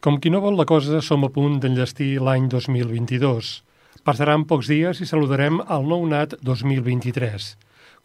Com 0.00 0.20
qui 0.22 0.30
no 0.30 0.38
vol 0.38 0.54
la 0.54 0.66
cosa, 0.68 1.00
som 1.02 1.24
a 1.26 1.28
punt 1.34 1.56
d'enllestir 1.62 2.20
l'any 2.22 2.44
2022. 2.52 3.48
Passaran 4.06 4.44
pocs 4.46 4.68
dies 4.70 5.00
i 5.02 5.08
saludarem 5.10 5.58
el 5.58 5.88
nou 5.90 6.04
nat 6.06 6.36
2023. 6.46 7.48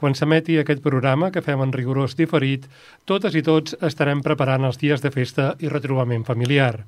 Quan 0.01 0.17
s'emeti 0.17 0.57
aquest 0.57 0.81
programa, 0.81 1.29
que 1.29 1.43
fem 1.45 1.61
en 1.61 1.73
rigorós 1.75 2.17
diferit, 2.17 2.65
totes 3.05 3.37
i 3.37 3.43
tots 3.45 3.77
estarem 3.85 4.23
preparant 4.25 4.65
els 4.65 4.81
dies 4.81 5.05
de 5.05 5.13
festa 5.13 5.53
i 5.61 5.69
retrobament 5.69 6.25
familiar. 6.25 6.81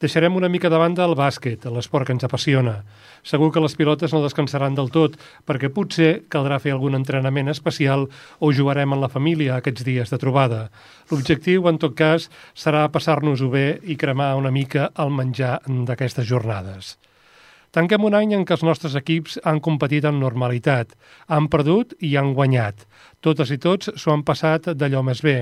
Deixarem 0.00 0.36
una 0.36 0.48
mica 0.48 0.70
de 0.72 0.78
banda 0.80 1.04
el 1.04 1.12
bàsquet, 1.12 1.66
l'esport 1.68 2.08
que 2.08 2.14
ens 2.16 2.24
apassiona. 2.24 2.78
Segur 3.20 3.50
que 3.52 3.60
les 3.60 3.74
pilotes 3.76 4.14
no 4.16 4.22
descansaran 4.22 4.78
del 4.78 4.88
tot, 4.94 5.18
perquè 5.44 5.68
potser 5.76 6.22
caldrà 6.32 6.56
fer 6.56 6.72
algun 6.72 6.96
entrenament 6.96 7.52
especial 7.52 8.06
o 8.40 8.48
jugarem 8.56 8.96
en 8.96 9.04
la 9.04 9.12
família 9.12 9.58
aquests 9.58 9.84
dies 9.84 10.08
de 10.08 10.20
trobada. 10.22 10.62
L'objectiu, 11.12 11.68
en 11.68 11.76
tot 11.84 11.92
cas, 12.00 12.30
serà 12.56 12.86
passar-nos-ho 12.88 13.52
bé 13.52 13.66
i 13.84 14.00
cremar 14.00 14.32
una 14.40 14.54
mica 14.56 14.88
el 14.96 15.12
menjar 15.12 15.58
d'aquestes 15.68 16.24
jornades. 16.32 16.96
Tanquem 17.70 18.02
un 18.02 18.16
any 18.18 18.32
en 18.34 18.42
què 18.42 18.56
els 18.56 18.64
nostres 18.66 18.96
equips 18.98 19.36
han 19.46 19.60
competit 19.62 20.06
amb 20.08 20.18
normalitat, 20.18 20.96
han 21.30 21.46
perdut 21.52 21.92
i 22.02 22.16
han 22.18 22.32
guanyat. 22.34 22.82
Totes 23.22 23.52
i 23.54 23.58
tots 23.62 23.92
s'ho 23.94 24.10
han 24.10 24.24
passat 24.26 24.72
d'allò 24.80 25.04
més 25.06 25.20
bé, 25.22 25.36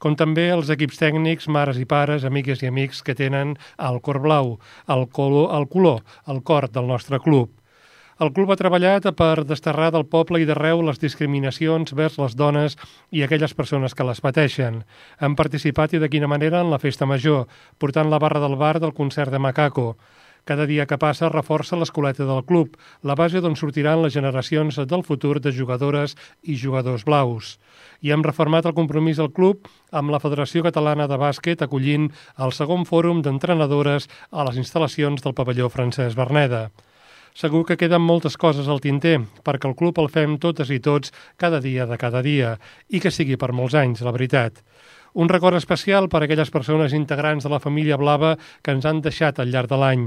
com 0.00 0.16
també 0.16 0.46
els 0.54 0.70
equips 0.72 1.02
tècnics, 1.02 1.50
mares 1.52 1.80
i 1.82 1.84
pares, 1.84 2.24
amigues 2.24 2.64
i 2.64 2.70
amics 2.72 3.02
que 3.04 3.16
tenen 3.18 3.58
el 3.90 4.00
cor 4.00 4.22
blau, 4.24 4.56
el 4.88 5.04
color, 5.12 5.52
el 5.58 5.68
color, 5.68 6.00
el 6.26 6.40
cor 6.40 6.70
del 6.72 6.88
nostre 6.88 7.20
club. 7.20 7.52
El 8.22 8.30
club 8.32 8.52
ha 8.54 8.56
treballat 8.56 9.10
per 9.18 9.44
desterrar 9.44 9.90
del 9.92 10.04
poble 10.06 10.38
i 10.40 10.44
d'arreu 10.48 10.80
les 10.86 11.00
discriminacions 11.02 11.92
vers 11.98 12.16
les 12.22 12.36
dones 12.38 12.78
i 13.10 13.24
aquelles 13.26 13.52
persones 13.58 13.92
que 13.92 14.06
les 14.08 14.24
pateixen. 14.24 14.84
Han 15.18 15.34
participat 15.36 15.98
i 15.98 16.00
de 16.00 16.08
quina 16.08 16.30
manera 16.30 16.62
en 16.62 16.70
la 16.70 16.78
festa 16.78 17.10
major, 17.10 17.48
portant 17.76 18.08
la 18.08 18.22
barra 18.22 18.40
del 18.40 18.54
bar 18.56 18.78
del 18.78 18.94
concert 18.94 19.34
de 19.34 19.42
Macaco. 19.42 19.96
Cada 20.44 20.66
dia 20.68 20.84
que 20.84 20.98
passa 21.00 21.30
reforça 21.32 21.76
l'escoleta 21.80 22.26
del 22.28 22.42
club, 22.44 22.74
la 23.00 23.14
base 23.16 23.40
d'on 23.40 23.54
sortiran 23.56 24.02
les 24.04 24.12
generacions 24.12 24.76
del 24.76 25.02
futur 25.02 25.38
de 25.40 25.52
jugadores 25.56 26.18
i 26.42 26.58
jugadors 26.60 27.06
blaus. 27.08 27.54
I 28.04 28.12
hem 28.12 28.20
reformat 28.20 28.68
el 28.68 28.76
compromís 28.76 29.16
del 29.16 29.32
club 29.32 29.64
amb 29.90 30.12
la 30.12 30.20
Federació 30.20 30.60
Catalana 30.66 31.06
de 31.08 31.16
Bàsquet 31.16 31.64
acollint 31.64 32.10
el 32.36 32.52
segon 32.52 32.84
fòrum 32.84 33.22
d'entrenadores 33.24 34.10
a 34.30 34.44
les 34.44 34.58
instal·lacions 34.60 35.24
del 35.24 35.32
pavelló 35.32 35.70
Francesc 35.72 36.20
Berneda. 36.20 36.68
Segur 37.32 37.64
que 37.64 37.78
queden 37.80 38.04
moltes 38.04 38.36
coses 38.36 38.68
al 38.68 38.84
tinter, 38.84 39.16
perquè 39.48 39.66
el 39.70 39.78
club 39.80 39.96
el 39.98 40.12
fem 40.12 40.36
totes 40.38 40.68
i 40.68 40.78
tots 40.78 41.10
cada 41.40 41.62
dia 41.64 41.88
de 41.88 41.96
cada 41.96 42.20
dia, 42.22 42.58
i 42.92 43.00
que 43.00 43.10
sigui 43.10 43.40
per 43.40 43.54
molts 43.56 43.74
anys, 43.80 44.04
la 44.04 44.12
veritat. 44.12 44.60
Un 45.14 45.32
record 45.32 45.56
especial 45.56 46.10
per 46.12 46.20
a 46.20 46.28
aquelles 46.28 46.52
persones 46.52 46.92
integrants 46.92 47.48
de 47.48 47.50
la 47.50 47.62
família 47.64 47.96
blava 47.96 48.36
que 48.62 48.76
ens 48.76 48.84
han 48.84 49.00
deixat 49.00 49.40
al 49.40 49.48
llarg 49.48 49.72
de 49.72 49.80
l'any 49.80 50.06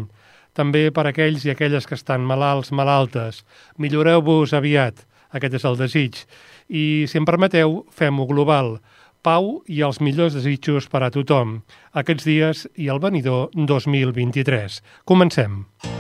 també 0.58 0.88
per 0.91 1.05
aquells 1.09 1.45
i 1.45 1.53
aquelles 1.53 1.86
que 1.88 1.95
estan 1.97 2.25
malalts, 2.25 2.73
malaltes. 2.73 3.44
Milloreu-vos 3.77 4.55
aviat, 4.58 5.05
aquest 5.38 5.59
és 5.59 5.67
el 5.69 5.77
desig. 5.80 6.23
I, 6.67 7.05
si 7.08 7.22
em 7.22 7.27
permeteu, 7.30 7.83
fem-ho 7.94 8.25
global. 8.30 8.78
Pau 9.25 9.61
i 9.67 9.83
els 9.85 10.02
millors 10.02 10.38
desitjos 10.38 10.89
per 10.89 11.03
a 11.03 11.11
tothom, 11.13 11.61
aquests 11.94 12.28
dies 12.28 12.66
i 12.75 12.89
el 12.94 13.03
venidor 13.03 13.50
2023. 13.53 14.81
Comencem. 15.05 15.63
Comencem. 15.66 15.97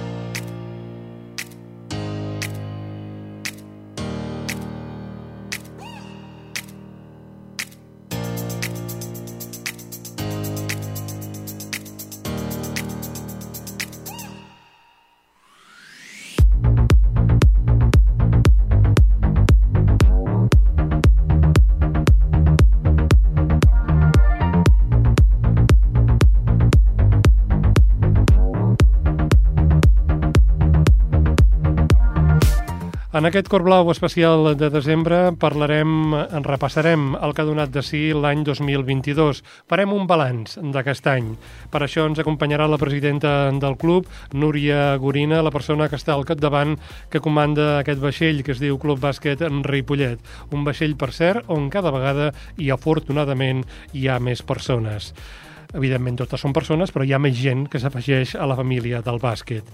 Aquest 33.27 33.49
Cor 33.51 33.63
Blau 33.65 33.89
especial 33.91 34.53
de 34.55 34.69
desembre 34.71 35.33
parlarem, 35.39 36.13
en 36.15 36.45
repassarem 36.45 37.09
el 37.19 37.33
que 37.35 37.43
ha 37.43 37.47
donat 37.47 37.71
de 37.73 37.81
si 37.83 37.99
l'any 38.15 38.45
2022. 38.47 39.41
Farem 39.67 39.91
un 39.95 40.05
balanç 40.07 40.55
d'aquest 40.73 41.09
any. 41.11 41.33
Per 41.71 41.81
això 41.83 42.05
ens 42.07 42.21
acompanyarà 42.23 42.69
la 42.71 42.79
presidenta 42.79 43.33
del 43.51 43.75
club, 43.81 44.07
Núria 44.31 44.95
Gorina, 45.01 45.41
la 45.43 45.51
persona 45.51 45.89
que 45.91 45.99
està 45.99 46.15
al 46.15 46.27
capdavant 46.29 46.77
que 47.11 47.23
comanda 47.23 47.81
aquest 47.81 47.99
vaixell 48.03 48.43
que 48.43 48.55
es 48.55 48.63
diu 48.63 48.79
Club 48.79 49.01
Bàsquet 49.03 49.43
en 49.43 49.65
Ripollet. 49.67 50.23
Un 50.55 50.63
vaixell, 50.67 50.95
per 50.95 51.11
cert, 51.11 51.49
on 51.51 51.67
cada 51.73 51.91
vegada 51.91 52.31
i 52.57 52.71
afortunadament 52.71 53.65
hi 53.91 54.07
ha 54.07 54.21
més 54.23 54.45
persones. 54.45 55.11
Evidentment, 55.75 56.15
totes 56.15 56.39
són 56.39 56.53
persones, 56.55 56.93
però 56.95 57.03
hi 57.03 57.11
ha 57.11 57.19
més 57.19 57.35
gent 57.35 57.65
que 57.67 57.79
s'afegeix 57.83 58.37
a 58.39 58.45
la 58.47 58.55
família 58.55 59.01
del 59.03 59.17
bàsquet. 59.19 59.67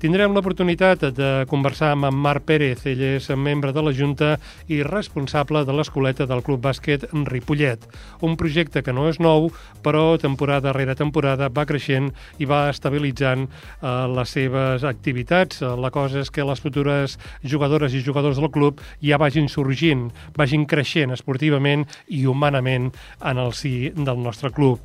Tindrem 0.00 0.32
l'oportunitat 0.32 1.02
de 1.16 1.30
conversar 1.50 1.90
amb 1.92 2.06
en 2.06 2.14
Marc 2.14 2.46
Pérez. 2.46 2.86
Ell 2.86 3.02
és 3.04 3.26
membre 3.34 3.72
de 3.74 3.82
la 3.82 3.92
Junta 3.92 4.30
i 4.70 4.78
responsable 4.86 5.64
de 5.66 5.74
l'escoleta 5.74 6.28
del 6.30 6.44
Club 6.46 6.62
Bàsquet 6.64 7.08
Ripollet. 7.26 7.82
Un 8.22 8.38
projecte 8.38 8.84
que 8.86 8.94
no 8.94 9.08
és 9.10 9.18
nou, 9.18 9.50
però 9.82 10.14
temporada 10.22 10.72
rere 10.72 10.94
temporada 10.94 11.50
va 11.50 11.66
creixent 11.66 12.12
i 12.38 12.46
va 12.46 12.62
estabilitzant 12.70 13.48
eh, 13.50 13.92
les 14.14 14.38
seves 14.38 14.86
activitats. 14.86 15.64
La 15.66 15.90
cosa 15.90 16.22
és 16.22 16.30
que 16.30 16.46
les 16.46 16.62
futures 16.62 17.18
jugadores 17.42 17.92
i 17.92 18.06
jugadors 18.06 18.38
del 18.38 18.54
club 18.54 18.80
ja 19.02 19.18
vagin 19.18 19.50
sorgint, 19.50 20.12
vagin 20.38 20.64
creixent 20.70 21.12
esportivament 21.18 21.88
i 22.06 22.24
humanament 22.30 22.92
en 23.20 23.48
el 23.48 23.52
si 23.52 23.90
del 23.90 24.22
nostre 24.22 24.54
club. 24.54 24.78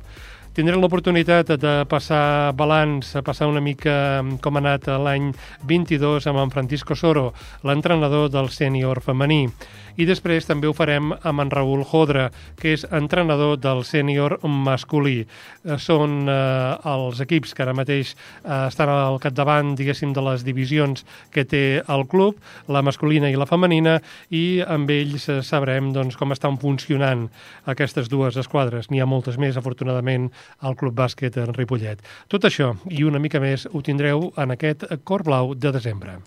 Tindrem 0.56 0.80
l'oportunitat 0.80 1.50
de 1.60 1.72
passar 1.84 2.54
balanç, 2.56 3.10
a 3.12 3.20
passar 3.20 3.44
una 3.50 3.60
mica 3.60 4.22
com 4.40 4.56
ha 4.56 4.60
anat 4.62 4.86
l'any 4.88 5.26
22 5.68 6.24
amb 6.30 6.40
en 6.40 6.52
Francisco 6.54 6.96
Soro, 6.96 7.26
l'entrenador 7.60 8.30
del 8.32 8.48
sènior 8.48 9.02
femení. 9.04 9.42
I 9.96 10.04
després 10.08 10.44
també 10.44 10.68
ho 10.68 10.74
farem 10.76 11.14
amb 11.16 11.40
en 11.40 11.50
Raül 11.52 11.84
Jodra, 11.88 12.28
que 12.60 12.74
és 12.76 12.84
entrenador 12.94 13.56
del 13.60 13.82
sènior 13.88 14.36
masculí. 14.44 15.22
Eh, 15.64 15.78
són 15.80 16.28
eh, 16.28 16.92
els 16.92 17.22
equips 17.24 17.54
que 17.56 17.64
ara 17.64 17.74
mateix 17.76 18.12
eh, 18.12 18.66
estan 18.66 18.92
al 18.92 19.18
capdavant, 19.22 19.74
diguéssim, 19.78 20.12
de 20.16 20.24
les 20.28 20.44
divisions 20.44 21.04
que 21.32 21.46
té 21.48 21.64
el 21.80 22.06
club, 22.12 22.36
la 22.68 22.84
masculina 22.84 23.30
i 23.32 23.40
la 23.40 23.48
femenina, 23.48 23.98
i 24.30 24.60
amb 24.60 24.92
ells 24.92 25.28
eh, 25.32 25.40
sabrem 25.46 25.92
doncs, 25.96 26.18
com 26.20 26.36
estan 26.36 26.60
funcionant 26.60 27.26
aquestes 27.64 28.12
dues 28.12 28.36
esquadres. 28.36 28.90
N'hi 28.90 29.00
ha 29.00 29.08
moltes 29.08 29.40
més, 29.40 29.56
afortunadament, 29.56 30.30
al 30.60 30.76
Club 30.76 30.96
Bàsquet 30.96 31.40
en 31.40 31.56
Ripollet. 31.56 32.04
Tot 32.28 32.44
això 32.44 32.74
i 32.92 33.04
una 33.08 33.22
mica 33.22 33.40
més 33.40 33.68
ho 33.72 33.84
tindreu 33.84 34.30
en 34.36 34.56
aquest 34.56 34.86
Cor 35.04 35.24
Blau 35.26 35.54
de 35.56 35.72
desembre. 35.72 36.20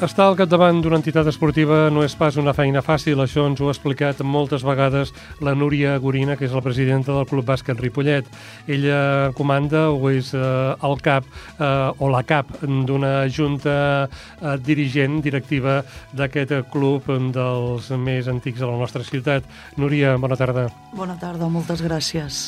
Estar 0.00 0.30
al 0.30 0.36
capdavant 0.38 0.78
d'una 0.80 0.96
entitat 0.96 1.26
esportiva 1.28 1.90
no 1.92 2.00
és 2.00 2.14
pas 2.16 2.38
una 2.40 2.54
feina 2.56 2.80
fàcil, 2.80 3.20
això 3.20 3.42
ens 3.44 3.58
ho 3.60 3.66
ha 3.68 3.74
explicat 3.74 4.22
moltes 4.24 4.62
vegades 4.64 5.10
la 5.44 5.52
Núria 5.52 5.98
Gorina, 6.00 6.38
que 6.40 6.46
és 6.46 6.54
la 6.56 6.62
presidenta 6.64 7.12
del 7.12 7.26
Club 7.28 7.44
Bàsquet 7.44 7.76
Ripollet. 7.76 8.24
Ella 8.64 9.28
comanda 9.36 9.90
o 9.92 10.08
és 10.08 10.30
eh, 10.32 10.40
el 10.88 10.96
cap 11.04 11.28
eh, 11.28 11.68
o 12.00 12.08
la 12.08 12.22
cap 12.24 12.48
d'una 12.64 13.28
junta 13.28 13.76
eh, 14.08 14.56
dirigent, 14.64 15.20
directiva 15.20 15.82
d'aquest 16.16 16.56
club 16.72 17.12
dels 17.36 17.92
més 18.00 18.32
antics 18.32 18.64
de 18.64 18.72
la 18.72 18.80
nostra 18.80 19.04
ciutat. 19.04 19.44
Núria, 19.76 20.16
bona 20.16 20.40
tarda. 20.40 20.70
Bona 20.96 21.18
tarda, 21.20 21.52
moltes 21.52 21.84
gràcies. 21.84 22.40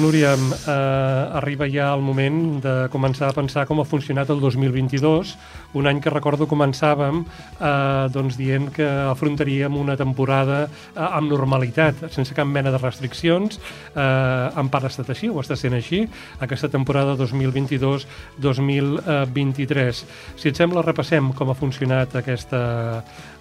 Núria, 0.00 0.32
eh, 0.32 1.36
arriba 1.42 1.68
ja 1.68 1.92
el 1.92 2.00
moment 2.00 2.56
de 2.64 2.74
començar 2.88 3.28
a 3.28 3.36
pensar 3.36 3.68
com 3.68 3.84
ha 3.84 3.86
funcionat 3.86 4.32
el 4.32 4.40
2022, 4.40 5.36
un 5.76 5.84
any 5.86 6.00
que 6.00 6.08
recordo 6.12 6.46
començàvem 6.48 7.20
eh, 7.22 8.08
doncs 8.14 8.36
dient 8.40 8.70
que 8.74 8.86
afrontaríem 9.10 9.76
una 9.76 9.96
temporada 9.98 10.66
eh, 10.66 10.70
amb 11.04 11.30
normalitat, 11.32 11.94
sense 12.14 12.34
cap 12.36 12.46
mena 12.48 12.70
de 12.72 12.78
restriccions. 12.80 13.60
Eh, 13.92 14.56
en 14.56 14.68
part 14.72 14.84
ha 14.86 14.90
estat 14.92 15.10
així, 15.12 15.28
o 15.28 15.40
està 15.42 15.56
sent 15.58 15.74
així, 15.76 16.08
aquesta 16.44 16.68
temporada 16.72 17.16
2022-2023. 17.20 20.04
Si 20.36 20.48
et 20.50 20.56
sembla, 20.56 20.86
repassem 20.86 21.32
com 21.36 21.50
ha 21.50 21.58
funcionat 21.58 22.08
aquesta, 22.22 22.60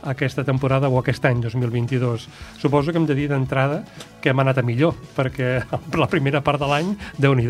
aquesta 0.03 0.43
temporada 0.47 0.89
o 0.89 0.99
aquest 0.99 1.25
any 1.29 1.39
2022. 1.45 2.27
Suposo 2.61 2.91
que 2.91 2.99
hem 2.99 3.07
de 3.07 3.17
dir 3.17 3.27
d'entrada 3.31 3.77
que 4.21 4.29
hem 4.33 4.39
anat 4.43 4.57
a 4.59 4.65
millor, 4.65 4.93
perquè 5.15 5.49
la 6.01 6.11
primera 6.11 6.39
part 6.43 6.59
de 6.61 6.67
l'any, 6.71 6.89
déu 7.21 7.33
nhi 7.37 7.47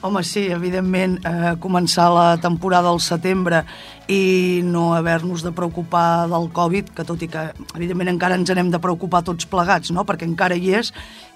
Home, 0.00 0.22
sí, 0.22 0.44
evidentment, 0.54 1.16
eh, 1.26 1.56
començar 1.58 2.04
la 2.14 2.36
temporada 2.38 2.86
al 2.86 3.00
setembre 3.02 3.64
i 4.06 4.60
no 4.62 4.94
haver-nos 4.94 5.42
de 5.42 5.50
preocupar 5.50 6.28
del 6.30 6.46
Covid, 6.54 6.92
que 6.94 7.02
tot 7.02 7.24
i 7.26 7.26
que, 7.26 7.40
evidentment, 7.74 8.12
encara 8.12 8.36
ens 8.38 8.52
n'hem 8.54 8.70
de 8.70 8.78
preocupar 8.78 9.24
tots 9.26 9.48
plegats, 9.50 9.90
no?, 9.90 10.04
perquè 10.06 10.22
encara 10.22 10.54
hi 10.54 10.70
és 10.78 10.92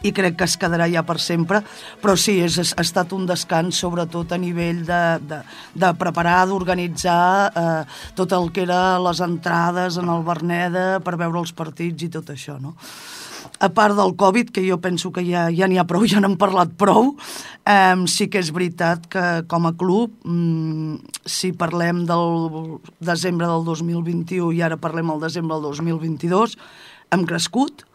i 0.07 0.13
crec 0.15 0.37
que 0.39 0.47
es 0.47 0.55
quedarà 0.57 0.87
ja 0.93 1.03
per 1.03 1.19
sempre, 1.19 1.65
però 2.01 2.15
sí, 2.15 2.37
és, 2.39 2.61
ha 2.71 2.85
estat 2.87 3.11
un 3.13 3.27
descans, 3.27 3.81
sobretot 3.83 4.31
a 4.31 4.39
nivell 4.39 4.85
de, 4.87 5.03
de, 5.27 5.41
de 5.75 5.91
preparar, 5.99 6.47
d'organitzar 6.47 7.51
eh, 7.51 7.83
tot 8.15 8.31
el 8.39 8.53
que 8.55 8.63
era 8.63 9.01
les 9.03 9.25
entrades 9.27 9.99
en 9.99 10.07
el 10.07 10.23
Berneda 10.23 10.87
per 11.03 11.19
veure 11.19 11.43
els 11.43 11.51
partits 11.51 12.07
i 12.07 12.13
tot 12.15 12.31
això, 12.31 12.61
no? 12.63 12.77
A 13.63 13.69
part 13.71 13.95
del 13.95 14.17
Covid, 14.19 14.51
que 14.51 14.65
jo 14.67 14.81
penso 14.83 15.13
que 15.15 15.23
ja 15.23 15.47
ja 15.55 15.69
n'hi 15.71 15.79
ha 15.79 15.87
prou, 15.87 16.03
ja 16.11 16.21
n'hem 16.21 16.35
parlat 16.41 16.75
prou, 16.79 17.15
eh, 17.65 17.95
sí 18.11 18.27
que 18.29 18.43
és 18.43 18.51
veritat 18.51 19.07
que 19.07 19.45
com 19.47 19.69
a 19.71 19.75
club, 19.79 20.11
mm, 20.27 21.23
si 21.25 21.53
parlem 21.55 22.03
del 22.09 22.81
desembre 22.99 23.47
del 23.47 23.63
2021 23.65 24.51
i 24.53 24.63
ara 24.67 24.81
parlem 24.83 25.15
el 25.15 25.23
desembre 25.23 25.61
del 25.61 25.71
2022, 25.71 26.59
hem 27.15 27.25
crescut, 27.29 27.87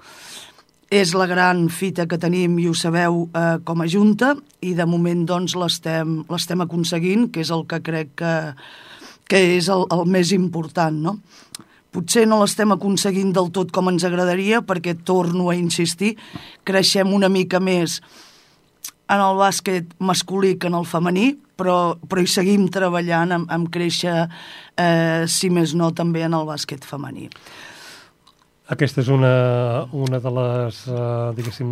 és 0.88 1.12
la 1.20 1.28
gran 1.28 1.68
fita 1.68 2.08
que 2.08 2.18
tenim, 2.18 2.56
i 2.64 2.70
ho 2.70 2.74
sabeu, 2.74 3.28
eh, 3.36 3.58
com 3.68 3.82
a 3.84 3.88
Junta, 3.92 4.38
i 4.64 4.74
de 4.74 4.86
moment 4.88 5.26
doncs 5.28 5.56
l'estem 5.60 6.62
aconseguint, 6.64 7.28
que 7.28 7.44
és 7.44 7.52
el 7.52 7.66
que 7.68 7.82
crec 7.84 8.16
que, 8.16 8.36
que 9.28 9.42
és 9.58 9.68
el, 9.68 9.84
el 9.92 10.06
més 10.08 10.32
important, 10.32 10.96
no? 10.96 11.18
Potser 11.96 12.26
no 12.28 12.42
l'estem 12.42 12.74
aconseguint 12.76 13.32
del 13.36 13.52
tot 13.56 13.72
com 13.76 13.90
ens 13.92 14.06
agradaria, 14.08 14.62
perquè, 14.62 14.98
torno 15.08 15.50
a 15.50 15.56
insistir, 15.58 16.16
creixem 16.68 17.14
una 17.16 17.30
mica 17.32 17.62
més 17.64 18.02
en 19.08 19.24
el 19.24 19.38
bàsquet 19.40 19.94
masculí 20.04 20.58
que 20.60 20.68
en 20.68 20.76
el 20.76 20.86
femení, 20.86 21.32
però, 21.58 21.96
però 22.10 22.22
hi 22.22 22.30
seguim 22.30 22.68
treballant 22.74 23.34
amb, 23.34 23.52
amb 23.54 23.72
créixer, 23.74 24.28
eh, 24.78 25.24
si 25.32 25.50
més 25.50 25.74
no, 25.80 25.94
també 25.96 26.26
en 26.28 26.36
el 26.38 26.46
bàsquet 26.50 26.86
femení. 26.86 27.30
Aquesta 28.68 29.00
és 29.00 29.08
una, 29.08 29.88
una 29.96 30.20
de 30.20 30.32
les, 30.36 30.80
uh, 30.92 31.32
diguéssim, 31.38 31.70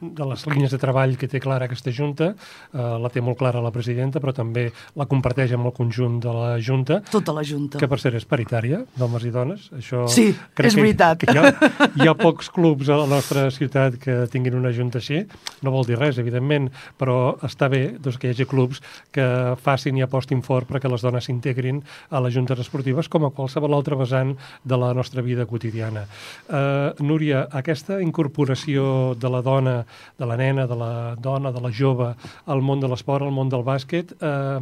de 0.00 0.28
les 0.30 0.44
línies 0.48 0.72
de 0.72 0.78
treball 0.80 1.18
que 1.20 1.28
té 1.28 1.36
clara 1.42 1.66
aquesta 1.68 1.92
Junta. 1.92 2.30
Uh, 2.72 2.96
la 3.02 3.10
té 3.12 3.20
molt 3.20 3.36
clara 3.36 3.60
la 3.60 3.72
presidenta, 3.74 4.22
però 4.24 4.32
també 4.32 4.70
la 4.96 5.04
comparteix 5.10 5.52
amb 5.52 5.68
el 5.68 5.74
conjunt 5.76 6.16
de 6.24 6.32
la 6.32 6.54
Junta. 6.64 7.02
Tota 7.12 7.34
la 7.36 7.44
Junta. 7.44 7.76
Que, 7.82 7.88
per 7.90 7.98
cert, 8.00 8.16
és 8.16 8.24
paritària, 8.24 8.80
d'homes 8.96 9.26
i 9.28 9.32
dones. 9.34 9.66
Això 9.76 10.06
sí, 10.08 10.30
crec 10.56 10.70
és 10.70 10.78
que, 10.78 10.84
veritat. 10.86 11.20
Que 11.20 11.34
hi, 11.34 11.42
ha, 11.42 11.90
hi 12.00 12.08
ha 12.08 12.16
pocs 12.16 12.48
clubs 12.54 12.88
a 12.88 12.96
la 13.02 13.10
nostra 13.10 13.44
ciutat 13.52 14.00
que 14.00 14.16
tinguin 14.32 14.56
una 14.56 14.72
Junta 14.72 15.02
així. 15.02 15.20
No 15.60 15.74
vol 15.76 15.84
dir 15.90 16.00
res, 16.00 16.22
evidentment, 16.24 16.70
però 16.96 17.36
està 17.44 17.68
bé 17.68 17.82
doncs, 17.98 18.16
que 18.16 18.30
hi 18.30 18.32
hagi 18.32 18.48
clubs 18.48 18.80
que 19.12 19.28
facin 19.60 20.00
i 20.00 20.08
apostin 20.08 20.40
fort 20.46 20.72
perquè 20.72 20.88
les 20.88 21.04
dones 21.04 21.28
s'integrin 21.28 21.84
a 22.08 22.24
les 22.24 22.32
juntes 22.32 22.64
esportives 22.64 23.12
com 23.12 23.28
a 23.28 23.34
qualsevol 23.34 23.76
altre 23.76 24.00
vessant 24.00 24.32
de 24.64 24.80
la 24.80 24.94
nostra 24.96 25.20
vida 25.20 25.44
quotidiana. 25.44 26.08
Uh, 26.50 26.96
Núria, 27.04 27.44
aquesta 27.54 28.00
incorporació 28.02 29.14
de 29.20 29.30
la 29.30 29.42
dona, 29.46 29.76
de 30.18 30.26
la 30.26 30.36
nena, 30.40 30.66
de 30.66 30.76
la 30.78 30.92
dona, 31.20 31.52
de 31.54 31.60
la 31.62 31.70
jove 31.70 32.12
al 32.50 32.62
món 32.64 32.82
de 32.82 32.90
l'esport, 32.90 33.24
al 33.24 33.34
món 33.34 33.50
del 33.52 33.64
bàsquet, 33.66 34.14
uh, 34.18 34.58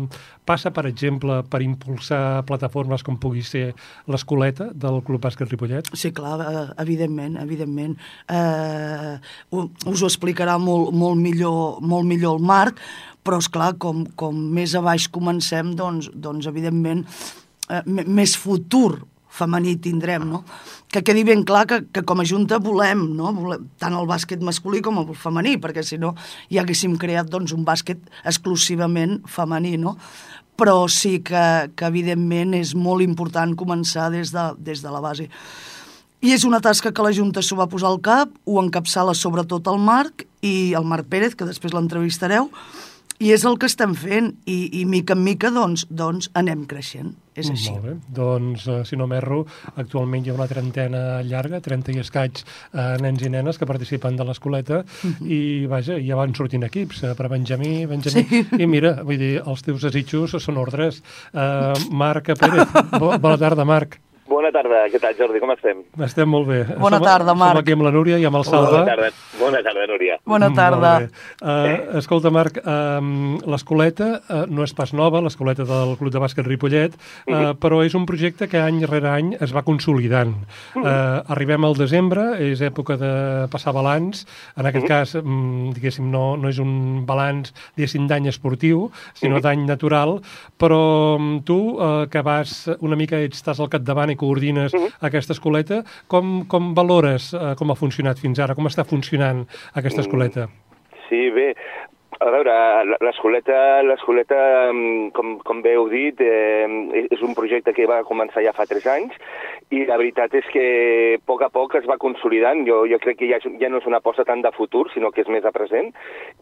passa, 0.49 0.73
per 0.75 0.87
exemple, 0.89 1.43
per 1.51 1.61
impulsar 1.65 2.45
plataformes 2.49 3.05
com 3.05 3.19
pugui 3.21 3.45
ser 3.45 3.73
l'Escoleta 4.09 4.71
del 4.75 5.03
Club 5.07 5.23
Bàsquet 5.25 5.51
Ripollet? 5.51 5.91
Sí, 5.97 6.13
clar, 6.17 6.39
eh, 6.45 6.65
evidentment, 6.85 7.37
evidentment. 7.43 7.99
Uh, 8.29 9.19
us 9.89 10.03
ho 10.03 10.09
explicarà 10.09 10.59
molt, 10.63 10.93
molt, 10.97 11.21
millor, 11.21 11.83
molt 11.85 12.09
millor 12.09 12.39
el 12.39 12.45
Marc, 12.45 12.81
però, 13.25 13.41
és 13.43 13.51
clar 13.53 13.75
com, 13.83 14.07
com 14.17 14.37
més 14.57 14.75
a 14.77 14.83
baix 14.85 15.09
comencem, 15.13 15.75
doncs, 15.77 16.11
doncs 16.15 16.49
evidentment, 16.49 17.05
uh, 17.69 17.83
més 17.87 18.37
futur 18.41 19.03
femení 19.29 19.77
tindrem, 19.81 20.25
no? 20.27 20.43
Que 20.89 21.03
quedi 21.05 21.25
ben 21.25 21.45
clar 21.45 21.67
que, 21.69 21.83
que 21.93 22.03
com 22.03 22.21
a 22.21 22.27
Junta 22.27 22.59
volem, 22.59 23.05
no? 23.17 23.33
volem 23.37 23.69
tant 23.79 23.95
el 23.95 24.09
bàsquet 24.09 24.43
masculí 24.45 24.81
com 24.85 25.01
el 25.03 25.13
femení, 25.15 25.59
perquè 25.61 25.85
si 25.85 26.01
no 26.01 26.15
ja 26.49 26.65
haguéssim 26.65 26.97
creat 27.01 27.29
doncs, 27.31 27.53
un 27.53 27.65
bàsquet 27.67 28.01
exclusivament 28.25 29.21
femení, 29.29 29.77
no? 29.79 29.99
Però 30.59 30.89
sí 30.91 31.21
que, 31.23 31.71
que 31.79 31.87
evidentment 31.87 32.57
és 32.59 32.75
molt 32.75 33.05
important 33.05 33.55
començar 33.55 34.09
des 34.11 34.33
de, 34.35 34.49
des 34.59 34.83
de 34.83 34.91
la 34.91 35.03
base. 35.05 35.29
I 36.19 36.33
és 36.35 36.43
una 36.43 36.59
tasca 36.59 36.91
que 36.91 37.05
la 37.05 37.13
Junta 37.15 37.45
s'ho 37.47 37.55
va 37.61 37.69
posar 37.71 37.93
al 37.93 38.01
cap, 38.03 38.33
ho 38.43 38.59
encapçala 38.59 39.15
sobretot 39.15 39.69
el 39.71 39.79
Marc 39.79 40.25
i 40.43 40.73
el 40.75 40.89
Marc 40.89 41.07
Pérez, 41.07 41.37
que 41.39 41.47
després 41.47 41.77
l'entrevistareu, 41.77 42.49
i 43.19 43.33
és 43.35 43.45
el 43.49 43.57
que 43.59 43.67
estem 43.67 43.95
fent, 43.99 44.33
i, 44.47 44.59
i 44.81 44.85
mica 44.87 45.17
en 45.17 45.25
mica 45.27 45.51
doncs, 45.55 45.85
doncs 45.91 46.29
anem 46.39 46.65
creixent, 46.71 47.15
és 47.35 47.51
així. 47.51 47.73
Molt 47.75 47.85
bé, 47.85 47.95
doncs 48.15 48.67
uh, 48.71 48.81
si 48.87 48.99
no 48.99 49.09
m'erro, 49.11 49.41
actualment 49.75 50.27
hi 50.27 50.33
ha 50.33 50.37
una 50.37 50.49
trentena 50.51 51.03
llarga, 51.27 51.61
30 51.65 51.97
i 51.97 52.03
escaig 52.05 52.43
uh, 52.45 52.97
nens 53.03 53.25
i 53.27 53.33
nenes 53.35 53.59
que 53.59 53.67
participen 53.67 54.19
de 54.19 54.27
l'escoleta 54.29 54.83
uh 54.85 55.05
-huh. 55.11 55.27
i 55.27 55.67
vaja, 55.67 55.99
ja 55.99 56.17
van 56.17 56.35
sortint 56.35 56.65
equips 56.65 57.03
uh, 57.03 57.15
per 57.19 57.29
Benjamí, 57.29 57.87
Benjamí, 57.87 58.25
sí. 58.29 58.47
i 58.63 58.67
mira, 58.67 59.03
vull 59.03 59.19
dir, 59.19 59.43
els 59.45 59.63
teus 59.63 59.83
desitjos 59.83 60.39
són 60.39 60.57
ordres. 60.57 61.03
Uh, 61.33 61.75
Marc 61.91 62.27
Pérez, 62.39 62.69
bona 63.21 63.39
tarda, 63.39 63.65
Marc. 63.65 63.99
Bona 64.29 64.51
tarda, 64.53 64.83
què 64.93 64.99
tal 65.01 65.15
Jordi, 65.17 65.41
com 65.41 65.51
estem? 65.55 65.79
Estem 66.05 66.29
molt 66.29 66.45
bé. 66.51 66.59
Bona 66.77 66.99
som, 67.01 67.07
tarda, 67.07 67.33
Marc. 67.33 67.57
Som 67.57 67.63
aquí 67.63 67.73
amb 67.73 67.85
la 67.87 67.93
Núria 67.95 68.19
i 68.21 68.27
amb 68.29 68.37
el 68.37 68.45
Salva. 68.45 68.83
Bona 68.83 68.91
tarda, 68.91 69.09
bona 69.41 69.61
tarda 69.65 69.87
Núria. 69.89 70.19
Bona 70.29 70.51
tarda. 70.53 70.91
Uh, 71.41 71.97
escolta, 72.03 72.29
Marc, 72.35 72.59
uh, 72.61 72.99
l'escoleta 73.49 74.09
uh, 74.21 74.43
no 74.53 74.67
és 74.67 74.75
pas 74.77 74.93
nova, 74.93 75.23
l'escoleta 75.25 75.65
del 75.69 75.95
Club 75.97 76.13
de 76.13 76.21
Bàsquet 76.21 76.45
Ripollet, 76.45 76.93
uh, 76.93 76.99
uh 76.99 77.39
-huh. 77.39 77.55
però 77.57 77.81
és 77.87 77.97
un 77.97 78.05
projecte 78.05 78.49
que 78.49 78.61
any 78.61 78.85
rere 78.85 79.09
any 79.09 79.33
es 79.41 79.55
va 79.55 79.63
consolidant. 79.63 80.37
Uh 80.75 80.83
-huh. 80.83 80.85
uh, 80.85 81.33
arribem 81.33 81.65
al 81.65 81.75
desembre, 81.75 82.37
és 82.53 82.61
època 82.61 82.99
de 82.99 83.49
passar 83.49 83.73
balanç, 83.73 84.27
en 84.57 84.67
aquest 84.67 84.85
uh 84.85 84.91
-huh. 84.91 84.99
cas, 84.99 85.15
um, 85.15 85.73
diguéssim, 85.73 86.11
no, 86.11 86.37
no 86.37 86.49
és 86.49 86.59
un 86.59 87.07
balanç, 87.07 87.55
diguéssim, 87.77 88.07
d'any 88.07 88.29
esportiu, 88.29 88.91
sinó 89.15 89.37
uh 89.37 89.41
-huh. 89.41 89.43
d'any 89.43 89.65
natural, 89.65 90.21
però 90.59 91.17
um, 91.17 91.43
tu, 91.43 91.79
uh, 91.81 92.07
que 92.11 92.21
vas 92.21 92.71
una 92.81 92.97
mica, 92.97 93.17
estàs 93.17 93.59
al 93.59 93.71
capdavant 93.71 94.11
i 94.11 94.18
coordines 94.19 94.75
uh 94.75 94.81
-huh. 94.81 94.93
aquesta 95.09 95.33
escoleta. 95.33 95.83
Com, 96.07 96.45
com 96.47 96.75
valores 96.75 97.33
eh, 97.33 97.55
com 97.57 97.71
ha 97.71 97.79
funcionat 97.79 98.19
fins 98.19 98.39
ara? 98.39 98.55
Com 98.55 98.67
està 98.67 98.85
funcionant 98.85 99.47
aquesta 99.75 100.01
escoleta? 100.01 100.49
Sí, 101.09 101.31
bé, 101.31 101.55
a 102.21 102.31
veure, 102.35 102.53
l'escoleta, 103.01 103.83
l'escoleta, 103.87 104.39
mm, 104.73 105.11
com, 105.15 105.37
com 105.47 105.63
bé 105.63 105.75
heu 105.77 105.89
dit, 105.89 106.21
eh, 106.21 106.67
és 107.11 107.23
un 107.23 107.35
projecte 107.35 107.73
que 107.77 107.87
va 107.87 108.03
començar 108.09 108.43
ja 108.43 108.55
fa 108.57 108.67
tres 108.67 108.87
anys 108.91 109.15
i 109.71 109.85
la 109.85 109.99
veritat 110.01 110.33
és 110.39 110.47
que 110.53 110.65
a 111.19 111.21
poc 111.29 111.43
a 111.45 111.51
poc 111.53 111.75
es 111.77 111.87
va 111.89 111.99
consolidant. 112.01 112.65
Jo, 112.69 112.83
jo 112.89 112.99
crec 113.03 113.19
que 113.21 113.29
ja, 113.29 113.39
ja 113.41 113.69
no 113.69 113.83
és 113.83 113.89
una 113.89 114.01
aposta 114.01 114.25
tant 114.25 114.41
de 114.45 114.53
futur, 114.57 114.87
sinó 114.95 115.11
que 115.13 115.23
és 115.25 115.29
més 115.33 115.45
de 115.45 115.53
present. 115.53 115.91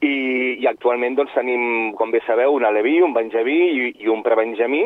I, 0.00 0.14
i 0.62 0.68
actualment 0.70 1.16
doncs, 1.18 1.34
tenim, 1.34 1.92
com 1.98 2.12
bé 2.14 2.20
sabeu, 2.26 2.54
un 2.54 2.66
aleví, 2.68 3.00
un 3.02 3.14
benjamí 3.16 3.56
i, 3.72 3.90
i 4.04 4.10
un 4.12 4.22
prebenjamí, 4.26 4.84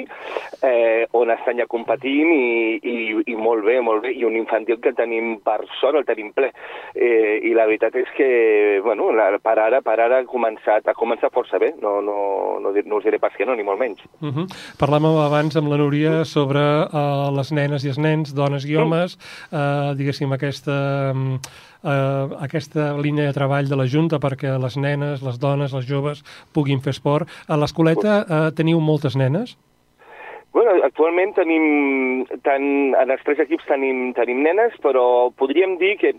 eh, 0.64 1.04
on 1.20 1.32
estan 1.34 1.60
ja 1.60 1.68
competint 1.70 2.32
i, 2.32 2.78
i, 2.80 2.96
i 3.32 3.36
molt 3.36 3.66
bé, 3.66 3.78
molt 3.84 4.06
bé. 4.06 4.14
I 4.16 4.24
un 4.28 4.38
infantil 4.40 4.80
que 4.80 4.94
tenim 4.96 5.36
per 5.44 5.60
sort, 5.80 6.00
el 6.00 6.08
tenim 6.08 6.32
ple. 6.36 6.52
Eh, 6.94 7.40
I 7.44 7.54
la 7.56 7.68
veritat 7.68 8.00
és 8.00 8.08
que, 8.16 8.30
bueno, 8.84 9.10
la, 9.16 9.30
per 9.42 9.58
ara, 9.60 9.82
per 9.84 9.98
ara 10.00 10.22
ha 10.22 10.28
començat, 10.28 10.88
ha 10.88 10.96
començat 10.96 11.32
força 11.34 11.60
bé. 11.60 11.74
No, 11.84 11.98
no, 12.04 12.16
no, 12.62 12.72
no 12.72 13.00
us 13.00 13.06
diré 13.06 13.20
pas 13.20 13.36
que 13.36 13.44
no, 13.48 13.56
ni 13.58 13.66
molt 13.66 13.80
menys. 13.80 14.00
Uh 14.20 14.32
-huh. 14.32 14.46
Parlàvem 14.80 15.20
abans 15.26 15.56
amb 15.56 15.68
la 15.68 15.76
Núria 15.76 16.24
sobre 16.24 16.60
uh, 16.60 17.28
les 17.36 17.52
nenes 17.52 17.84
i 17.84 17.88
els 17.88 17.98
nens, 17.98 18.29
dones 18.36 18.66
i 18.68 18.76
homes, 18.76 19.18
uh, 19.50 19.96
diguéssim, 19.98 20.32
aquesta... 20.36 20.76
Uh, 21.80 22.34
aquesta 22.44 22.90
línia 23.00 23.30
de 23.30 23.32
treball 23.32 23.64
de 23.64 23.76
la 23.80 23.86
Junta 23.88 24.18
perquè 24.20 24.50
les 24.60 24.74
nenes, 24.76 25.22
les 25.24 25.38
dones, 25.40 25.72
les 25.72 25.86
joves 25.88 26.20
puguin 26.52 26.82
fer 26.84 26.92
esport. 26.92 27.30
A 27.48 27.56
l'escoleta 27.56 28.18
uh, 28.20 28.40
teniu 28.52 28.82
moltes 28.84 29.16
nenes? 29.16 29.54
Bueno, 30.52 30.74
actualment 30.84 31.32
tenim, 31.38 32.26
tant, 32.44 32.66
en 32.98 33.14
els 33.14 33.22
tres 33.24 33.40
equips 33.46 33.64
tenim, 33.70 34.10
tenim 34.16 34.42
nenes, 34.44 34.74
però 34.84 35.30
podríem 35.38 35.78
dir 35.80 35.94
que 36.00 36.12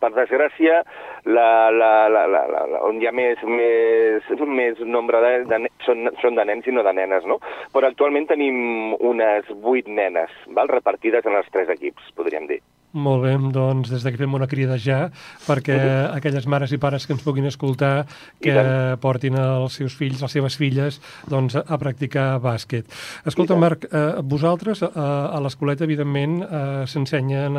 per 0.00 0.12
desgràcia, 0.16 0.82
la, 1.26 1.48
la, 1.74 1.92
la, 2.12 2.24
la, 2.30 2.44
la, 2.52 2.64
la, 2.72 2.82
on 2.86 3.00
hi 3.00 3.08
ha 3.08 3.14
més, 3.16 3.42
més, 3.48 4.30
més 4.46 4.80
nombre 4.84 5.22
de, 5.24 5.34
de 5.50 5.60
són, 5.86 6.10
són 6.22 6.38
de 6.38 6.46
nens 6.48 6.66
i 6.66 6.74
no 6.74 6.86
de 6.86 6.94
nenes, 6.96 7.26
no? 7.28 7.40
Però 7.74 7.88
actualment 7.88 8.28
tenim 8.30 8.94
unes 9.00 9.52
vuit 9.66 9.88
nenes, 9.88 10.32
val? 10.52 10.70
repartides 10.76 11.26
en 11.26 11.38
els 11.38 11.52
tres 11.54 11.70
equips, 11.72 12.10
podríem 12.18 12.50
dir. 12.50 12.60
Molt 12.92 13.22
bé, 13.24 13.34
doncs 13.52 13.90
des 13.90 14.04
d'aquí 14.04 14.16
fem 14.16 14.34
una 14.34 14.46
crida 14.48 14.78
ja 14.80 15.10
perquè 15.46 15.76
aquelles 16.14 16.46
mares 16.46 16.72
i 16.72 16.78
pares 16.78 17.06
que 17.06 17.12
ens 17.12 17.22
puguin 17.22 17.44
escoltar 17.44 18.06
que 18.40 18.54
portin 19.02 19.36
els 19.36 19.76
seus 19.76 19.96
fills, 19.98 20.22
les 20.22 20.32
seves 20.32 20.56
filles 20.56 21.00
doncs, 21.28 21.56
a 21.56 21.78
practicar 21.78 22.38
bàsquet. 22.40 22.86
Escolta, 23.26 23.56
Marc, 23.56 23.84
eh, 23.90 24.22
vosaltres 24.22 24.82
eh, 24.82 24.90
a 24.96 25.40
l'escoleta, 25.44 25.84
evidentment, 25.84 26.38
eh, 26.42 26.84
s'ensenyen 26.86 27.58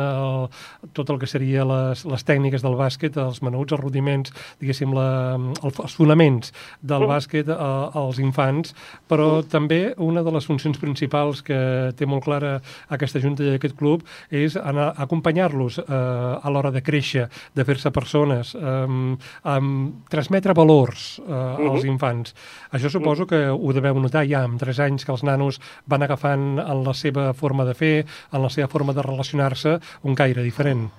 tot 0.92 1.10
el 1.10 1.18
que 1.18 1.26
seria 1.30 1.64
les, 1.68 2.04
les 2.08 2.24
tècniques 2.26 2.64
del 2.64 2.76
bàsquet, 2.78 3.16
els 3.20 3.42
menuts, 3.42 3.72
els 3.72 3.82
rudiments, 3.82 4.32
diguéssim, 4.60 4.92
la, 4.96 5.38
els 5.62 5.94
fonaments 5.94 6.52
del 6.80 7.02
-huh. 7.02 7.12
bàsquet 7.14 7.48
a, 7.48 7.90
als 7.94 8.18
infants, 8.18 8.74
però 9.08 9.38
-huh. 9.38 9.48
també 9.48 9.94
una 9.96 10.22
de 10.22 10.32
les 10.32 10.46
funcions 10.46 10.78
principals 10.78 11.42
que 11.42 11.92
té 11.96 12.06
molt 12.06 12.24
clara 12.24 12.60
aquesta 12.88 13.20
Junta 13.20 13.42
i 13.44 13.54
aquest 13.54 13.76
club 13.76 14.02
és 14.30 14.56
anar 14.56 14.94
a 14.96 15.06
acompanyar-los 15.18 15.78
eh, 15.78 15.84
a 15.88 16.50
l'hora 16.50 16.70
de 16.70 16.82
créixer, 16.82 17.26
de 17.54 17.64
fer-se 17.64 17.90
persones, 17.90 18.54
eh, 18.54 18.86
um, 18.86 20.04
transmetre 20.10 20.54
valors 20.54 21.18
eh, 21.18 21.30
uh 21.30 21.34
-huh. 21.34 21.70
als 21.70 21.84
mhm. 21.84 21.92
infants. 21.92 22.34
Això 22.72 22.88
suposo 22.88 23.26
que 23.26 23.48
ho 23.48 23.72
deveu 23.72 23.98
notar 23.98 24.24
ja 24.26 24.44
amb 24.44 24.58
3 24.58 24.80
anys 24.80 25.04
que 25.04 25.12
els 25.12 25.24
nanos 25.24 25.60
van 25.86 26.02
agafant 26.02 26.58
en 26.58 26.84
la 26.84 26.94
seva 26.94 27.32
forma 27.34 27.64
de 27.64 27.74
fer, 27.74 28.06
en 28.32 28.42
la 28.42 28.48
seva 28.48 28.68
forma 28.68 28.92
de 28.92 29.02
relacionar-se, 29.02 29.78
un 30.02 30.14
caire 30.14 30.42
diferent. 30.42 30.90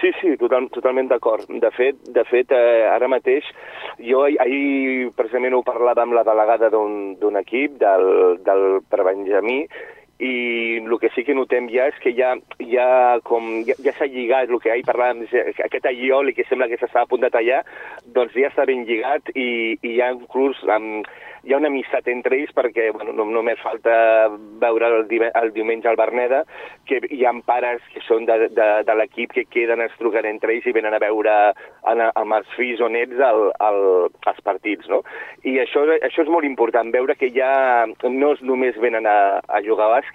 Sí, 0.00 0.10
sí, 0.20 0.36
total, 0.36 0.68
totalment 0.70 1.08
d'acord. 1.08 1.46
De 1.48 1.70
fet, 1.70 1.94
de 2.08 2.24
fet 2.24 2.50
eh, 2.50 2.88
ara 2.90 3.06
mateix, 3.06 3.44
jo 3.98 4.24
ahir 4.24 5.12
precisament 5.14 5.54
ho 5.54 5.62
parlava 5.62 6.02
amb 6.02 6.12
la 6.12 6.24
delegada 6.24 6.70
d'un 6.70 7.36
equip, 7.36 7.78
del, 7.78 8.42
del 8.42 8.82
Prebenjamí, 8.90 9.68
i 10.22 10.34
el 10.78 10.98
que 11.02 11.10
sí 11.14 11.24
que 11.26 11.34
notem 11.34 11.66
ja 11.72 11.88
és 11.90 11.98
que 12.02 12.12
ja, 12.14 12.34
ja, 12.70 12.86
com, 13.26 13.48
ja, 13.66 13.74
ja 13.82 13.94
s'ha 13.96 14.06
lligat, 14.10 14.50
el 14.50 14.62
que 14.62 14.70
ahir 14.70 14.86
parlàvem, 14.86 15.24
aquest 15.50 15.88
alliol 15.90 16.30
i 16.30 16.36
que 16.36 16.46
sembla 16.48 16.70
que 16.70 16.78
s'està 16.80 17.02
a 17.02 17.10
punt 17.10 17.24
de 17.24 17.32
tallar, 17.34 17.62
doncs 18.14 18.36
ja 18.38 18.52
està 18.52 18.66
ben 18.68 18.86
lligat 18.86 19.34
i, 19.34 19.74
i 19.82 19.96
ja 19.98 20.12
inclús 20.14 20.62
amb, 20.70 21.08
hi 21.42 21.52
ha 21.52 21.58
una 21.58 21.70
amistat 21.72 22.06
entre 22.10 22.36
ells 22.38 22.52
perquè 22.54 22.90
bueno, 22.94 23.12
no, 23.18 23.24
només 23.34 23.60
falta 23.62 23.92
veure 24.62 24.88
el, 24.92 25.24
el 25.26 25.50
diumenge 25.54 25.88
al 25.90 25.98
Berneda 25.98 26.44
que 26.86 27.00
hi 27.10 27.24
ha 27.26 27.32
pares 27.46 27.82
que 27.90 28.02
són 28.06 28.28
de, 28.28 28.48
de, 28.54 28.68
de 28.86 28.94
l'equip 28.98 29.34
que 29.34 29.44
queden, 29.50 29.82
es 29.82 29.94
truquen 29.98 30.28
entre 30.28 30.54
ells 30.54 30.68
i 30.68 30.74
venen 30.76 30.94
a 30.94 31.00
veure 31.02 31.34
en, 31.90 32.04
amb 32.06 32.36
els 32.38 32.54
fills 32.54 32.82
o 32.84 32.90
nets 32.92 33.18
el, 33.18 33.48
el, 33.68 33.80
els 34.30 34.40
partits, 34.46 34.86
no? 34.92 35.00
I 35.42 35.56
això, 35.64 35.82
això 35.98 36.22
és 36.22 36.30
molt 36.30 36.46
important, 36.46 36.92
veure 36.94 37.16
que 37.18 37.32
ja 37.34 37.50
no 37.88 38.32
és 38.36 38.44
només 38.46 38.78
venen 38.82 39.08
a, 39.10 39.18
a 39.42 39.62
jugar 39.66 39.88
a 39.88 39.96
bàsquet, 39.96 40.11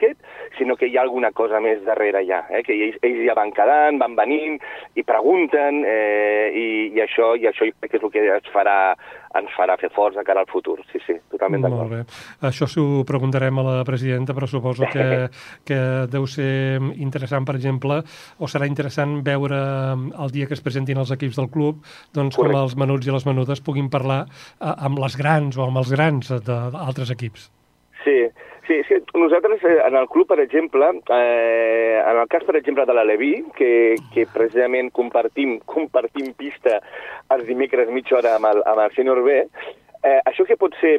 sinó 0.57 0.75
que 0.75 0.87
hi 0.87 0.97
ha 0.97 1.03
alguna 1.03 1.31
cosa 1.31 1.59
més 1.63 1.83
darrere 1.85 2.23
ja, 2.27 2.43
eh? 2.49 2.63
que 2.65 2.75
ells, 2.75 2.97
ells 3.05 3.23
ja 3.27 3.35
van 3.37 3.53
quedant, 3.55 3.99
van 4.01 4.15
venint 4.17 4.57
i 4.95 5.05
pregunten, 5.07 5.83
eh, 5.85 6.49
i, 6.53 6.67
i 6.95 7.03
això 7.03 7.33
i 7.37 7.47
això 7.49 7.67
crec 7.79 7.91
que 7.91 7.99
és 7.99 8.03
el 8.07 8.13
que 8.13 8.25
es 8.37 8.51
farà 8.53 8.77
ens 9.37 9.51
farà 9.57 9.75
fer 9.79 9.89
forts 9.93 10.17
de 10.17 10.23
cara 10.25 10.41
al 10.43 10.49
futur. 10.49 10.77
Sí, 10.91 11.01
sí, 11.05 11.17
totalment 11.31 11.65
d'acord. 11.65 11.83
Molt 11.83 11.93
bé. 11.93 12.47
Això 12.47 12.67
s'ho 12.69 13.03
preguntarem 13.07 13.59
a 13.59 13.65
la 13.65 13.75
presidenta, 13.87 14.35
però 14.37 14.49
suposo 14.49 14.87
que, 14.93 15.27
que 15.67 15.79
deu 16.11 16.27
ser 16.31 16.79
interessant, 16.95 17.45
per 17.47 17.57
exemple, 17.59 17.99
o 18.39 18.49
serà 18.51 18.69
interessant 18.69 19.19
veure 19.27 19.59
el 19.97 20.33
dia 20.33 20.47
que 20.49 20.57
es 20.57 20.63
presentin 20.63 21.01
els 21.03 21.13
equips 21.13 21.39
del 21.39 21.51
club, 21.53 21.83
doncs 22.15 22.39
Correcte. 22.39 22.55
com 22.55 22.63
els 22.63 22.77
menuts 22.79 23.07
i 23.07 23.13
les 23.13 23.27
menudes 23.27 23.63
puguin 23.63 23.91
parlar 23.93 24.23
eh, 24.25 24.73
amb 24.73 25.03
les 25.03 25.19
grans 25.19 25.59
o 25.59 25.67
amb 25.67 25.83
els 25.83 25.93
grans 25.93 26.33
d'altres 26.47 27.13
equips. 27.13 27.51
Sí, 28.03 28.19
Sí, 28.67 28.81
sí, 28.83 28.95
nosaltres 29.19 29.63
eh, 29.63 29.79
en 29.85 29.95
el 29.99 30.07
club, 30.11 30.27
per 30.27 30.39
exemple, 30.43 30.89
eh, 31.13 32.01
en 32.01 32.21
el 32.21 32.27
cas, 32.31 32.45
per 32.47 32.55
exemple, 32.59 32.85
de 32.85 32.95
l'Aleví, 32.95 33.33
que, 33.57 33.71
que 34.13 34.27
precisament 34.33 34.91
compartim, 34.95 35.57
compartim 35.65 36.33
pista 36.37 36.79
els 37.35 37.47
dimecres 37.49 37.91
mitja 37.93 38.19
hora 38.19 38.37
amb 38.37 38.49
el, 38.51 38.63
amb 38.65 38.85
el 38.85 38.95
sènior 38.95 39.23
B, 39.25 39.41
eh, 40.03 40.19
això 40.25 40.47
que 40.47 40.59
pot 40.59 40.75
ser 40.81 40.97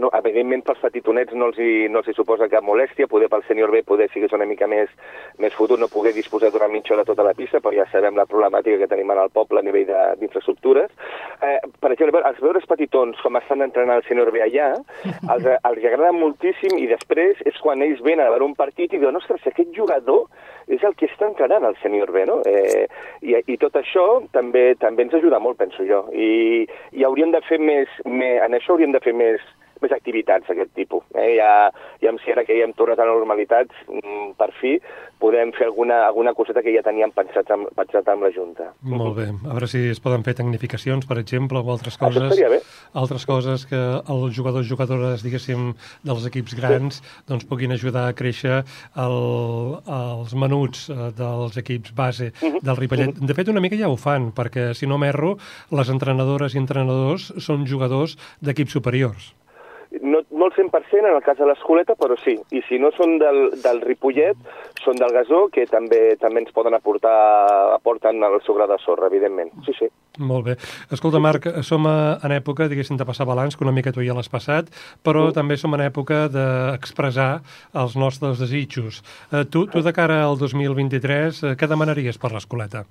no, 0.00 0.10
evidentment 0.18 0.64
pels 0.66 0.80
petitonets 0.82 1.34
no 1.34 1.50
els, 1.50 1.58
hi, 1.58 1.88
no 1.92 2.02
els 2.02 2.10
hi 2.10 2.14
suposa 2.16 2.48
cap 2.52 2.64
molèstia, 2.66 3.08
poder 3.10 3.30
pel 3.32 3.44
sènior 3.48 3.72
B 3.72 3.82
poder 3.86 4.08
si 4.12 4.22
és 4.24 4.34
una 4.36 4.46
mica 4.48 4.68
més, 4.70 4.90
més 5.38 5.54
futur, 5.56 5.78
no 5.80 5.90
poder 5.92 6.14
disposar 6.16 6.52
durant 6.54 6.72
mitja 6.72 6.94
hora 6.94 7.06
tota 7.08 7.26
la 7.26 7.34
pista, 7.38 7.62
però 7.64 7.74
ja 7.76 7.86
sabem 7.92 8.18
la 8.18 8.26
problemàtica 8.28 8.80
que 8.82 8.90
tenim 8.90 9.10
en 9.14 9.22
el 9.24 9.32
poble 9.34 9.62
a 9.62 9.66
nivell 9.66 9.88
d'infraestructures. 10.20 10.90
Eh, 11.42 11.58
per 11.80 11.92
exemple, 11.94 12.22
els 12.28 12.42
veure 12.44 12.62
petitons 12.68 13.20
com 13.24 13.38
estan 13.40 13.64
entrenant 13.64 14.02
el 14.02 14.06
sènior 14.08 14.32
B 14.34 14.42
allà, 14.44 14.74
els, 15.32 15.48
els 15.48 15.88
agrada 15.88 16.12
moltíssim 16.16 16.76
i 16.78 16.88
després 16.90 17.40
és 17.48 17.58
quan 17.62 17.82
ells 17.84 18.02
venen 18.04 18.26
a 18.26 18.32
veure 18.34 18.48
un 18.48 18.56
partit 18.58 18.92
i 18.92 19.00
diuen, 19.00 19.16
ostres, 19.16 19.44
aquest 19.46 19.72
jugador 19.76 20.26
és 20.68 20.82
el 20.84 20.94
que 21.00 21.08
està 21.08 21.28
entrenant 21.28 21.64
el 21.64 21.78
sènior 21.82 22.12
B, 22.12 22.24
no? 22.28 22.40
Eh, 22.48 22.84
i, 23.24 23.36
I 23.38 23.56
tot 23.60 23.78
això 23.80 24.04
també 24.34 24.74
també 24.80 25.06
ens 25.06 25.16
ajuda 25.16 25.40
molt, 25.40 25.58
penso 25.60 25.86
jo. 25.88 26.04
I, 26.12 26.66
i 26.92 27.06
hauríem 27.08 27.32
de 27.32 27.40
fer 27.48 27.60
més, 27.62 27.88
més 28.04 28.42
en 28.44 28.56
això 28.58 28.74
hauríem 28.74 28.92
de 28.92 29.02
fer 29.04 29.14
més, 29.16 29.44
més 29.82 29.92
activitats 29.92 30.48
d'aquest 30.48 30.74
tipus. 30.74 31.04
Eh? 31.14 31.36
Ja, 31.38 31.70
ja 32.02 32.14
si 32.24 32.32
ara 32.32 32.44
que 32.44 32.56
ja 32.56 32.64
hem 32.64 32.74
tornat 32.78 32.98
a 32.98 33.06
la 33.06 33.14
normalitat, 33.14 33.68
mm, 33.88 34.32
per 34.38 34.50
fi 34.60 34.78
podem 35.18 35.50
fer 35.56 35.66
alguna, 35.66 36.06
alguna 36.06 36.32
coseta 36.34 36.62
que 36.62 36.72
ja 36.74 36.82
teníem 36.86 37.10
pensat 37.14 37.50
amb, 37.50 37.68
pensat 37.76 38.06
amb 38.08 38.22
la 38.22 38.30
Junta. 38.34 38.70
Molt 38.82 39.16
bé. 39.16 39.26
A 39.48 39.56
veure 39.56 39.68
si 39.70 39.80
es 39.90 40.00
poden 40.02 40.22
fer 40.26 40.36
tecnificacions, 40.38 41.06
per 41.08 41.18
exemple, 41.18 41.58
o 41.58 41.72
altres 41.74 41.98
coses, 41.98 42.38
altres 42.94 43.26
coses 43.26 43.66
que 43.68 43.80
els 43.98 44.36
jugadors 44.36 44.68
jugadores, 44.68 45.24
diguéssim, 45.26 45.72
dels 46.06 46.26
equips 46.30 46.54
grans, 46.58 47.00
sí. 47.00 47.16
doncs 47.30 47.48
puguin 47.50 47.74
ajudar 47.74 48.06
a 48.08 48.14
créixer 48.18 48.60
el, 48.60 49.18
els 49.98 50.34
menuts 50.38 50.86
eh, 50.92 51.10
dels 51.18 51.58
equips 51.64 51.94
base 51.94 52.30
uh 52.30 52.48
-huh. 52.48 52.62
del 52.62 52.76
Ripollet. 52.76 53.08
Uh 53.08 53.14
-huh. 53.14 53.26
De 53.26 53.34
fet, 53.34 53.48
una 53.48 53.60
mica 53.60 53.76
ja 53.76 53.88
ho 53.88 53.96
fan, 53.96 54.32
perquè, 54.32 54.74
si 54.74 54.86
no 54.86 54.98
m'erro, 54.98 55.36
les 55.70 55.88
entrenadores 55.88 56.54
i 56.54 56.58
entrenadors 56.58 57.32
són 57.38 57.66
jugadors 57.66 58.16
d'equips 58.40 58.72
superiors. 58.72 59.34
No, 60.38 60.46
el 60.46 60.52
100% 60.54 61.02
en 61.02 61.16
el 61.16 61.22
cas 61.26 61.38
de 61.38 61.46
l'Escoleta, 61.48 61.96
però 61.98 62.14
sí. 62.22 62.36
I 62.54 62.62
si 62.68 62.78
no 62.78 62.92
són 62.94 63.16
del, 63.18 63.40
del 63.58 63.80
Ripollet, 63.82 64.38
són 64.84 65.00
del 65.00 65.14
Gasó, 65.16 65.48
que 65.50 65.64
també 65.66 66.14
també 66.20 66.44
ens 66.44 66.54
poden 66.54 66.76
aportar, 66.78 67.14
aporten 67.74 68.22
el 68.22 68.38
seu 68.46 68.54
gra 68.54 68.68
de 68.70 68.78
sorra, 68.84 69.10
evidentment. 69.10 69.50
Sí, 69.66 69.74
sí. 69.80 69.90
Molt 70.22 70.46
bé. 70.46 70.54
Escolta, 70.94 71.18
Marc, 71.22 71.50
som 71.66 71.90
en 71.90 72.36
època, 72.36 72.68
diguéssim, 72.70 73.00
de 73.00 73.08
passar 73.08 73.26
balanç, 73.26 73.58
que 73.58 73.66
una 73.66 73.74
mica 73.74 73.92
tu 73.94 74.04
ja 74.06 74.14
l'has 74.14 74.30
passat, 74.30 74.70
però 75.02 75.28
mm. 75.28 75.36
també 75.40 75.58
som 75.58 75.74
en 75.74 75.82
època 75.88 76.26
d'expressar 76.30 77.30
els 77.82 77.98
nostres 77.98 78.38
desitjos. 78.38 79.02
Eh, 79.32 79.42
tu, 79.50 79.66
tu 79.66 79.82
de 79.82 79.94
cara 79.96 80.22
al 80.28 80.38
2023, 80.38 81.42
eh, 81.42 81.58
què 81.58 81.70
demanaries 81.70 82.22
per 82.22 82.30
l'Escoleta? 82.34 82.86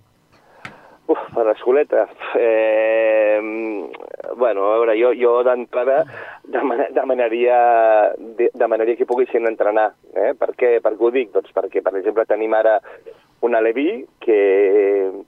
Uf, 1.37 1.43
per 1.43 1.45
l'escoleta. 1.45 2.07
Eh, 2.35 3.39
bueno, 4.35 4.71
a 4.71 4.77
veure, 4.77 4.95
jo, 4.97 5.13
jo 5.13 5.43
d'entrada 5.43 6.03
demanaria, 6.97 8.13
demanaria 8.53 8.95
que 8.97 9.05
poguessin 9.05 9.45
entrenar. 9.45 9.91
Eh? 10.15 10.33
Per, 10.33 10.53
què, 10.57 10.77
per 10.81 10.95
què 10.95 11.05
ho 11.05 11.13
dic? 11.13 11.31
Doncs 11.35 11.53
perquè, 11.53 11.83
per 11.85 11.95
exemple, 11.99 12.25
tenim 12.25 12.53
ara 12.57 12.79
una 13.45 13.61
Levi 13.61 14.01
que, 14.17 14.39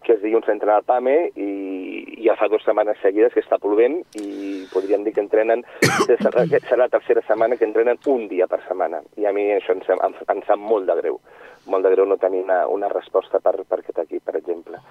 que 0.02 0.16
és 0.16 0.24
dilluns 0.24 0.50
entrenar 0.50 0.80
al 0.80 0.88
PAME 0.88 1.18
i 1.38 2.24
ja 2.26 2.34
fa 2.40 2.50
dues 2.50 2.66
setmanes 2.66 2.98
seguides 3.04 3.36
que 3.36 3.44
està 3.44 3.60
plovent 3.62 4.00
i 4.18 4.66
podríem 4.74 5.06
dir 5.06 5.14
que 5.14 5.22
entrenen, 5.22 5.62
serà 6.10 6.48
la 6.82 6.90
tercera 6.90 7.22
setmana 7.28 7.60
que 7.60 7.70
entrenen 7.70 8.02
un 8.10 8.26
dia 8.32 8.50
per 8.50 8.64
setmana. 8.66 9.04
I 9.22 9.30
a 9.30 9.36
mi 9.36 9.46
això 9.54 9.78
em, 9.78 9.86
em, 9.94 10.18
em 10.26 10.42
sap 10.50 10.58
molt 10.58 10.90
de 10.90 10.98
greu 11.04 11.22
molt 11.70 11.86
de 11.86 11.94
greu 11.94 12.08
no 12.10 12.18
tenir 12.22 12.42
una, 12.44 12.62
una 12.68 12.90
resposta 12.92 13.40
per, 13.44 13.56
per 13.70 13.80
aquest 13.80 14.02
equip, 14.04 14.24
per 14.26 14.36
exemple. 14.40 14.82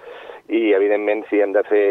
I, 0.47 0.71
evidentment, 0.73 1.25
si 1.29 1.41
hem 1.43 1.53
de 1.53 1.63
fer, 1.67 1.85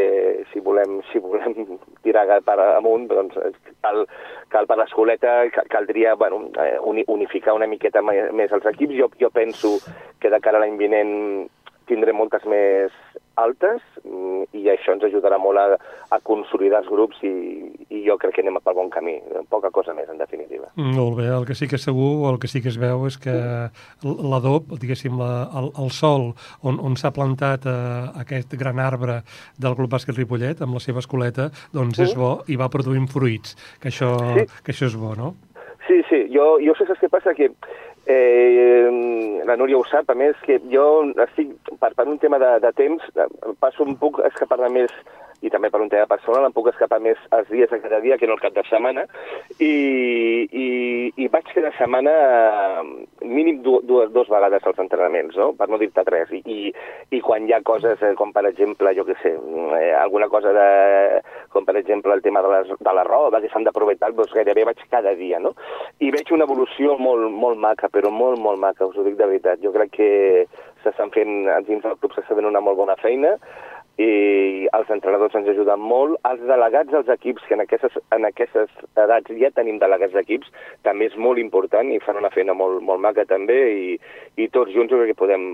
si 0.52 0.62
volem, 0.64 0.99
si 1.12 1.23
volem 1.23 1.54
tirar 2.07 2.26
per 2.47 2.59
amunt, 2.64 3.07
doncs 3.12 3.38
cal, 3.85 4.02
cal 4.52 4.66
per 4.66 4.78
l'escoleta, 4.80 5.37
caldria 5.71 6.16
bueno, 6.18 6.49
eh, 6.59 6.78
unificar 7.07 7.54
una 7.54 7.71
miqueta 7.71 8.02
més 8.02 8.52
els 8.52 8.66
equips. 8.73 8.97
Jo, 8.99 9.11
jo 9.21 9.30
penso 9.30 9.76
que 10.18 10.33
de 10.33 10.42
cara 10.42 10.59
a 10.59 10.64
l'any 10.64 10.76
vinent 10.80 11.14
tindrem 11.88 12.18
moltes 12.18 12.45
més 12.45 12.92
altes 13.38 13.83
mm, 14.04 14.49
i 14.59 14.68
això 14.73 14.95
ens 14.95 15.07
ajudarà 15.09 15.38
molt 15.40 15.61
a, 15.61 15.78
a 16.14 16.18
consolidar 16.25 16.83
els 16.83 16.90
grups 16.92 17.21
i, 17.26 17.33
i 17.95 18.02
jo 18.07 18.18
crec 18.21 18.38
que 18.38 18.45
anem 18.45 18.59
pel 18.64 18.76
bon 18.76 18.90
camí, 18.92 19.16
poca 19.52 19.71
cosa 19.75 19.95
més 19.97 20.11
en 20.11 20.21
definitiva. 20.21 20.71
Molt 20.76 21.18
bé, 21.21 21.28
el 21.35 21.47
que 21.49 21.57
sí 21.59 21.68
que 21.71 21.78
és 21.78 21.87
segur, 21.88 22.11
o 22.25 22.30
el 22.33 22.40
que 22.42 22.50
sí 22.50 22.62
que 22.64 22.73
es 22.73 22.78
veu 22.80 23.07
és 23.09 23.18
que 23.23 23.35
l'adob, 24.04 24.75
diguéssim, 24.83 25.18
la, 25.21 25.49
el, 25.61 25.73
el 25.85 25.92
sol 25.95 26.30
on, 26.62 26.78
on 26.78 26.97
s'ha 27.00 27.12
plantat 27.14 27.66
eh, 27.68 27.75
aquest 28.25 28.54
gran 28.61 28.80
arbre 28.83 29.21
del 29.59 29.76
Club 29.78 29.92
Bàsquet 29.95 30.18
Ripollet 30.18 30.62
amb 30.64 30.78
la 30.78 30.85
seva 30.85 31.04
escoleta, 31.04 31.50
doncs 31.75 32.02
és 32.04 32.16
bo 32.18 32.38
i 32.49 32.59
va 32.61 32.71
produint 32.73 33.09
fruits, 33.11 33.57
que 33.83 33.92
això, 33.92 34.14
sí. 34.38 34.49
que 34.64 34.75
això 34.75 34.90
és 34.90 34.99
bo, 34.99 35.14
no? 35.18 35.35
Sí, 35.88 36.02
sí, 36.11 36.26
jo, 36.35 36.59
jo 36.61 36.75
sé 36.76 36.85
saps 36.85 37.00
què 37.00 37.09
passa, 37.09 37.33
que 37.33 37.49
Eh, 38.08 39.42
la 39.44 39.56
Núria 39.60 39.76
ho 39.76 39.84
sap, 39.84 40.08
a 40.08 40.16
més, 40.16 40.36
que 40.46 40.58
jo 40.72 40.86
estic, 41.26 41.52
per, 41.80 41.92
per 41.96 42.06
un 42.08 42.16
tema 42.22 42.40
de, 42.40 42.54
de 42.64 42.72
temps, 42.78 43.04
passo 43.60 43.84
un 43.84 43.98
puc 44.00 44.22
escapar-me 44.30 44.70
més 44.80 44.94
i 45.40 45.50
també 45.50 45.71
per 45.71 45.80
un 45.83 45.90
tema 45.92 46.09
personal 46.11 46.47
em 46.47 46.54
puc 46.54 46.71
escapar 46.73 46.99
més 47.02 47.18
els 47.37 47.49
dies 47.52 47.71
de 47.71 47.78
cada 47.83 48.00
dia 48.02 48.18
que 48.18 48.26
no 48.26 48.35
el 48.35 48.42
cap 48.42 48.54
de 48.57 48.64
setmana 48.66 49.04
i, 49.59 49.71
i, 50.50 50.68
i 51.14 51.28
vaig 51.30 51.50
cada 51.54 51.71
setmana 51.78 52.14
mínim 53.23 53.61
dues, 53.62 54.11
dues 54.14 54.30
vegades 54.33 54.66
als 54.66 54.80
entrenaments, 54.83 55.37
no? 55.38 55.52
per 55.59 55.68
no 55.71 55.78
dir-te 55.78 56.04
tres 56.09 56.33
I, 56.35 56.42
i, 56.42 56.59
i 57.14 57.23
quan 57.25 57.47
hi 57.47 57.54
ha 57.54 57.62
coses 57.66 58.02
eh, 58.02 58.14
com 58.18 58.33
per 58.35 58.47
exemple, 58.50 58.92
jo 58.99 59.07
què 59.07 59.18
sé 59.23 59.35
eh, 59.78 59.92
alguna 59.99 60.30
cosa 60.33 60.52
de, 60.57 60.68
com 61.54 61.68
per 61.68 61.76
exemple 61.78 62.14
el 62.14 62.25
tema 62.25 62.42
de, 62.42 62.52
les, 62.54 62.75
de 62.78 62.97
la 62.99 63.07
roba 63.07 63.42
que 63.42 63.52
s'han 63.52 63.66
d'aprofitar, 63.68 64.12
doncs 64.16 64.35
gairebé 64.35 64.66
vaig 64.68 64.83
cada 64.90 65.14
dia 65.18 65.38
no? 65.42 65.54
i 66.02 66.11
veig 66.14 66.35
una 66.35 66.49
evolució 66.49 66.99
molt, 66.99 67.30
molt 67.30 67.61
maca, 67.62 67.92
però 67.92 68.11
molt, 68.11 68.42
molt 68.42 68.59
maca, 68.62 68.90
us 68.90 68.99
ho 68.99 69.07
dic 69.07 69.18
de 69.18 69.30
veritat 69.30 69.62
jo 69.62 69.75
crec 69.75 69.95
que 69.95 70.12
s'estan 70.83 71.11
fent, 71.14 71.49
dins 71.66 71.83
del 71.85 71.99
club 71.99 72.14
s'està 72.14 72.37
fent 72.37 72.49
una 72.49 72.62
molt 72.64 72.78
bona 72.78 72.99
feina 73.00 73.37
i 73.98 74.68
els 74.78 74.90
entrenadors 74.94 75.34
ens 75.34 75.48
ajuden 75.50 75.80
molt. 75.82 76.18
Els 76.28 76.42
delegats 76.46 76.90
dels 76.92 77.08
equips, 77.10 77.42
que 77.48 77.56
en 77.56 77.64
aquestes, 77.64 77.96
en 78.14 78.26
aquestes 78.28 78.70
edats 78.94 79.32
ja 79.40 79.50
tenim 79.56 79.80
delegats 79.82 80.14
d'equips, 80.14 80.52
també 80.86 81.08
és 81.10 81.16
molt 81.18 81.42
important 81.42 81.90
i 81.90 81.98
fan 82.04 82.20
una 82.20 82.30
feina 82.30 82.54
molt, 82.54 82.78
molt 82.86 83.02
maca 83.02 83.26
també 83.26 83.58
i, 83.74 83.96
i 84.38 84.46
tots 84.54 84.70
junts 84.74 84.94
crec 84.94 85.10
que 85.10 85.18
podem 85.18 85.48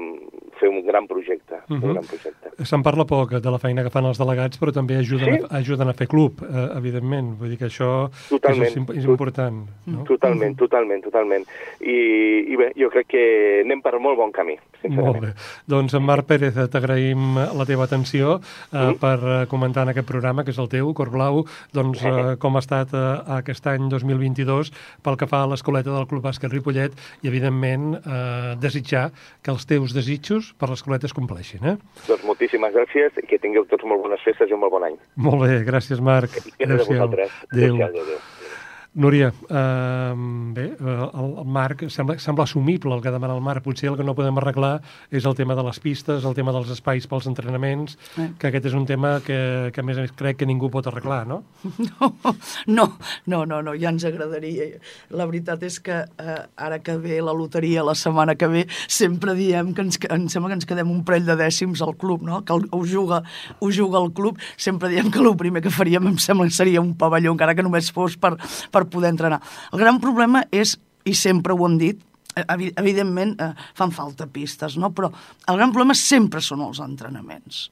fer 0.61 0.69
un 0.69 0.85
gran 0.85 1.09
projecte. 1.09 1.55
Uh 1.55 1.61
-huh. 1.65 1.75
un 1.75 1.81
mhm. 1.81 1.93
gran 1.95 2.05
projecte. 2.05 2.53
Se'n 2.65 2.83
parla 2.83 3.05
poc 3.05 3.33
de 3.41 3.51
la 3.51 3.59
feina 3.59 3.83
que 3.83 3.91
fan 3.91 4.05
els 4.05 4.19
delegats, 4.19 4.61
però 4.61 4.73
també 4.73 4.97
ajuden, 4.97 5.35
sí? 5.35 5.47
a, 5.49 5.57
ajuden 5.59 5.89
a 5.89 5.95
fer 5.95 6.07
club, 6.07 6.43
eh, 6.43 6.77
evidentment. 6.77 7.39
Vull 7.39 7.49
dir 7.49 7.59
que 7.59 7.67
això 7.67 8.11
totalment. 8.29 8.69
és, 8.69 8.99
és 8.99 9.05
important. 9.05 9.67
No? 9.87 10.05
Totalment, 10.05 10.53
uh 10.53 10.57
-huh. 10.57 10.59
totalment, 10.59 11.03
totalment. 11.03 11.45
I, 11.81 12.53
I 12.53 12.57
bé, 12.57 12.73
jo 12.77 12.91
crec 12.91 13.07
que 13.07 13.61
anem 13.65 13.81
per 13.81 13.99
molt 13.99 14.17
bon 14.17 14.31
camí, 14.31 14.59
Molt 14.89 15.21
bé. 15.21 15.33
Doncs, 15.67 15.95
en 15.95 16.03
Marc 16.03 16.27
Pérez, 16.27 16.55
t'agraïm 16.71 17.37
la 17.37 17.65
teva 17.65 17.85
atenció 17.85 18.34
eh, 18.41 18.79
sí. 18.79 18.99
per 19.01 19.17
eh, 19.21 19.39
comentar 19.51 19.85
en 19.85 19.93
aquest 19.95 20.09
programa, 20.09 20.45
que 20.45 20.55
és 20.55 20.61
el 20.63 20.71
teu, 20.73 20.93
Cor 20.97 21.11
Blau, 21.15 21.45
doncs, 21.77 22.03
eh, 22.05 22.35
com 22.43 22.57
ha 22.57 22.63
estat 22.65 22.95
eh, 22.95 23.05
aquest 23.39 23.67
any 23.71 23.89
2022 23.93 24.73
pel 25.05 25.19
que 25.21 25.29
fa 25.31 25.45
a 25.45 25.51
l'escoleta 25.51 25.93
del 25.95 26.09
Club 26.11 26.25
Bàsquet 26.27 26.53
Ripollet 26.53 26.95
i, 27.23 27.29
evidentment, 27.31 27.95
eh, 28.01 28.55
desitjar 28.61 29.09
que 29.43 29.55
els 29.55 29.67
teus 29.71 29.97
desitjos 29.97 30.53
per 30.59 30.71
l'escoleta 30.73 31.09
es 31.11 31.17
compleixin. 31.17 31.65
Eh? 31.75 31.77
Doncs 32.09 32.25
moltíssimes 32.29 32.75
gràcies 32.77 33.21
i 33.21 33.27
que 33.29 33.41
tingueu 33.43 33.69
tots 33.71 33.87
molt 33.89 34.05
bones 34.07 34.23
festes 34.25 34.51
i 34.51 34.57
un 34.57 34.65
molt 34.65 34.77
bon 34.77 34.89
any. 34.91 34.97
Molt 35.17 35.45
bé, 35.45 35.61
gràcies, 35.67 36.01
Marc. 36.05 36.41
Gràcies 36.59 36.81
a 36.81 36.89
vosaltres. 36.93 37.43
Adéu. 37.53 37.77
Adéu. 37.77 38.07
Adéu. 38.07 38.25
Núria, 38.95 39.33
eh, 39.51 40.15
bé, 40.55 40.65
el, 40.79 41.11
el 41.19 41.47
Marc, 41.51 41.81
sembla, 41.91 42.15
sembla 42.23 42.45
assumible 42.45 42.95
el 42.95 43.01
que 43.03 43.11
demana 43.11 43.35
el 43.35 43.43
Marc, 43.43 43.65
potser 43.65 43.89
el 43.91 43.97
que 43.99 44.05
no 44.07 44.15
podem 44.15 44.37
arreglar 44.39 44.77
és 45.11 45.25
el 45.27 45.35
tema 45.35 45.57
de 45.59 45.65
les 45.67 45.81
pistes, 45.83 46.23
el 46.23 46.37
tema 46.37 46.53
dels 46.55 46.71
espais 46.71 47.09
pels 47.11 47.27
entrenaments, 47.27 47.97
eh. 48.23 48.29
que 48.39 48.53
aquest 48.53 48.69
és 48.71 48.77
un 48.79 48.87
tema 48.87 49.17
que, 49.27 49.73
que 49.75 49.83
a 49.83 49.87
més 49.87 49.99
a 49.99 50.05
més 50.05 50.15
crec 50.15 50.39
que 50.39 50.47
ningú 50.47 50.71
pot 50.71 50.87
arreglar, 50.87 51.25
no? 51.27 51.43
No, 52.67 52.87
no, 53.27 53.43
no, 53.45 53.61
no, 53.63 53.75
ja 53.79 53.91
ens 53.91 54.05
agradaria. 54.07 54.79
La 55.13 55.27
veritat 55.29 55.63
és 55.67 55.81
que 55.83 55.97
eh, 56.05 56.39
ara 56.57 56.79
que 56.83 56.95
ve 57.03 57.19
la 57.23 57.35
loteria 57.35 57.83
la 57.85 57.97
setmana 57.99 58.37
que 58.39 58.49
ve, 58.51 58.65
sempre 58.87 59.35
diem 59.35 59.75
que 59.75 59.83
ens, 59.85 59.99
em 60.07 60.29
sembla 60.31 60.53
que 60.53 60.59
ens 60.61 60.69
quedem 60.71 60.91
un 60.91 61.03
parell 61.07 61.27
de 61.27 61.37
dècims 61.43 61.83
al 61.85 61.97
club, 61.99 62.23
no? 62.27 62.45
Que 62.47 62.55
el, 62.55 62.69
ho, 62.71 62.85
juga, 62.87 63.25
ho 63.59 63.73
juga 63.75 64.01
el 64.01 64.13
club, 64.15 64.39
sempre 64.57 64.93
diem 64.93 65.11
que 65.11 65.19
el 65.23 65.35
primer 65.41 65.65
que 65.67 65.75
faríem 65.75 66.13
em 66.13 66.19
sembla 66.23 66.47
que 66.49 66.57
seria 66.57 66.83
un 66.83 66.95
pavelló, 66.99 67.35
encara 67.35 67.59
que 67.59 67.67
només 67.67 67.91
fos 67.95 68.17
per, 68.21 68.37
per 68.71 68.84
per 68.85 68.93
poder 68.99 69.15
entrenar. 69.15 69.41
El 69.73 69.83
gran 69.83 70.01
problema 70.03 70.45
és, 70.53 70.77
i 71.05 71.15
sempre 71.19 71.55
ho 71.55 71.67
hem 71.67 71.79
dit, 71.81 72.03
eh, 72.37 72.45
evidentment 72.77 73.35
eh, 73.41 73.53
fan 73.79 73.95
falta 73.95 74.29
pistes, 74.31 74.77
no? 74.77 74.93
però 74.95 75.11
el 75.49 75.61
gran 75.61 75.73
problema 75.73 75.97
sempre 75.99 76.43
són 76.45 76.65
els 76.67 76.83
entrenaments. 76.85 77.69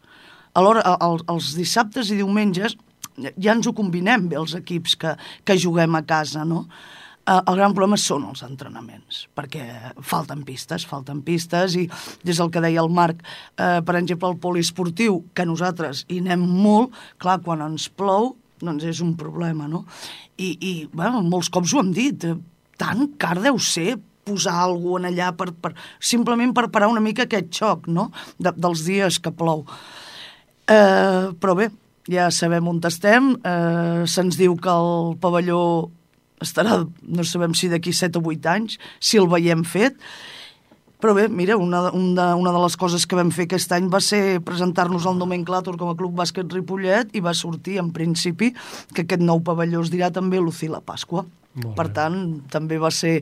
Alhora, 0.58 0.82
el, 1.00 1.22
els 1.32 1.54
dissabtes 1.56 2.10
i 2.12 2.18
diumenges 2.18 2.76
ja 3.16 3.52
ens 3.52 3.68
ho 3.68 3.74
combinem 3.76 4.26
bé 4.28 4.38
els 4.40 4.56
equips 4.56 4.96
que, 5.00 5.14
que 5.44 5.56
juguem 5.60 5.96
a 5.96 6.02
casa, 6.08 6.44
no? 6.48 6.66
Eh, 7.22 7.38
el 7.38 7.58
gran 7.58 7.74
problema 7.74 7.98
són 8.00 8.24
els 8.26 8.42
entrenaments, 8.42 9.26
perquè 9.36 9.64
falten 10.02 10.42
pistes, 10.46 10.86
falten 10.88 11.22
pistes, 11.22 11.76
i 11.78 11.86
des 12.26 12.40
del 12.40 12.50
que 12.50 12.62
deia 12.64 12.82
el 12.82 12.90
Marc, 12.90 13.22
eh, 13.56 13.78
per 13.86 13.96
exemple, 14.00 14.32
el 14.32 14.40
poliesportiu, 14.42 15.20
que 15.34 15.46
nosaltres 15.46 16.04
hi 16.08 16.18
anem 16.24 16.42
molt, 16.42 16.96
clar, 17.22 17.38
quan 17.44 17.62
ens 17.68 17.88
plou, 17.88 18.32
doncs 18.62 18.86
és 18.88 19.02
un 19.04 19.16
problema, 19.18 19.68
no? 19.68 19.84
I, 20.38 20.54
i 20.54 20.72
bueno, 20.92 21.22
molts 21.26 21.50
cops 21.52 21.74
ho 21.74 21.82
hem 21.82 21.92
dit, 21.96 22.24
eh, 22.28 22.38
tan 22.80 23.12
car 23.20 23.36
deu 23.42 23.58
ser 23.60 23.98
posar 24.22 24.54
alguna 24.62 25.10
en 25.10 25.16
allà 25.16 25.32
per, 25.34 25.50
per, 25.52 25.72
simplement 25.98 26.54
per 26.54 26.68
parar 26.70 26.90
una 26.92 27.02
mica 27.02 27.26
aquest 27.26 27.50
xoc, 27.58 27.88
no?, 27.90 28.10
de, 28.38 28.54
dels 28.54 28.84
dies 28.86 29.18
que 29.22 29.34
plou. 29.34 29.64
Eh, 30.70 31.32
però 31.42 31.56
bé, 31.58 31.68
ja 32.10 32.30
sabem 32.34 32.68
on 32.70 32.80
estem, 32.86 33.34
eh, 33.42 34.04
se'ns 34.06 34.38
diu 34.38 34.54
que 34.56 34.70
el 34.70 35.16
pavelló 35.22 35.90
estarà, 36.42 36.82
no 36.86 37.24
sabem 37.26 37.54
si 37.54 37.70
d'aquí 37.70 37.92
7 37.94 38.18
o 38.18 38.22
8 38.30 38.54
anys, 38.54 38.78
si 39.00 39.18
el 39.18 39.28
veiem 39.30 39.66
fet, 39.66 39.98
però 41.02 41.16
bé, 41.18 41.26
mira, 41.26 41.56
una, 41.58 41.88
una, 41.90 42.28
una 42.38 42.54
de 42.54 42.62
les 42.62 42.78
coses 42.78 43.08
que 43.10 43.18
vam 43.18 43.32
fer 43.34 43.48
aquest 43.48 43.74
any 43.74 43.88
va 43.90 43.98
ser 44.04 44.38
presentar-nos 44.46 45.08
al 45.10 45.18
nomenclàtor 45.18 45.76
com 45.80 45.90
a 45.90 45.96
Club 45.98 46.14
Bàsquet 46.20 46.54
Ripollet 46.54 47.10
i 47.18 47.22
va 47.24 47.34
sortir, 47.34 47.80
en 47.82 47.90
principi, 47.94 48.52
que 48.94 49.02
aquest 49.02 49.24
nou 49.24 49.42
pavelló 49.42 49.82
es 49.82 49.90
dirà 49.90 50.12
també 50.14 50.38
Lucila 50.38 50.80
Pasqua. 50.80 51.26
Per 51.76 51.88
tant, 51.92 52.16
també 52.48 52.78
va 52.80 52.88
ser, 52.94 53.18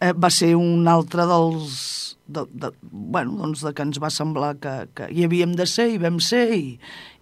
eh, 0.00 0.12
va 0.16 0.30
ser 0.32 0.54
un 0.56 0.86
altre 0.88 1.26
dels... 1.28 1.80
De, 2.26 2.42
de, 2.50 2.72
bueno, 2.90 3.36
doncs 3.38 3.60
de 3.62 3.70
que 3.70 3.84
ens 3.86 4.00
va 4.02 4.08
semblar 4.10 4.56
que, 4.58 4.72
que 4.98 5.06
hi 5.14 5.22
havíem 5.22 5.52
de 5.54 5.66
ser, 5.70 5.84
i 5.94 6.00
vam 6.02 6.16
ser, 6.18 6.48
i, 6.56 6.72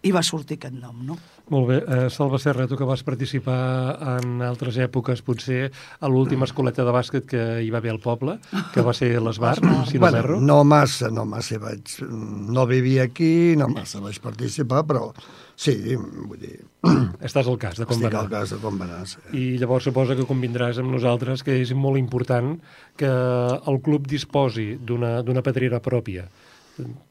i 0.00 0.12
va 0.14 0.22
sortir 0.24 0.56
aquest 0.56 0.78
nom, 0.78 1.02
no? 1.04 1.18
Molt 1.52 1.66
bé. 1.68 1.76
Eh, 1.84 2.08
Salva 2.08 2.38
Serra, 2.40 2.64
tu 2.66 2.76
que 2.76 2.86
vas 2.88 3.02
participar 3.04 3.98
en 4.14 4.40
altres 4.42 4.78
èpoques, 4.80 5.20
potser 5.20 5.66
a 6.00 6.08
l'última 6.08 6.48
escoleta 6.48 6.86
de 6.86 6.92
bàsquet 6.94 7.26
que 7.28 7.42
hi 7.60 7.68
va 7.72 7.82
haver 7.82 7.92
al 7.92 8.00
poble, 8.00 8.38
que 8.72 8.84
va 8.84 8.94
ser 8.96 9.10
l'Esbar, 9.20 9.58
si 9.60 9.98
no 9.98 10.06
bueno, 10.06 10.22
erro. 10.22 10.38
No 10.40 10.62
massa, 10.64 11.10
no 11.12 11.26
massa. 11.28 11.58
Vaig, 11.60 11.98
no 12.08 12.64
vivia 12.66 13.04
aquí, 13.04 13.54
no 13.60 13.68
massa 13.68 14.00
vaig 14.00 14.16
participar, 14.24 14.86
però 14.88 15.10
sí, 15.54 15.76
vull 15.98 16.40
dir... 16.40 16.56
Estàs 17.28 17.48
al 17.52 17.60
cas 17.60 17.76
de 17.80 17.88
com 17.88 17.98
Estic 17.98 18.08
va 18.08 18.14
anar. 18.14 18.24
al 18.24 18.32
cas 18.32 18.56
de 18.56 18.60
com 18.64 18.80
va 18.80 18.88
anar, 18.88 19.04
sí. 19.08 19.20
I 19.36 19.44
llavors 19.60 19.84
suposa 19.84 20.16
que 20.16 20.24
convindràs 20.28 20.80
amb 20.80 20.96
nosaltres 20.96 21.44
que 21.44 21.60
és 21.60 21.74
molt 21.76 22.00
important 22.00 22.56
que 22.96 23.12
el 23.12 23.80
club 23.84 24.08
disposi 24.08 24.74
d'una 24.80 25.44
pedrera 25.44 25.84
pròpia. 25.84 26.24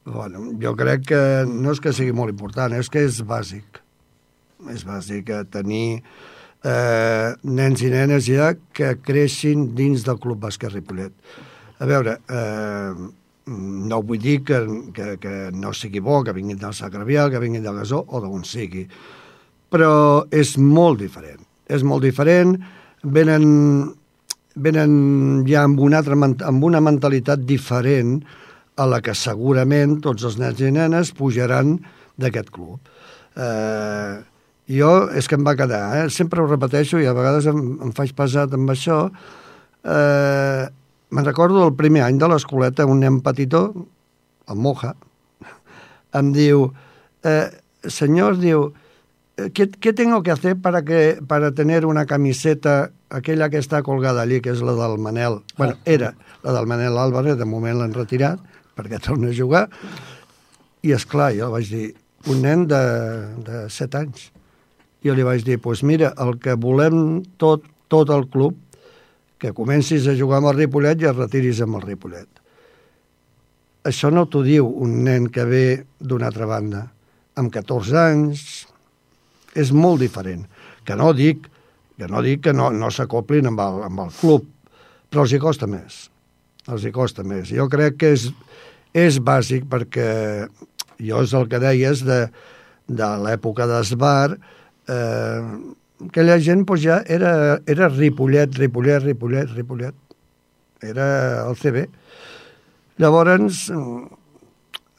Bueno, 0.04 0.50
jo 0.60 0.74
crec 0.76 1.06
que 1.08 1.22
no 1.48 1.72
és 1.72 1.80
que 1.80 1.94
sigui 1.94 2.12
molt 2.12 2.34
important, 2.34 2.74
és 2.76 2.90
que 2.90 3.06
és 3.06 3.22
bàsic 3.24 3.83
és 4.72 4.84
bàsic 4.86 5.32
tenir 5.52 6.00
eh, 6.64 7.34
nens 7.44 7.82
i 7.84 7.90
nenes 7.92 8.28
ja 8.28 8.52
que 8.72 8.94
creixin 9.04 9.72
dins 9.76 10.04
del 10.06 10.20
Club 10.22 10.40
Bàsquet 10.44 10.72
Ripollet. 10.72 11.12
A 11.82 11.88
veure, 11.90 12.18
eh, 12.28 12.92
no 13.46 14.00
vull 14.02 14.22
dir 14.22 14.38
que, 14.46 14.60
que, 14.96 15.08
que 15.20 15.34
no 15.52 15.74
sigui 15.76 16.00
bo, 16.00 16.22
que 16.24 16.32
vinguin 16.32 16.60
del 16.60 16.76
Sacravial, 16.76 17.30
que 17.30 17.42
vinguin 17.42 17.64
del 17.64 17.76
Gasó 17.82 18.00
o 18.06 18.22
d'on 18.22 18.46
sigui, 18.48 18.86
però 19.68 20.24
és 20.32 20.56
molt 20.56 21.02
diferent. 21.02 21.42
És 21.68 21.84
molt 21.84 22.04
diferent, 22.04 22.56
venen, 23.02 23.44
venen 24.54 25.44
ja 25.48 25.64
amb 25.64 25.80
una, 25.80 26.00
altra, 26.00 26.16
amb 26.16 26.64
una 26.64 26.80
mentalitat 26.84 27.44
diferent 27.44 28.18
a 28.76 28.86
la 28.90 29.00
que 29.04 29.14
segurament 29.14 30.00
tots 30.02 30.24
els 30.26 30.38
nens 30.40 30.60
i 30.60 30.72
nenes 30.74 31.12
pujaran 31.16 31.76
d'aquest 32.20 32.50
club. 32.54 32.80
Eh, 33.34 34.22
jo, 34.70 34.92
és 35.12 35.28
que 35.28 35.36
em 35.36 35.44
va 35.44 35.56
quedar, 35.58 35.82
eh? 35.98 36.04
sempre 36.10 36.40
ho 36.40 36.46
repeteixo 36.48 37.00
i 37.00 37.08
a 37.08 37.14
vegades 37.16 37.48
em, 37.50 37.60
em 37.84 37.90
faig 37.96 38.14
pesat 38.16 38.54
amb 38.56 38.70
això. 38.72 39.08
Eh, 39.84 40.64
me'n 41.14 41.26
recordo 41.26 41.66
el 41.66 41.74
primer 41.76 42.04
any 42.06 42.16
de 42.20 42.30
l'escoleta, 42.30 42.86
un 42.88 43.02
nen 43.04 43.20
petitó, 43.24 43.66
el 44.48 44.56
Moja, 44.56 44.94
em 46.16 46.32
diu, 46.32 46.70
eh, 47.28 47.50
senyor, 47.84 48.38
diu, 48.40 48.70
eh, 49.36 49.50
¿qué, 49.52 49.68
¿qué 49.68 49.92
tengo 49.92 50.22
que 50.22 50.30
hacer 50.30 50.56
para, 50.56 50.82
que, 50.82 51.20
para 51.26 51.52
tener 51.52 51.84
una 51.84 52.06
camiseta, 52.06 52.90
aquella 53.10 53.50
que 53.50 53.60
està 53.60 53.82
colgada 53.84 54.24
allí, 54.24 54.40
que 54.40 54.54
és 54.54 54.62
la 54.64 54.74
del 54.78 54.96
Manel? 54.98 55.42
Bueno, 55.58 55.76
era 55.84 56.14
la 56.42 56.56
del 56.56 56.66
Manel 56.66 56.96
Álvarez, 56.98 57.36
de 57.36 57.44
moment 57.44 57.82
l'han 57.82 57.94
retirat, 57.94 58.40
perquè 58.74 58.98
torna 58.98 59.28
a 59.28 59.36
jugar, 59.36 59.68
i 60.82 60.96
és 60.96 61.04
clar, 61.04 61.34
jo 61.36 61.52
vaig 61.52 61.68
dir, 61.68 61.90
un 62.32 62.40
nen 62.40 62.64
de, 62.64 62.80
de 63.44 63.66
7 63.68 64.00
anys 64.00 64.30
jo 65.04 65.14
li 65.14 65.26
vaig 65.26 65.44
dir, 65.44 65.58
doncs 65.58 65.64
pues 65.64 65.82
mira, 65.86 66.12
el 66.20 66.38
que 66.40 66.56
volem 66.56 67.22
tot, 67.40 67.66
tot 67.92 68.10
el 68.10 68.26
club, 68.32 68.56
que 69.38 69.52
comencis 69.52 70.06
a 70.08 70.16
jugar 70.16 70.40
amb 70.40 70.52
el 70.52 70.62
Ripollet 70.62 71.02
i 71.02 71.10
es 71.10 71.16
retiris 71.16 71.60
amb 71.60 71.76
el 71.76 71.84
Ripollet. 71.84 72.28
Això 73.84 74.08
no 74.08 74.24
t'ho 74.24 74.40
diu 74.46 74.64
un 74.64 75.02
nen 75.04 75.28
que 75.28 75.44
ve 75.44 75.66
d'una 76.00 76.30
altra 76.30 76.48
banda. 76.48 76.86
Amb 77.36 77.52
14 77.52 77.98
anys 78.00 78.44
és 79.54 79.72
molt 79.76 80.00
diferent. 80.00 80.46
Que 80.88 80.96
no 80.96 81.12
dic 81.12 81.50
que 81.98 82.08
no, 82.10 82.22
dic 82.24 82.42
que 82.48 82.54
no, 82.56 82.70
no 82.74 82.90
s'acoplin 82.90 83.46
amb, 83.50 83.60
el, 83.62 83.82
amb 83.86 84.02
el 84.06 84.10
club, 84.16 84.48
però 85.10 85.24
els 85.24 85.34
hi 85.34 85.40
costa 85.42 85.68
més. 85.70 86.08
els 86.64 86.84
hi 86.84 86.90
costa 86.90 87.22
més. 87.22 87.50
Jo 87.52 87.68
crec 87.68 87.98
que 88.00 88.14
és, 88.16 88.30
és 88.96 89.20
bàsic 89.20 89.66
perquè 89.70 90.08
jo 90.96 91.22
és 91.22 91.34
el 91.36 91.48
que 91.50 91.60
deies 91.60 92.02
de, 92.06 92.22
de 92.88 93.08
l'època 93.20 93.66
d'Esbar, 93.68 94.38
eh, 94.88 95.42
aquella 96.08 96.38
gent 96.40 96.64
pues, 96.66 96.82
ja 96.84 97.02
era, 97.06 97.60
era 97.66 97.88
Ripollet, 97.88 98.56
Ripollet, 98.58 99.02
Ripollet, 99.02 99.50
Ripollet. 99.54 99.94
Era 100.84 101.48
el 101.48 101.56
CB. 101.56 101.86
Llavors, 103.00 103.70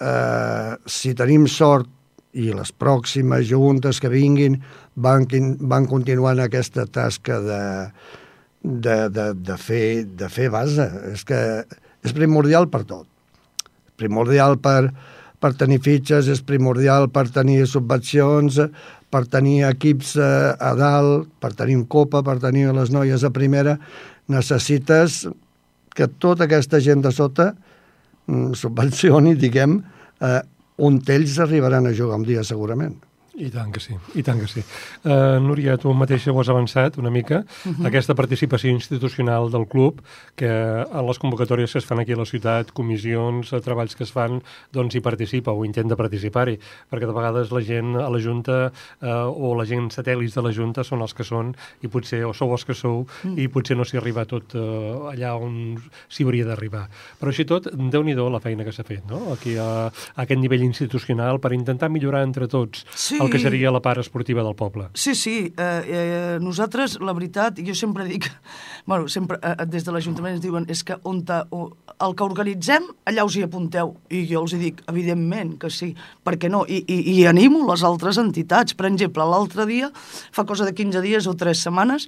eh, 0.02 0.76
si 0.86 1.14
tenim 1.16 1.46
sort 1.48 1.92
i 2.36 2.50
les 2.52 2.72
pròximes 2.76 3.46
juntes 3.48 4.02
que 4.04 4.12
vinguin 4.12 4.58
van, 4.96 5.28
van 5.60 5.86
continuar 5.88 6.36
en 6.36 6.44
aquesta 6.46 6.86
tasca 6.86 7.40
de, 7.40 7.62
de, 8.62 8.98
de, 9.10 9.28
de, 9.34 9.58
fer, 9.58 10.06
de 10.06 10.30
fer 10.30 10.50
base. 10.52 10.90
És 11.14 11.24
que 11.28 11.40
és 12.04 12.16
primordial 12.16 12.68
per 12.72 12.84
tot. 12.90 13.08
Primordial 13.96 14.58
per, 14.60 14.90
per 15.46 15.54
tenir 15.54 15.78
fitxes, 15.86 16.26
és 16.34 16.42
primordial 16.42 17.06
per 17.14 17.28
tenir 17.30 17.68
subvencions, 17.70 18.58
per 19.14 19.24
tenir 19.30 19.60
equips 19.70 20.16
a, 20.18 20.30
a 20.58 20.74
dalt, 20.80 21.30
per 21.38 21.54
tenir 21.54 21.78
un 21.78 21.86
copa, 21.86 22.24
per 22.26 22.40
tenir 22.42 22.72
les 22.74 22.90
noies 22.90 23.22
a 23.22 23.30
primera, 23.36 23.78
necessites 24.34 25.28
que 25.96 26.10
tota 26.10 26.48
aquesta 26.50 26.82
gent 26.82 27.06
de 27.06 27.14
sota 27.14 27.52
mm, 28.26 28.58
subvencioni, 28.58 29.36
diguem, 29.38 29.78
eh, 30.26 30.42
on 30.82 30.98
ells 31.14 31.38
arribaran 31.46 31.86
a 31.86 31.94
jugar 31.94 32.18
un 32.18 32.26
dia 32.26 32.44
segurament. 32.44 32.98
I 33.36 33.50
tant 33.52 33.72
que 33.76 33.82
sí, 33.84 33.96
i 34.16 34.24
tant 34.24 34.40
que 34.40 34.48
sí. 34.48 34.62
Uh, 35.04 35.42
Núria, 35.44 35.76
tu 35.82 35.92
mateixa 35.98 36.32
ho 36.32 36.38
has 36.40 36.48
avançat 36.52 36.96
una 37.02 37.12
mica, 37.12 37.44
uh 37.44 37.70
mhm. 37.70 37.76
-huh. 37.76 37.88
aquesta 37.88 38.16
participació 38.16 38.70
institucional 38.72 39.52
del 39.52 39.68
club, 39.68 40.02
que 40.36 40.48
a 40.48 41.02
les 41.02 41.20
convocatòries 41.20 41.72
que 41.72 41.80
es 41.80 41.86
fan 41.86 42.00
aquí 42.00 42.14
a 42.14 42.18
la 42.18 42.26
ciutat, 42.26 42.72
comissions, 42.72 43.52
a 43.52 43.60
treballs 43.60 43.96
que 43.96 44.04
es 44.04 44.12
fan, 44.12 44.42
doncs 44.72 44.96
hi 44.96 45.02
participa 45.02 45.52
o 45.52 45.66
intenta 45.66 45.96
participar-hi, 45.96 46.58
perquè 46.90 47.06
de 47.06 47.12
vegades 47.12 47.52
la 47.52 47.62
gent 47.62 47.96
a 47.96 48.10
la 48.10 48.20
Junta 48.20 48.72
uh, 49.02 49.08
o 49.28 49.54
la 49.56 49.66
gent 49.66 49.90
satèl·lits 49.90 50.34
de 50.34 50.42
la 50.42 50.54
Junta 50.54 50.84
són 50.84 51.02
els 51.02 51.14
que 51.14 51.24
són 51.24 51.56
i 51.82 51.88
potser, 51.88 52.24
o 52.26 52.34
sou 52.34 52.52
els 52.52 52.64
que 52.64 52.74
sou, 52.74 53.00
uh 53.02 53.28
mm. 53.28 53.36
-huh. 53.36 53.40
i 53.40 53.48
potser 53.48 53.76
no 53.76 53.84
s'hi 53.84 53.98
arriba 53.98 54.26
tot 54.26 54.56
uh, 54.56 55.12
allà 55.12 55.36
on 55.36 55.76
s'hi 56.08 56.24
hauria 56.24 56.46
d'arribar. 56.46 56.88
Però 57.20 57.28
així 57.28 57.44
tot, 57.46 57.68
déu 57.74 58.02
nhi 58.04 58.16
la 58.16 58.40
feina 58.40 58.64
que 58.64 58.72
s'ha 58.72 58.84
fet, 58.84 59.04
no?, 59.10 59.34
aquí 59.34 59.58
a, 59.58 59.88
a 59.88 60.22
aquest 60.22 60.40
nivell 60.40 60.64
institucional 60.64 61.40
per 61.40 61.52
intentar 61.52 61.90
millorar 61.90 62.24
entre 62.24 62.48
tots 62.48 62.86
sí 62.96 63.25
el 63.26 63.34
que 63.34 63.42
seria 63.42 63.72
la 63.74 63.82
part 63.84 64.02
esportiva 64.02 64.44
del 64.46 64.56
poble. 64.56 64.90
Sí, 64.94 65.16
sí. 65.16 65.36
Eh, 65.58 65.82
eh, 65.86 66.38
nosaltres, 66.42 67.00
la 67.02 67.16
veritat, 67.18 67.62
jo 67.66 67.76
sempre 67.78 68.08
dic... 68.10 68.30
Bueno, 68.86 69.08
sempre, 69.10 69.40
eh, 69.42 69.66
des 69.66 69.82
de 69.82 69.90
l'Ajuntament 69.90 70.36
ens 70.36 70.44
diuen 70.44 70.68
és 70.70 70.84
que 70.86 70.94
on 71.10 71.24
ta, 71.26 71.40
o, 71.50 71.72
el 72.06 72.12
que 72.14 72.22
organitzem, 72.22 72.84
allà 73.10 73.24
us 73.26 73.34
hi 73.34 73.42
apunteu. 73.42 73.96
I 74.14 74.20
jo 74.30 74.44
els 74.44 74.54
hi 74.54 74.60
dic, 74.62 74.84
evidentment 74.92 75.56
que 75.58 75.72
sí. 75.74 75.90
Per 76.22 76.36
què 76.38 76.52
no? 76.54 76.62
I, 76.70 76.84
i, 76.86 77.00
i 77.16 77.26
animo 77.26 77.64
les 77.66 77.82
altres 77.82 78.20
entitats. 78.22 78.78
Per 78.78 78.86
exemple, 78.92 79.26
l'altre 79.26 79.66
dia, 79.66 79.90
fa 79.96 80.46
cosa 80.46 80.70
de 80.70 80.76
15 80.78 81.02
dies 81.02 81.26
o 81.26 81.34
3 81.34 81.66
setmanes, 81.66 82.06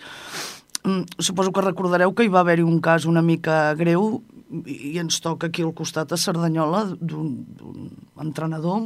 mm, 0.84 1.18
suposo 1.18 1.52
que 1.52 1.66
recordareu 1.66 2.14
que 2.14 2.28
hi 2.28 2.34
va 2.34 2.46
haver-hi 2.46 2.68
un 2.68 2.78
cas 2.78 3.10
una 3.10 3.26
mica 3.26 3.74
greu 3.80 4.20
i 4.66 4.96
ens 5.02 5.20
toca 5.24 5.50
aquí 5.50 5.64
al 5.66 5.74
costat 5.76 6.14
a 6.14 6.20
Cerdanyola 6.20 6.86
d'un 7.00 7.90
entrenador 8.22 8.86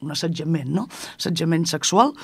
un 0.00 0.14
assetjament, 0.14 0.70
no? 0.74 0.86
assetjament 1.16 1.66
sexual, 1.68 2.14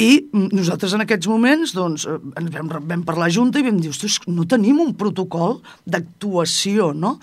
i 0.00 0.10
nosaltres 0.32 0.94
en 0.96 1.04
aquests 1.04 1.28
moments 1.28 1.74
doncs, 1.76 2.06
eh, 2.08 2.20
ens 2.40 2.52
vam, 2.54 2.70
vam 2.88 3.02
parlar 3.06 3.30
Junta 3.34 3.60
i 3.60 3.66
vam 3.66 3.80
dir, 3.82 3.92
ostres, 3.92 4.20
no 4.30 4.46
tenim 4.48 4.80
un 4.80 4.94
protocol 4.96 5.58
d'actuació, 5.84 6.94
no? 6.96 7.18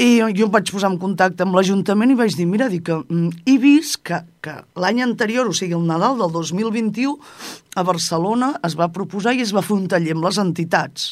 I 0.00 0.22
jo 0.32 0.46
em 0.46 0.52
vaig 0.54 0.70
posar 0.72 0.88
en 0.88 0.96
contacte 0.96 1.44
amb 1.44 1.58
l'Ajuntament 1.58 2.14
i 2.14 2.16
vaig 2.16 2.32
dir, 2.32 2.46
mira, 2.48 2.70
dic 2.72 2.86
que 2.86 2.96
mm, 3.02 3.42
he 3.44 3.58
vist 3.60 3.98
que, 4.08 4.22
que 4.40 4.54
l'any 4.80 5.02
anterior, 5.04 5.50
o 5.50 5.52
sigui, 5.52 5.76
el 5.76 5.84
Nadal 5.84 6.16
del 6.22 6.32
2021, 6.32 7.18
a 7.76 7.84
Barcelona 7.84 8.54
es 8.64 8.78
va 8.80 8.88
proposar 8.94 9.36
i 9.36 9.44
es 9.44 9.52
va 9.52 9.60
fer 9.66 9.76
un 9.76 9.90
taller 9.92 10.16
amb 10.16 10.24
les 10.24 10.40
entitats. 10.40 11.10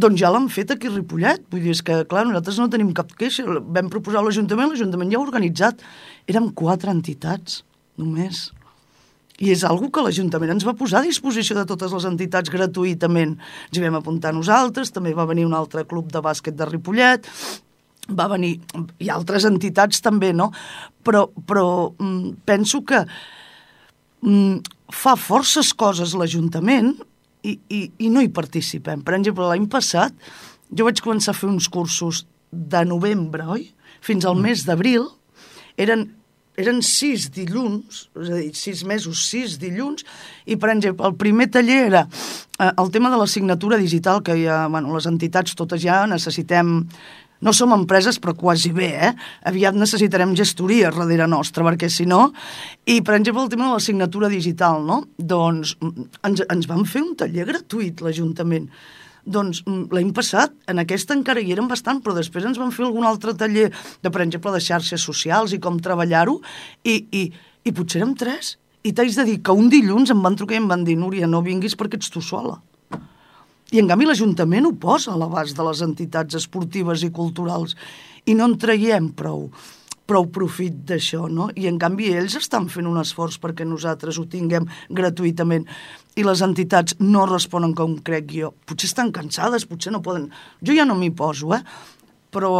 Doncs 0.00 0.18
ja 0.18 0.30
l'han 0.32 0.48
fet 0.50 0.72
aquí 0.74 0.88
a 0.88 0.94
Ripollet. 0.96 1.42
Vull 1.52 1.62
dir, 1.62 1.76
és 1.76 1.84
que, 1.86 2.00
clar, 2.10 2.24
nosaltres 2.26 2.58
no 2.58 2.66
tenim 2.72 2.90
cap 2.96 3.10
queixa. 3.18 3.44
Vam 3.46 3.90
proposar 3.92 4.24
a 4.24 4.26
l'Ajuntament, 4.26 4.72
l'Ajuntament 4.72 5.12
ja 5.12 5.18
ha 5.20 5.22
organitzat. 5.22 5.82
Érem 6.28 6.50
quatre 6.56 6.92
entitats, 6.92 7.62
només. 8.00 8.48
I 9.40 9.54
és 9.54 9.64
algo 9.64 9.88
que 9.88 10.02
l'Ajuntament 10.04 10.52
ens 10.52 10.66
va 10.68 10.76
posar 10.76 11.00
a 11.00 11.08
disposició 11.08 11.56
de 11.56 11.64
totes 11.68 11.94
les 11.96 12.06
entitats 12.08 12.52
gratuïtament. 12.52 13.38
Ens 13.70 13.78
hi 13.78 13.84
vam 13.86 13.96
apuntar 13.96 14.34
nosaltres, 14.36 14.92
també 14.92 15.14
va 15.16 15.28
venir 15.28 15.46
un 15.48 15.56
altre 15.56 15.86
club 15.88 16.10
de 16.12 16.20
bàsquet 16.24 16.56
de 16.56 16.68
Ripollet, 16.68 17.28
va 18.10 18.28
venir... 18.32 18.58
i 19.00 19.08
altres 19.12 19.46
entitats 19.48 20.02
també, 20.04 20.32
no? 20.36 20.50
Però, 21.06 21.26
però 21.48 21.64
mm, 21.96 22.42
penso 22.44 22.82
que 22.84 23.00
mm, 24.26 24.60
fa 24.92 25.16
forces 25.16 25.72
coses 25.72 26.12
l'Ajuntament 26.18 26.92
i, 27.42 27.56
i, 27.72 27.80
i 28.04 28.10
no 28.12 28.20
hi 28.20 28.28
participem. 28.34 29.04
Per 29.06 29.16
exemple, 29.16 29.48
l'any 29.48 29.68
passat 29.72 30.12
jo 30.70 30.86
vaig 30.86 31.00
començar 31.02 31.34
a 31.34 31.38
fer 31.38 31.48
uns 31.50 31.68
cursos 31.72 32.24
de 32.50 32.84
novembre, 32.86 33.46
oi? 33.46 33.70
Fins 34.04 34.26
al 34.26 34.36
mm. 34.36 34.46
mes 34.48 34.66
d'abril. 34.68 35.08
Eren, 35.76 36.08
eren 36.60 36.82
sis 36.84 37.28
dilluns, 37.34 38.04
és 38.18 38.28
a 38.28 38.40
dir, 38.40 38.50
sis 38.58 38.82
mesos, 38.88 39.22
sis 39.30 39.56
dilluns, 39.60 40.04
i, 40.46 40.56
per 40.56 40.72
exemple, 40.74 41.06
el 41.08 41.16
primer 41.20 41.50
taller 41.54 41.80
era 41.88 42.04
eh, 42.06 42.70
el 42.70 42.92
tema 42.94 43.10
de 43.12 43.20
la 43.20 43.28
signatura 43.30 43.78
digital, 43.80 44.22
que 44.26 44.36
ja, 44.42 44.66
bueno, 44.68 44.94
les 44.96 45.08
entitats 45.10 45.56
totes 45.58 45.82
ja 45.84 46.04
necessitem 46.10 46.80
no 47.40 47.54
som 47.56 47.72
empreses, 47.72 48.18
però 48.20 48.34
quasi 48.36 48.68
bé, 48.76 48.90
eh? 49.00 49.10
Aviat 49.48 49.76
necessitarem 49.78 50.34
gestoria 50.36 50.90
darrere 50.92 51.24
nostra, 51.30 51.64
perquè 51.64 51.88
si 51.88 52.04
no... 52.04 52.26
I, 52.84 53.00
per 53.00 53.16
exemple, 53.16 53.46
el 53.46 53.52
tema 53.52 53.68
de 53.70 53.78
la 53.78 53.80
signatura 53.80 54.28
digital, 54.28 54.84
no? 54.84 55.02
Doncs 55.16 55.76
ens, 55.80 56.44
ens 56.44 56.68
van 56.68 56.84
fer 56.84 57.00
un 57.00 57.14
taller 57.16 57.46
gratuït, 57.48 58.02
l'Ajuntament. 58.04 58.68
Doncs 59.24 59.62
l'any 59.66 60.12
passat, 60.16 60.54
en 60.70 60.80
aquesta 60.82 61.16
encara 61.16 61.42
hi 61.42 61.52
eren 61.52 61.68
bastant, 61.68 62.00
però 62.04 62.14
després 62.16 62.46
ens 62.48 62.60
van 62.60 62.72
fer 62.72 62.86
algun 62.86 63.06
altre 63.08 63.34
taller 63.36 63.68
de, 63.70 64.10
per 64.10 64.24
exemple, 64.24 64.52
de 64.54 64.62
xarxes 64.64 65.04
socials 65.04 65.54
i 65.56 65.60
com 65.60 65.78
treballar-ho, 65.82 66.38
i, 66.84 66.96
i, 67.10 67.26
i 67.64 67.74
potser 67.76 68.00
érem 68.00 68.16
tres. 68.18 68.56
I 68.86 68.94
t'haig 68.96 69.12
de 69.18 69.26
dir 69.28 69.38
que 69.44 69.52
un 69.52 69.68
dilluns 69.72 70.12
em 70.14 70.22
van 70.24 70.38
trucar 70.40 70.56
i 70.56 70.62
em 70.62 70.68
van 70.70 70.86
dir, 70.86 70.96
Núria, 70.96 71.28
no 71.28 71.44
vinguis 71.44 71.76
perquè 71.76 72.00
ets 72.00 72.12
tu 72.12 72.22
sola. 72.24 72.56
I 73.70 73.78
en 73.78 73.90
canvi 73.90 74.08
l'Ajuntament 74.08 74.66
ho 74.66 74.72
posa 74.82 75.12
a 75.12 75.18
l'abast 75.20 75.54
de 75.54 75.66
les 75.66 75.82
entitats 75.84 76.38
esportives 76.40 77.04
i 77.06 77.12
culturals 77.14 77.76
i 78.26 78.34
no 78.34 78.48
en 78.50 78.56
traiem 78.58 79.12
prou 79.16 79.46
prou 80.10 80.26
profit 80.34 80.82
d'això, 80.90 81.28
no? 81.30 81.48
I 81.54 81.68
en 81.70 81.78
canvi 81.80 82.10
ells 82.18 82.36
estan 82.40 82.68
fent 82.72 82.88
un 82.90 82.98
esforç 83.00 83.38
perquè 83.42 83.66
nosaltres 83.68 84.18
ho 84.18 84.26
tinguem 84.30 84.66
gratuïtament 84.90 85.68
i 86.18 86.26
les 86.26 86.42
entitats 86.42 86.98
no 87.00 87.24
responen 87.30 87.74
com 87.78 87.96
crec 88.04 88.34
jo. 88.34 88.52
Potser 88.66 88.90
estan 88.90 89.14
cansades, 89.14 89.68
potser 89.70 89.94
no 89.94 90.02
poden... 90.02 90.28
Jo 90.66 90.74
ja 90.76 90.86
no 90.88 90.98
m'hi 90.98 91.12
poso, 91.14 91.54
eh? 91.54 91.62
Però 92.34 92.52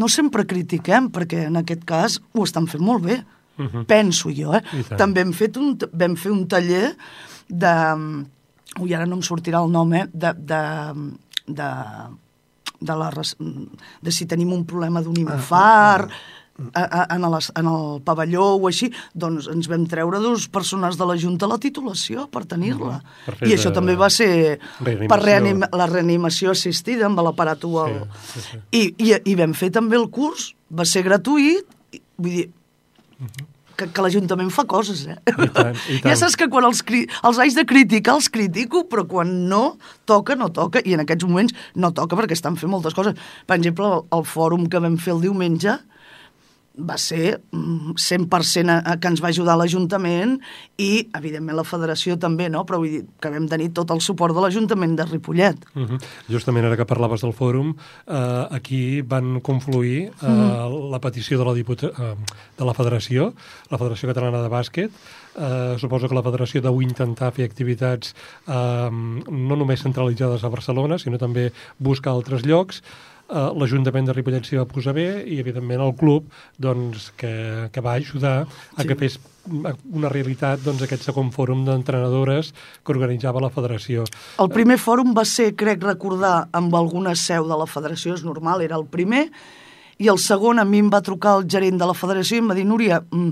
no 0.00 0.10
sempre 0.10 0.46
critiquem, 0.48 1.10
perquè 1.12 1.46
en 1.50 1.60
aquest 1.60 1.84
cas 1.88 2.18
ho 2.32 2.44
estan 2.48 2.66
fent 2.70 2.82
molt 2.82 3.04
bé. 3.04 3.20
Uh 3.54 3.68
-huh. 3.68 3.84
Penso 3.86 4.30
jo, 4.34 4.54
eh? 4.54 4.62
També 4.98 5.20
hem 5.20 5.32
fet 5.32 5.56
un, 5.56 5.76
vam 5.92 6.16
fer 6.16 6.32
un 6.32 6.48
taller 6.48 6.96
de 7.48 7.74
ui, 8.80 8.94
ara 8.94 9.06
no 9.06 9.16
em 9.16 9.22
sortirà 9.22 9.62
el 9.62 9.70
nom, 9.70 9.92
eh, 9.94 10.06
de, 10.12 10.32
de, 10.38 10.62
de, 11.46 11.68
de, 12.80 12.96
la, 13.00 13.10
de 14.02 14.14
si 14.14 14.26
tenim 14.26 14.52
un 14.52 14.64
problema 14.64 15.02
d'un 15.02 15.18
infart, 15.20 16.10
ah, 16.10 16.14
ah, 16.14 16.18
ah. 16.18 16.43
En, 16.58 17.26
les, 17.34 17.50
en 17.58 17.68
el 17.70 17.86
pavelló 18.06 18.44
o 18.56 18.68
així, 18.70 18.90
doncs 19.14 19.48
ens 19.52 19.68
vam 19.70 19.86
treure 19.90 20.20
dos 20.22 20.46
persones 20.52 20.98
de 21.00 21.08
la 21.08 21.16
Junta 21.20 21.48
la 21.50 21.58
titulació 21.62 22.28
per 22.32 22.44
tenir-la. 22.50 23.00
Mm, 23.00 23.48
I 23.48 23.56
això 23.56 23.72
de, 23.72 23.76
també 23.80 23.96
va 23.98 24.10
ser 24.12 24.58
per 24.80 25.20
reanim, 25.22 25.64
la 25.74 25.88
reanimació 25.90 26.54
assistida 26.54 27.08
amb 27.08 27.22
l'aparat 27.24 27.64
Sí, 27.64 28.34
sí, 28.34 28.40
sí. 28.44 28.60
I, 28.70 28.82
i, 28.98 29.14
I 29.30 29.34
vam 29.38 29.54
fer 29.54 29.70
també 29.74 29.96
el 29.96 30.08
curs, 30.10 30.52
va 30.70 30.84
ser 30.84 31.04
gratuït, 31.06 31.66
vull 32.18 32.30
dir, 32.38 32.46
uh 33.18 33.26
-huh 33.26 33.50
que, 33.76 33.88
que 33.90 34.04
l'Ajuntament 34.04 34.50
fa 34.54 34.64
coses, 34.70 35.04
eh? 35.10 35.16
I 35.30 35.48
tant, 35.54 35.74
i 35.90 35.98
tant. 36.02 36.06
Ja 36.06 36.16
saps 36.18 36.36
que 36.38 36.48
quan 36.52 36.66
els, 36.68 36.82
els 36.84 37.40
haig 37.42 37.56
de 37.56 37.64
criticar, 37.68 38.16
els 38.18 38.30
critico, 38.32 38.84
però 38.90 39.06
quan 39.10 39.32
no 39.50 39.76
toca, 40.08 40.36
no 40.38 40.50
toca, 40.54 40.82
i 40.84 40.96
en 40.96 41.04
aquests 41.04 41.26
moments 41.28 41.54
no 41.74 41.92
toca 41.96 42.18
perquè 42.18 42.38
estan 42.38 42.58
fent 42.60 42.72
moltes 42.72 42.96
coses. 42.96 43.18
Per 43.48 43.58
exemple, 43.58 43.88
el, 43.90 44.06
el 44.18 44.26
fòrum 44.28 44.68
que 44.70 44.82
vam 44.82 44.98
fer 45.00 45.14
el 45.16 45.24
diumenge, 45.26 45.78
va 46.74 46.96
ser 46.98 47.40
100% 47.52 48.26
mm, 48.34 48.98
que 48.98 49.10
ens 49.10 49.22
va 49.22 49.30
ajudar 49.30 49.54
l'Ajuntament 49.58 50.36
i, 50.82 51.06
evidentment, 51.14 51.56
la 51.56 51.66
Federació 51.66 52.16
també, 52.18 52.48
no? 52.50 52.64
però 52.66 52.80
vull 52.82 52.96
dir 52.96 53.02
que 53.22 53.30
vam 53.30 53.46
tenir 53.50 53.70
tot 53.76 53.92
el 53.94 54.02
suport 54.02 54.34
de 54.34 54.42
l'Ajuntament 54.42 54.96
de 54.98 55.06
Ripollet. 55.06 55.58
Uh 55.74 55.80
mhm. 55.80 55.96
-huh. 55.96 56.04
Justament 56.28 56.66
ara 56.66 56.76
que 56.76 56.84
parlaves 56.84 57.20
del 57.20 57.32
fòrum, 57.32 57.74
eh, 58.06 58.46
aquí 58.50 59.02
van 59.02 59.40
confluir 59.40 60.10
eh, 60.10 60.26
uh 60.26 60.28
mhm. 60.28 60.40
-huh. 60.40 60.90
la 60.90 61.00
petició 61.00 61.38
de 61.38 61.44
la, 61.44 61.54
diputa 61.54 61.86
eh, 61.86 62.14
de 62.58 62.64
la 62.64 62.74
Federació, 62.74 63.34
la 63.70 63.78
Federació 63.78 64.08
Catalana 64.08 64.42
de 64.42 64.48
Bàsquet, 64.48 64.90
eh, 65.36 65.76
suposo 65.78 66.08
que 66.08 66.14
la 66.14 66.22
Federació 66.22 66.60
deu 66.60 66.82
intentar 66.82 67.32
fer 67.32 67.44
activitats 67.44 68.14
eh, 68.46 68.90
no 68.90 69.56
només 69.56 69.82
centralitzades 69.82 70.44
a 70.44 70.48
Barcelona, 70.48 70.98
sinó 70.98 71.18
també 71.18 71.52
buscar 71.78 72.12
altres 72.12 72.44
llocs, 72.44 72.82
eh, 73.28 73.50
l'Ajuntament 73.58 74.08
de 74.08 74.16
Ripollet 74.16 74.46
s'hi 74.46 74.58
va 74.60 74.66
posar 74.68 74.94
bé 74.96 75.08
i, 75.22 75.38
evidentment, 75.42 75.82
el 75.84 75.94
club 75.98 76.28
doncs, 76.60 77.10
que, 77.20 77.70
que 77.72 77.84
va 77.84 77.96
ajudar 77.98 78.36
a 78.44 78.82
sí. 78.82 78.88
que 78.88 78.98
fes 79.00 79.18
una 79.46 80.08
realitat 80.08 80.62
doncs, 80.64 80.84
aquest 80.84 81.04
segon 81.04 81.30
fòrum 81.34 81.64
d'entrenadores 81.66 82.52
que 82.84 82.94
organitzava 82.94 83.42
la 83.44 83.52
federació. 83.52 84.06
El 84.40 84.50
primer 84.52 84.78
fòrum 84.80 85.12
va 85.16 85.26
ser, 85.28 85.52
crec 85.58 85.84
recordar, 85.84 86.48
amb 86.52 86.74
alguna 86.78 87.14
seu 87.18 87.48
de 87.48 87.60
la 87.60 87.68
federació, 87.68 88.16
és 88.16 88.24
normal, 88.24 88.64
era 88.64 88.78
el 88.80 88.88
primer, 88.88 89.28
i 89.98 90.08
el 90.10 90.18
segon 90.18 90.58
a 90.58 90.64
mi 90.66 90.80
em 90.82 90.90
va 90.90 91.04
trucar 91.04 91.36
el 91.38 91.46
gerent 91.50 91.78
de 91.78 91.86
la 91.86 91.94
federació 91.94 92.38
i 92.38 92.42
em 92.42 92.50
va 92.50 92.56
dir, 92.56 92.66
Núria, 92.66 93.00
mm, 93.04 93.30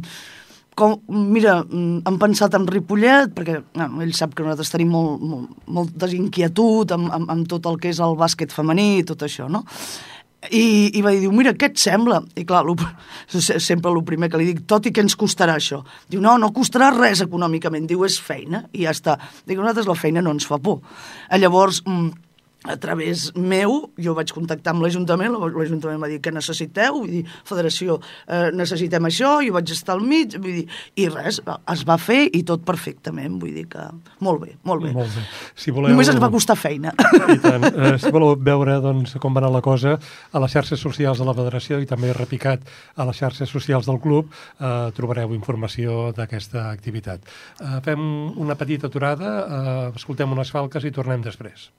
com, 0.79 0.97
mira, 1.09 1.59
mm, 1.63 2.03
hem 2.09 2.17
pensat 2.21 2.55
en 2.57 2.67
Ripollet, 2.67 3.35
perquè 3.37 3.59
bueno, 3.75 4.01
ell 4.05 4.15
sap 4.17 4.35
que 4.35 4.45
nosaltres 4.45 4.73
tenim 4.73 4.93
molt, 4.95 5.21
molt, 5.21 5.51
molta 5.67 6.09
inquietud 6.17 6.95
amb, 6.97 7.11
amb, 7.13 7.29
amb 7.31 7.51
tot 7.51 7.69
el 7.69 7.79
que 7.83 7.93
és 7.93 8.01
el 8.01 8.17
bàsquet 8.17 8.55
femení 8.55 8.99
i 9.01 9.05
tot 9.09 9.27
això, 9.27 9.51
no? 9.53 9.65
I, 10.51 10.91
i 10.99 11.03
va 11.05 11.13
dir, 11.15 11.29
mira, 11.31 11.53
què 11.55 11.69
et 11.71 11.79
sembla? 11.79 12.19
I 12.35 12.43
clar, 12.49 12.65
lo, 12.67 12.75
sempre 13.69 13.93
el 13.93 14.03
primer 14.07 14.31
que 14.31 14.41
li 14.41 14.49
dic, 14.49 14.65
tot 14.67 14.89
i 14.89 14.95
que 14.95 15.05
ens 15.05 15.15
costarà 15.19 15.55
això? 15.61 15.83
Diu, 16.11 16.23
no, 16.25 16.35
no 16.41 16.51
costarà 16.57 16.91
res 16.97 17.23
econòmicament, 17.23 17.87
diu, 17.87 18.03
és 18.09 18.19
feina, 18.19 18.65
i 18.73 18.89
ja 18.89 18.97
està. 18.97 19.19
Dic, 19.47 19.59
nosaltres 19.61 19.91
la 19.91 19.99
feina 19.99 20.25
no 20.25 20.35
ens 20.35 20.49
fa 20.49 20.59
por. 20.59 20.81
Llavors, 21.31 21.85
mm, 21.87 22.32
a 22.65 22.77
través 22.77 23.33
meu, 23.35 23.91
jo 23.99 24.15
vaig 24.15 24.31
contactar 24.35 24.75
amb 24.75 24.85
l'Ajuntament, 24.85 25.35
l'Ajuntament 25.35 26.03
va 26.03 26.11
dir 26.11 26.21
que 26.23 26.33
necessiteu, 26.35 27.01
vull 27.01 27.11
dir, 27.11 27.23
federació, 27.49 27.99
eh, 28.29 28.51
necessitem 28.55 29.09
això, 29.09 29.35
jo 29.43 29.57
vaig 29.57 29.73
estar 29.75 29.97
al 29.97 30.05
mig, 30.07 30.37
vull 30.39 30.61
dir, 30.61 30.67
i 30.95 31.09
res, 31.11 31.41
es 31.43 31.85
va 31.89 31.99
fer 31.99 32.29
i 32.31 32.45
tot 32.47 32.65
perfectament, 32.67 33.41
vull 33.43 33.55
dir 33.57 33.67
que 33.73 33.89
molt 34.23 34.45
bé, 34.45 34.55
molt 34.69 34.87
bé. 34.87 34.93
Molt 34.95 35.11
bé. 35.11 35.27
Si 35.59 35.75
voleu... 35.75 35.91
Només 35.91 36.13
ens 36.13 36.23
va 36.23 36.31
costar 36.33 36.57
feina. 36.59 36.95
I 37.35 37.39
tant. 37.43 37.67
Eh, 37.73 37.95
si 37.99 38.13
voleu 38.15 38.37
veure 38.39 38.79
doncs, 38.85 39.17
com 39.23 39.35
va 39.35 39.43
anar 39.43 39.53
la 39.57 39.65
cosa, 39.65 39.97
a 40.31 40.43
les 40.43 40.55
xarxes 40.55 40.81
socials 40.81 41.19
de 41.19 41.27
la 41.27 41.35
federació 41.37 41.81
i 41.83 41.89
també 41.91 42.13
repicat 42.17 42.63
a 42.95 43.07
les 43.09 43.19
xarxes 43.19 43.51
socials 43.51 43.91
del 43.91 44.01
club, 44.03 44.31
eh, 44.59 44.91
trobareu 44.97 45.35
informació 45.35 46.13
d'aquesta 46.17 46.69
activitat. 46.71 47.27
Eh, 47.59 47.79
fem 47.85 48.03
una 48.39 48.59
petita 48.59 48.87
aturada, 48.87 49.39
eh, 49.43 49.89
escoltem 49.99 50.31
unes 50.33 50.55
falques 50.55 50.85
i 50.87 50.95
tornem 50.95 51.25
després. 51.25 51.73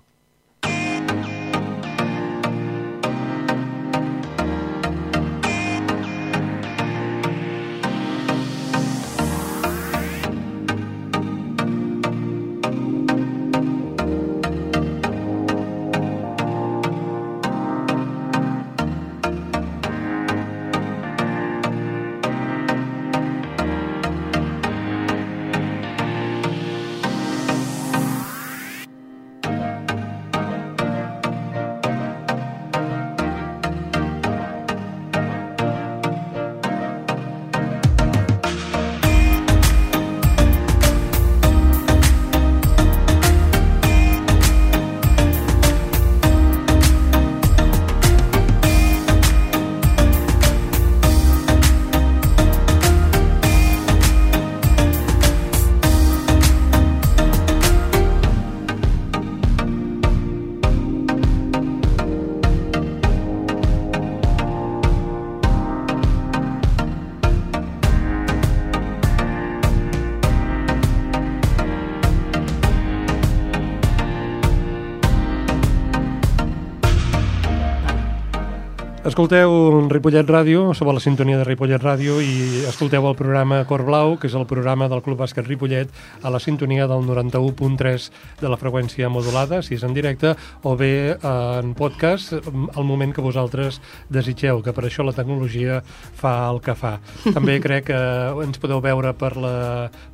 Escolteu 79.14 79.86
Ripollet 79.94 80.26
Ràdio, 80.26 80.72
a 80.74 80.86
la 80.90 81.00
sintonia 81.00 81.38
de 81.38 81.44
Ripollet 81.46 81.84
Ràdio 81.86 82.16
i 82.18 82.64
escolteu 82.66 83.06
el 83.06 83.14
programa 83.14 83.60
Cor 83.70 83.84
Blau, 83.86 84.16
que 84.18 84.26
és 84.26 84.34
el 84.34 84.48
programa 84.50 84.88
del 84.90 85.04
Club 85.06 85.20
Bàsquet 85.22 85.46
Ripollet, 85.46 85.92
a 86.26 86.32
la 86.34 86.40
sintonia 86.42 86.88
del 86.90 87.06
91.3 87.06 88.08
de 88.42 88.50
la 88.50 88.58
freqüència 88.58 89.12
modulada, 89.14 89.60
si 89.62 89.76
és 89.78 89.84
en 89.86 89.94
directe, 89.94 90.32
o 90.66 90.74
bé 90.74 91.14
en 91.22 91.76
podcast, 91.78 92.34
al 92.42 92.88
moment 92.90 93.14
que 93.14 93.22
vosaltres 93.22 93.78
desitgeu, 94.10 94.64
que 94.66 94.74
per 94.74 94.88
això 94.90 95.06
la 95.06 95.14
tecnologia 95.14 95.84
fa 96.18 96.50
el 96.50 96.58
que 96.66 96.74
fa. 96.74 96.96
També 97.38 97.60
crec 97.62 97.92
que 97.92 98.02
ens 98.48 98.58
podeu 98.58 98.82
veure 98.82 99.14
per, 99.14 99.36
la, 99.38 99.54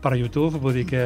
per 0.04 0.18
YouTube, 0.20 0.60
vull 0.60 0.76
dir 0.76 0.84
que 0.92 1.06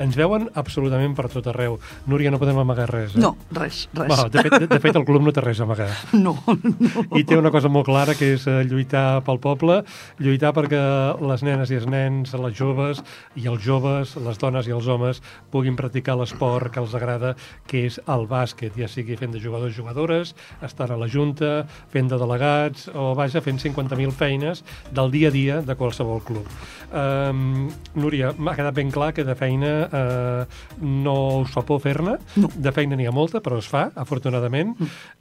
ens 0.00 0.16
veuen 0.16 0.48
absolutament 0.56 1.12
per 1.20 1.28
tot 1.28 1.52
arreu. 1.52 1.76
Núria, 2.08 2.32
no 2.32 2.40
podem 2.40 2.64
amagar 2.64 2.88
res, 2.94 3.12
eh? 3.12 3.20
No, 3.20 3.34
res, 3.52 3.90
res. 3.92 4.08
Bueno, 4.08 4.30
de, 4.32 4.48
fet, 4.48 4.56
de, 4.56 4.72
de 4.72 4.82
fet, 4.88 4.96
el 4.96 5.04
club 5.04 5.28
no 5.28 5.36
té 5.36 5.44
res 5.44 5.60
a 5.60 5.68
amagar. 5.68 5.92
No, 6.20 6.36
no 6.46 7.09
i 7.18 7.24
té 7.26 7.38
una 7.38 7.50
cosa 7.50 7.70
molt 7.72 7.88
clara 7.88 8.14
que 8.18 8.34
és 8.36 8.46
eh, 8.50 8.60
lluitar 8.68 9.22
pel 9.26 9.40
poble, 9.42 9.80
lluitar 10.22 10.52
perquè 10.56 10.80
les 11.24 11.44
nenes 11.46 11.72
i 11.72 11.78
els 11.80 11.88
nens, 11.90 12.34
les 12.34 12.56
joves 12.56 13.02
i 13.40 13.48
els 13.50 13.62
joves, 13.64 14.14
les 14.20 14.38
dones 14.38 14.68
i 14.68 14.74
els 14.74 14.86
homes 14.90 15.22
puguin 15.50 15.78
practicar 15.78 16.16
l'esport 16.18 16.72
que 16.74 16.82
els 16.82 16.94
agrada, 16.94 17.34
que 17.70 17.84
és 17.88 17.98
el 18.10 18.26
bàsquet, 18.30 18.76
ja 18.78 18.88
sigui 18.90 19.18
fent 19.18 19.34
de 19.34 19.42
jugadors 19.42 19.74
i 19.74 19.80
jugadores, 19.80 20.34
estar 20.62 20.90
a 20.92 20.98
la 21.00 21.08
junta, 21.10 21.64
fent 21.90 22.10
de 22.10 22.18
delegats 22.20 22.88
o, 22.94 23.10
vaja, 23.18 23.42
fent 23.44 23.60
50.000 23.62 24.14
feines 24.14 24.64
del 24.94 25.10
dia 25.10 25.30
a 25.30 25.34
dia 25.34 25.60
de 25.66 25.76
qualsevol 25.78 26.22
club. 26.26 26.46
Um, 26.90 27.70
Núria, 27.94 28.32
m'ha 28.38 28.54
quedat 28.58 28.76
ben 28.76 28.90
clar 28.94 29.12
que 29.14 29.24
de 29.26 29.34
feina 29.38 29.72
uh, 29.86 30.60
no 30.82 31.16
us 31.42 31.54
fa 31.54 31.62
por 31.66 31.80
fer-ne, 31.82 32.16
no. 32.42 32.50
de 32.54 32.72
feina 32.74 32.98
n'hi 32.98 33.06
ha 33.08 33.14
molta, 33.14 33.42
però 33.42 33.58
es 33.62 33.68
fa, 33.70 33.88
afortunadament. 33.98 34.74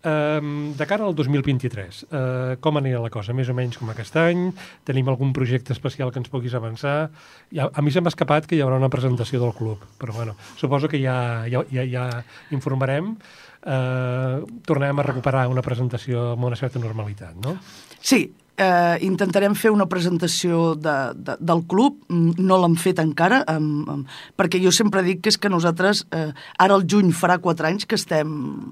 Um, 0.03 0.71
de 0.77 0.89
cara 0.89 1.05
al 1.05 1.15
2023, 1.17 1.78
2023. 1.79 2.03
Uh, 2.11 2.57
com 2.61 2.79
anirà 2.79 3.01
la 3.03 3.11
cosa? 3.13 3.33
Més 3.35 3.49
o 3.49 3.55
menys 3.57 3.79
com 3.79 3.89
aquest 3.91 4.17
any? 4.19 4.49
Tenim 4.87 5.09
algun 5.11 5.31
projecte 5.35 5.73
especial 5.75 6.11
que 6.11 6.19
ens 6.21 6.31
puguis 6.31 6.55
avançar? 6.57 7.09
Ja, 7.55 7.69
a 7.69 7.85
mi 7.85 7.91
se 7.91 8.01
m'ha 8.01 8.11
escapat 8.13 8.47
que 8.47 8.57
hi 8.57 8.63
haurà 8.65 8.79
una 8.79 8.91
presentació 8.91 9.41
del 9.43 9.55
club, 9.57 9.83
però 10.01 10.15
bueno, 10.15 10.35
suposo 10.59 10.89
que 10.91 11.01
ja, 11.01 11.45
ja, 11.49 11.63
ja, 11.71 11.85
ja 11.87 12.09
informarem. 12.55 13.15
Uh, 13.59 14.45
tornarem 14.63 15.01
a 15.01 15.03
recuperar 15.09 15.49
una 15.51 15.63
presentació 15.63 16.31
amb 16.33 16.47
una 16.47 16.59
certa 16.59 16.79
normalitat, 16.79 17.35
no? 17.43 17.57
Sí, 17.99 18.29
eh, 18.59 18.97
intentarem 19.07 19.55
fer 19.55 19.71
una 19.71 19.87
presentació 19.89 20.73
de, 20.75 20.95
de, 21.15 21.35
del 21.39 21.63
club, 21.71 22.01
no 22.09 22.59
l'hem 22.61 22.75
fet 22.79 22.99
encara, 23.03 23.41
amb, 23.51 23.89
amb, 23.91 24.17
perquè 24.39 24.61
jo 24.63 24.71
sempre 24.75 25.03
dic 25.05 25.23
que 25.23 25.33
és 25.33 25.39
que 25.39 25.51
nosaltres, 25.51 26.05
eh, 26.15 26.29
ara 26.59 26.75
el 26.77 26.85
juny 26.89 27.13
farà 27.15 27.39
quatre 27.43 27.67
anys 27.71 27.87
que 27.87 27.99
estem 27.99 28.29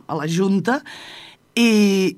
a 0.08 0.20
la 0.20 0.28
Junta 0.32 0.82
i, 1.58 1.70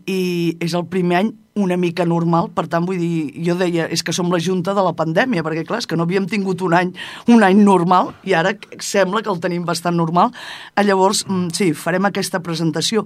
i 0.03 0.21
és 0.59 0.75
el 0.75 0.85
primer 0.91 1.23
any 1.23 1.29
una 1.59 1.75
mica 1.77 2.05
normal, 2.07 2.49
per 2.55 2.65
tant, 2.71 2.85
vull 2.87 2.99
dir, 3.01 3.41
jo 3.43 3.55
deia, 3.59 3.87
és 3.91 4.03
que 4.05 4.13
som 4.15 4.29
la 4.31 4.39
junta 4.43 4.73
de 4.75 4.83
la 4.85 4.93
pandèmia, 4.95 5.43
perquè 5.43 5.65
clar, 5.67 5.81
és 5.83 5.89
que 5.89 5.97
no 5.99 6.05
havíem 6.07 6.27
tingut 6.29 6.63
un 6.63 6.75
any, 6.77 6.93
un 7.31 7.43
any 7.43 7.59
normal, 7.63 8.13
i 8.23 8.35
ara 8.37 8.53
sembla 8.83 9.23
que 9.25 9.31
el 9.31 9.41
tenim 9.43 9.65
bastant 9.67 9.97
normal. 9.99 10.31
A 10.75 10.85
llavors, 10.87 11.25
mm, 11.27 11.51
sí, 11.55 11.71
farem 11.73 12.07
aquesta 12.07 12.39
presentació. 12.45 13.05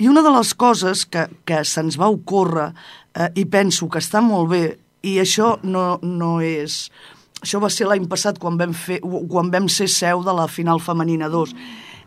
I 0.00 0.08
una 0.08 0.22
de 0.24 0.32
les 0.32 0.52
coses 0.54 1.06
que, 1.06 1.26
que 1.44 1.64
se'ns 1.64 1.98
va 2.00 2.10
ocórrer, 2.12 2.72
eh, 3.14 3.30
i 3.36 3.44
penso 3.44 3.88
que 3.88 4.00
està 4.00 4.20
molt 4.24 4.50
bé, 4.52 4.64
i 5.02 5.18
això 5.20 5.58
no, 5.62 5.98
no 6.02 6.40
és... 6.40 6.90
Això 7.40 7.56
va 7.56 7.70
ser 7.72 7.86
l'any 7.88 8.04
passat 8.04 8.36
quan 8.36 8.58
vam, 8.60 8.74
fer, 8.76 8.98
quan 9.00 9.48
vam 9.48 9.68
ser 9.72 9.86
seu 9.88 10.20
de 10.20 10.32
la 10.36 10.44
final 10.52 10.76
femenina 10.84 11.30
2, 11.32 11.54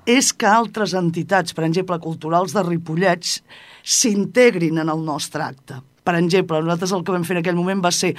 és 0.10 0.32
que 0.36 0.50
altres 0.50 0.94
entitats, 0.98 1.54
per 1.56 1.66
exemple, 1.68 2.00
culturals 2.04 2.56
de 2.56 2.64
Ripollets, 2.66 3.42
s'integrin 3.84 4.82
en 4.84 4.92
el 4.92 5.04
nostre 5.06 5.44
acte. 5.44 5.80
Per 6.04 6.18
exemple, 6.20 6.60
nosaltres 6.60 6.92
el 6.92 7.04
que 7.04 7.14
vam 7.16 7.24
fer 7.24 7.38
en 7.38 7.44
aquell 7.44 7.60
moment 7.60 7.84
va 7.84 7.92
ser 7.96 8.12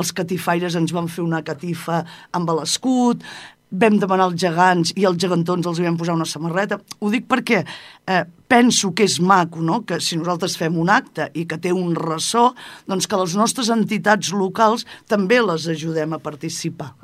els 0.00 0.10
catifaires 0.12 0.74
ens 0.78 0.94
van 0.94 1.06
fer 1.06 1.22
una 1.22 1.44
catifa 1.46 2.02
amb 2.34 2.50
l'escut, 2.58 3.22
vam 3.70 3.98
demanar 4.00 4.30
als 4.30 4.40
gegants 4.40 4.92
i 4.96 5.04
als 5.06 5.20
gegantons 5.20 5.66
els 5.68 5.80
vam 5.84 5.98
posar 6.00 6.16
una 6.16 6.26
samarreta. 6.26 6.80
Ho 7.00 7.10
dic 7.12 7.28
perquè 7.28 7.60
eh, 7.62 8.24
penso 8.48 8.90
que 8.96 9.04
és 9.04 9.18
maco, 9.20 9.60
no?, 9.62 9.82
que 9.84 10.00
si 10.00 10.18
nosaltres 10.18 10.56
fem 10.58 10.78
un 10.80 10.90
acte 10.90 11.28
i 11.34 11.44
que 11.46 11.60
té 11.60 11.74
un 11.74 11.94
ressò, 11.94 12.48
doncs 12.88 13.06
que 13.06 13.20
les 13.20 13.36
nostres 13.38 13.70
entitats 13.74 14.32
locals 14.32 14.86
també 15.06 15.42
les 15.44 15.68
ajudem 15.68 16.16
a 16.16 16.22
participar. 16.22 16.94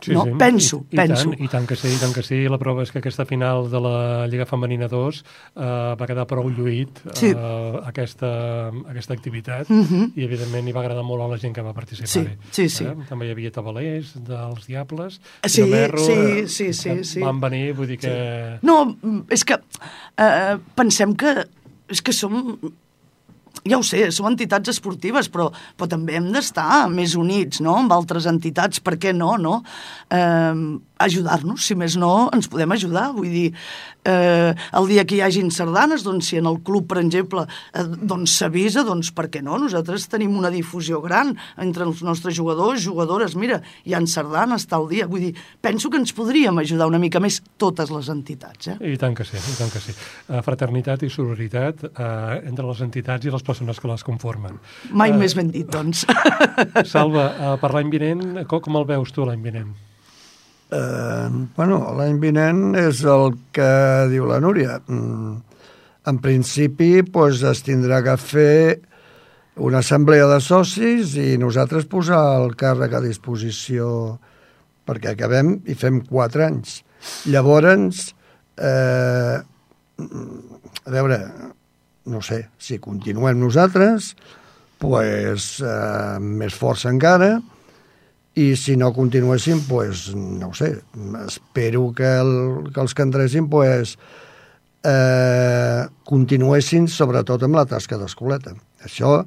Sí, 0.00 0.12
no? 0.14 0.24
sí. 0.24 0.30
Penso, 0.38 0.76
I, 0.90 0.94
i 0.94 0.96
penso. 0.96 1.30
Tant, 1.30 1.40
I 1.42 1.48
tant 1.48 1.66
que 1.66 1.76
sí, 1.76 1.88
i 1.90 1.98
tant 1.98 2.12
que 2.14 2.22
sí. 2.22 2.36
La 2.48 2.58
prova 2.58 2.82
és 2.84 2.92
que 2.94 3.00
aquesta 3.02 3.24
final 3.26 3.66
de 3.70 3.80
la 3.82 4.26
Lliga 4.30 4.46
Femenina 4.46 4.86
2 4.88 5.18
eh, 5.56 5.62
va 5.98 6.06
quedar 6.06 6.26
prou 6.30 6.48
lluït 6.50 7.00
eh, 7.06 7.14
Sí. 7.18 7.32
aquesta, 7.84 8.30
aquesta 8.88 9.14
activitat 9.14 9.68
Mhm. 9.70 10.12
i 10.16 10.24
evidentment 10.24 10.68
hi 10.68 10.72
va 10.72 10.80
agradar 10.80 11.02
molt 11.04 11.22
a 11.22 11.28
la 11.28 11.38
gent 11.38 11.54
que 11.54 11.62
va 11.62 11.72
participar. 11.74 12.08
Sí, 12.08 12.26
sí, 12.50 12.68
sí. 12.68 12.84
Eh? 12.84 12.94
També 13.08 13.26
hi 13.26 13.32
havia 13.34 13.50
tabalers 13.50 14.14
dels 14.24 14.66
Diables, 14.66 15.20
Sí, 15.44 15.62
Merro, 15.64 15.98
sí, 15.98 16.12
eh, 16.12 16.48
sí, 16.48 16.72
sí, 16.72 17.04
sí. 17.04 17.20
Van 17.20 17.40
venir, 17.40 17.72
vull 17.74 17.86
dir 17.88 17.98
que... 17.98 18.58
No, 18.62 18.96
és 19.30 19.44
que 19.44 19.54
eh, 20.16 20.56
pensem 20.76 21.14
que 21.16 21.46
és 21.88 22.02
que 22.04 22.12
som 22.12 22.58
ja 23.70 23.78
ho 23.78 23.84
sé, 23.86 24.08
som 24.14 24.28
entitats 24.30 24.72
esportives, 24.74 25.30
però, 25.32 25.48
però 25.78 25.90
també 25.90 26.18
hem 26.18 26.30
d'estar 26.34 26.86
més 26.92 27.16
units, 27.18 27.62
no?, 27.64 27.76
amb 27.82 27.94
altres 27.96 28.28
entitats, 28.30 28.82
per 28.84 28.96
què 29.00 29.14
no, 29.16 29.36
no? 29.40 29.60
Eh, 30.10 30.54
ajudar-nos, 30.98 31.64
si 31.64 31.76
més 31.78 31.96
no, 32.00 32.28
ens 32.34 32.48
podem 32.50 32.72
ajudar, 32.74 33.08
vull 33.16 33.30
dir, 33.30 33.46
eh, 34.08 34.54
el 34.78 34.88
dia 34.90 35.04
que 35.08 35.18
hi 35.18 35.22
hagin 35.24 35.50
sardanes, 35.54 36.04
doncs 36.06 36.30
si 36.30 36.38
en 36.40 36.48
el 36.50 36.60
club, 36.64 36.86
per 36.90 37.00
exemple, 37.02 37.44
eh, 37.72 37.84
doncs 37.84 38.38
s'avisa, 38.40 38.84
doncs 38.86 39.12
per 39.14 39.28
què 39.32 39.42
no? 39.44 39.58
Nosaltres 39.60 40.08
tenim 40.10 40.36
una 40.38 40.50
difusió 40.54 41.00
gran 41.04 41.34
entre 41.56 41.86
els 41.86 42.02
nostres 42.06 42.36
jugadors, 42.38 42.82
jugadores, 42.84 43.36
mira, 43.36 43.60
hi 43.84 43.94
han 43.94 44.08
sardanes 44.10 44.66
tal 44.70 44.88
dia, 44.90 45.08
vull 45.10 45.28
dir, 45.28 45.34
penso 45.60 45.90
que 45.90 46.00
ens 46.00 46.14
podríem 46.16 46.58
ajudar 46.62 46.88
una 46.90 47.00
mica 47.02 47.20
més 47.20 47.40
totes 47.58 47.92
les 47.94 48.10
entitats, 48.12 48.72
eh? 48.72 48.78
I 48.94 48.98
tant 49.00 49.16
que 49.16 49.26
sí, 49.28 49.38
i 49.38 49.56
tant 49.58 49.72
que 49.72 49.82
sí. 49.82 49.94
Eh, 50.28 50.42
fraternitat 50.46 51.04
i 51.04 51.12
sororitat 51.12 51.84
eh, 51.90 52.08
entre 52.48 52.66
les 52.68 52.82
entitats 52.86 53.26
i 53.26 53.34
les 53.34 53.44
persones 53.44 53.78
que 53.80 53.90
les 53.90 54.06
conformen. 54.06 54.58
Mai 54.90 55.12
Eh, 55.12 55.18
més 55.18 55.34
ben 55.38 55.50
dit, 55.52 55.66
doncs. 55.68 56.06
Salva, 56.94 57.28
eh, 57.34 57.52
per 57.60 57.74
l'any 57.74 57.92
vinent, 57.92 58.24
com, 58.48 58.62
com 58.64 58.80
el 58.80 58.88
veus 58.88 59.14
tu 59.14 59.26
l'any 59.26 59.42
vinent? 59.44 59.76
Eh, 60.68 61.28
bueno, 61.56 61.78
l'any 61.96 62.18
vinent 62.20 62.74
és 62.76 63.00
el 63.08 63.32
que 63.56 63.68
diu 64.12 64.26
la 64.28 64.40
Núria. 64.44 64.78
Mm, 64.86 65.36
en 66.12 66.18
principi, 66.24 66.90
doncs, 67.02 67.42
es 67.48 67.64
tindrà 67.64 68.02
que 68.04 68.16
fer 68.20 68.80
una 69.58 69.80
assemblea 69.80 70.28
de 70.30 70.38
socis 70.44 71.16
i 71.18 71.36
nosaltres 71.40 71.88
posar 71.90 72.20
el 72.42 72.54
càrrec 72.58 72.94
a 72.94 73.02
disposició 73.02 74.18
perquè 74.88 75.12
acabem 75.12 75.58
i 75.68 75.74
fem 75.76 76.02
quatre 76.06 76.46
anys. 76.46 76.82
Llavors, 77.28 78.14
eh, 78.56 79.38
a 79.38 80.90
veure, 80.90 81.18
no 82.08 82.20
sé, 82.22 82.48
si 82.58 82.78
continuem 82.78 83.40
nosaltres, 83.40 84.14
pues, 84.78 85.60
eh, 85.60 86.18
més 86.20 86.54
força 86.54 86.88
encara, 86.88 87.40
i 88.38 88.52
si 88.60 88.76
no 88.78 88.92
continuéssim, 88.94 89.64
pues, 89.66 90.08
no 90.14 90.50
ho 90.52 90.54
sé, 90.54 90.76
espero 91.26 91.88
que, 91.96 92.06
el, 92.22 92.70
que 92.74 92.80
els 92.84 92.94
que 92.94 93.02
entressin 93.06 93.48
pues, 93.50 93.96
eh, 94.86 95.86
continuessin 96.06 96.86
sobretot 96.92 97.42
amb 97.46 97.58
la 97.58 97.66
tasca 97.68 97.98
d'escoleta. 97.98 98.54
Això, 98.86 99.22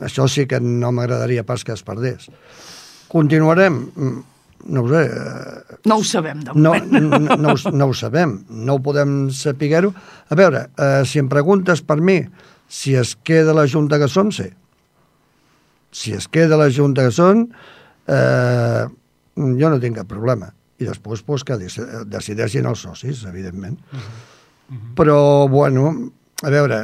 això 0.00 0.28
sí 0.32 0.46
que 0.48 0.60
no 0.64 0.92
m'agradaria 0.96 1.44
pas 1.44 1.64
que 1.64 1.74
es 1.76 1.82
perdés. 1.86 2.28
Continuarem? 3.12 3.82
Mm, 3.94 4.20
No 4.62 4.84
ho 4.84 4.88
sé. 4.88 5.00
eh, 5.10 5.76
No 5.90 5.96
ho 5.98 6.04
sabem, 6.06 6.38
de 6.46 6.52
no, 6.54 6.70
moment. 6.70 6.92
no, 6.92 7.18
no, 7.36 7.52
ho, 7.56 7.70
no 7.74 7.86
ho 7.90 7.94
sabem, 7.98 8.44
no 8.48 8.76
ho 8.76 8.78
podem 8.78 9.28
saber-ho. 9.34 9.90
A 10.30 10.36
veure, 10.38 10.68
eh, 10.78 11.02
si 11.04 11.18
em 11.18 11.26
preguntes 11.28 11.82
per 11.82 11.96
mi 12.00 12.20
si 12.68 12.94
es 12.94 13.16
queda 13.26 13.52
la 13.52 13.66
Junta 13.66 13.98
que 13.98 14.06
som, 14.06 14.30
sí. 14.30 14.46
Si 15.90 16.12
es 16.14 16.28
queda 16.28 16.56
la 16.56 16.70
Junta 16.70 17.02
que 17.02 17.10
són, 17.10 17.48
eh, 18.06 18.84
jo 19.36 19.70
no 19.70 19.80
tinc 19.82 20.00
cap 20.00 20.08
problema. 20.10 20.52
I 20.82 20.88
després 20.88 21.22
pues, 21.22 21.44
que 21.46 21.58
dec- 21.60 22.06
decideixin 22.10 22.66
els 22.66 22.82
socis, 22.82 23.24
evidentment. 23.28 23.78
Però, 24.96 25.48
bueno, 25.52 25.90
a 26.42 26.50
veure, 26.50 26.80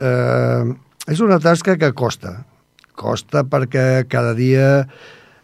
eh, 0.00 0.74
és 1.06 1.20
una 1.20 1.38
tasca 1.38 1.76
que 1.78 1.92
costa. 1.92 2.40
Costa 2.94 3.44
perquè 3.44 4.04
cada 4.08 4.34
dia... 4.34 4.88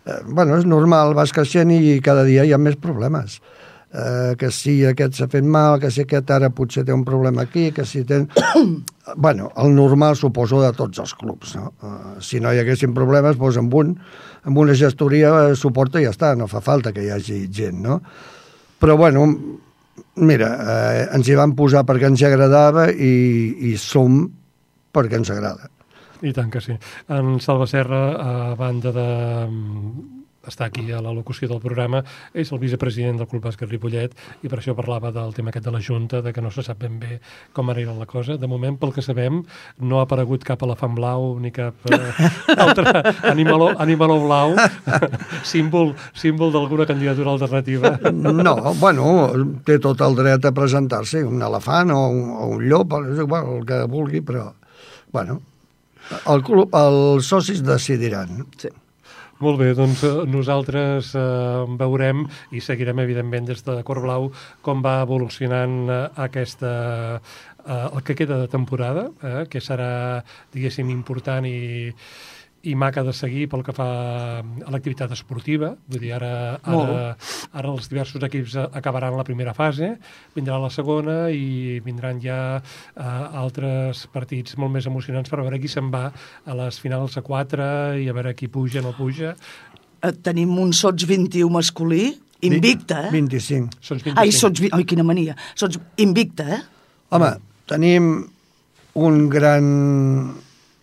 Eh, 0.07 0.20
bueno, 0.26 0.57
és 0.59 0.66
normal, 0.66 1.14
vas 1.14 1.35
creixent 1.37 1.72
i 1.74 1.98
cada 2.05 2.24
dia 2.24 2.46
hi 2.46 2.55
ha 2.57 2.59
més 2.59 2.79
problemes. 2.81 3.40
Eh, 3.90 4.37
que 4.38 4.53
si 4.55 4.76
aquest 4.87 5.16
s'ha 5.18 5.26
fet 5.31 5.42
mal, 5.42 5.81
que 5.83 5.90
si 5.90 6.05
aquest 6.05 6.29
ara 6.31 6.53
potser 6.55 6.85
té 6.87 6.94
un 6.94 7.05
problema 7.05 7.42
aquí, 7.42 7.70
que 7.74 7.85
si 7.85 8.05
ten... 8.07 8.29
bueno, 9.16 9.50
el 9.59 9.74
normal 9.74 10.16
suposo 10.16 10.62
de 10.62 10.70
tots 10.79 11.03
els 11.03 11.14
clubs, 11.18 11.57
no? 11.59 11.72
Eh, 11.83 12.20
si 12.22 12.40
no 12.40 12.55
hi 12.55 12.62
haguessin 12.62 12.94
problemes, 12.94 13.38
doncs 13.40 13.59
amb, 13.59 13.74
un, 13.74 13.96
amb 14.48 14.61
una 14.62 14.76
gestoria 14.76 15.33
eh, 15.46 15.57
suporta 15.59 16.00
i 16.00 16.07
ja 16.07 16.14
està, 16.14 16.35
no 16.38 16.48
fa 16.50 16.62
falta 16.64 16.94
que 16.96 17.05
hi 17.05 17.11
hagi 17.14 17.42
gent, 17.53 17.81
no? 17.85 18.00
Però, 18.81 18.96
bueno, 18.96 19.26
mira, 20.24 20.50
eh, 20.57 21.03
ens 21.16 21.29
hi 21.29 21.37
vam 21.37 21.53
posar 21.59 21.85
perquè 21.88 22.09
ens 22.09 22.22
agradava 22.24 22.88
i, 22.90 23.12
i 23.70 23.74
som 23.81 24.22
perquè 24.94 25.20
ens 25.20 25.31
agrada. 25.33 25.68
I 26.20 26.33
tant 26.37 26.50
que 26.53 26.61
sí. 26.61 26.74
En 27.09 27.38
Salva 27.40 27.66
Serra, 27.68 28.00
a 28.20 28.33
banda 28.57 28.92
de 28.92 29.07
estar 30.46 30.66
aquí 30.66 30.90
a 30.92 31.00
la 31.03 31.12
locució 31.12 31.48
del 31.48 31.61
programa, 31.61 32.03
és 32.33 32.50
el 32.53 32.61
vicepresident 32.62 33.18
del 33.20 33.29
Club 33.29 33.44
Bàsquet 33.44 33.68
Ripollet 33.70 34.14
i 34.42 34.48
per 34.48 34.61
això 34.61 34.74
parlava 34.76 35.12
del 35.12 35.35
tema 35.37 35.53
aquest 35.53 35.66
de 35.66 35.74
la 35.74 35.83
Junta, 35.85 36.22
de 36.24 36.33
que 36.33 36.40
no 36.40 36.50
se 36.50 36.64
sap 36.64 36.81
ben 36.81 36.98
bé 37.00 37.18
com 37.57 37.68
anirà 37.70 37.92
la 37.96 38.09
cosa. 38.09 38.38
De 38.40 38.48
moment, 38.48 38.79
pel 38.81 38.94
que 38.96 39.05
sabem, 39.05 39.42
no 39.79 40.00
ha 40.00 40.07
aparegut 40.09 40.44
cap 40.46 40.62
elefant 40.64 40.96
blau 40.96 41.35
ni 41.40 41.53
cap 41.53 41.74
eh, 41.92 42.31
altre 42.64 43.05
animaló, 43.29 43.70
animaló 43.79 44.20
blau, 44.24 44.57
símbol, 45.53 45.94
símbol 46.14 46.55
d'alguna 46.55 46.88
candidatura 46.88 47.37
alternativa. 47.37 47.96
No, 48.11 48.57
bueno, 48.81 49.07
té 49.66 49.79
tot 49.83 50.00
el 50.07 50.16
dret 50.18 50.48
a 50.48 50.55
presentar-se, 50.57 51.24
un 51.26 51.44
elefant 51.44 51.92
o 51.94 52.03
un, 52.09 52.26
o 52.33 52.50
un 52.57 52.66
llop, 52.70 52.96
és 53.12 53.20
igual, 53.20 53.57
el 53.59 53.64
que 53.68 53.85
vulgui, 53.90 54.24
però, 54.24 54.48
bueno, 55.12 55.40
el 56.26 56.42
club, 56.42 56.72
els 56.74 57.29
socis 57.31 57.61
decidiran. 57.66 58.46
Sí. 58.59 58.70
Molt 59.40 59.57
bé, 59.57 59.70
doncs 59.72 60.03
eh, 60.05 60.11
nosaltres 60.29 61.14
eh, 61.16 61.22
veurem 61.81 62.26
i 62.53 62.61
seguirem, 62.61 62.98
evidentment, 63.00 63.46
des 63.48 63.62
de 63.64 63.79
Cor 63.88 64.03
Blau 64.05 64.26
com 64.66 64.83
va 64.85 64.98
evolucionant 65.00 65.79
eh, 65.88 66.00
aquesta, 66.26 66.72
eh, 67.64 67.87
el 67.87 68.03
que 68.05 68.18
queda 68.18 68.37
de 68.42 68.50
temporada, 68.53 69.07
eh, 69.24 69.46
que 69.48 69.62
serà, 69.64 70.20
diguéssim, 70.53 70.92
important 70.92 71.48
i, 71.48 71.88
i 72.68 72.74
maca 72.76 73.00
de 73.06 73.12
seguir 73.16 73.46
pel 73.48 73.62
que 73.64 73.72
fa 73.72 73.86
a 74.40 74.70
l'activitat 74.72 75.12
esportiva. 75.14 75.70
Vull 75.88 76.02
dir, 76.02 76.10
ara, 76.12 76.58
ara, 76.60 77.16
ara 77.56 77.70
els 77.72 77.88
diversos 77.88 78.20
equips 78.26 78.56
eh, 78.60 78.66
acabaran 78.76 79.16
la 79.16 79.24
primera 79.24 79.54
fase, 79.56 79.94
vindrà 80.36 80.58
la 80.60 80.68
segona 80.70 81.30
i 81.32 81.78
vindran 81.84 82.20
ja 82.20 82.40
eh, 82.60 83.02
altres 83.40 84.06
partits 84.12 84.58
molt 84.60 84.74
més 84.76 84.86
emocionants 84.90 85.30
per 85.32 85.40
veure 85.40 85.58
qui 85.62 85.68
se'n 85.72 85.88
va 85.94 86.10
a 86.44 86.56
les 86.58 86.80
finals 86.82 87.16
a 87.16 87.22
4 87.24 87.70
i 88.04 88.08
a 88.12 88.16
veure 88.16 88.34
qui 88.36 88.48
puja 88.52 88.82
o 88.82 88.88
no 88.90 88.92
puja. 88.98 89.32
Eh, 90.02 90.12
Tenim 90.24 90.52
un 90.60 90.74
sots 90.76 91.04
21 91.08 91.48
masculí, 91.52 92.10
invicte, 92.44 92.96
eh? 93.08 93.10
25. 93.12 93.80
Són 93.80 93.98
25. 94.04 94.20
Ai, 94.20 94.30
sots... 94.32 94.60
vi- 94.60 94.70
Ai, 94.72 94.84
quina 94.88 95.02
mania. 95.04 95.34
Sots 95.54 95.80
invicte, 96.00 96.44
eh? 96.44 96.60
Home, 97.16 97.32
tenim 97.68 98.12
un 99.00 99.18
gran, 99.32 99.66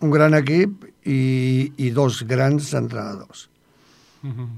un 0.00 0.10
gran 0.10 0.34
equip 0.38 0.84
i, 1.04 1.72
i 1.76 1.90
dos 1.94 2.22
grans 2.28 2.72
entrenadors. 2.74 3.48
Mhm. 4.22 4.48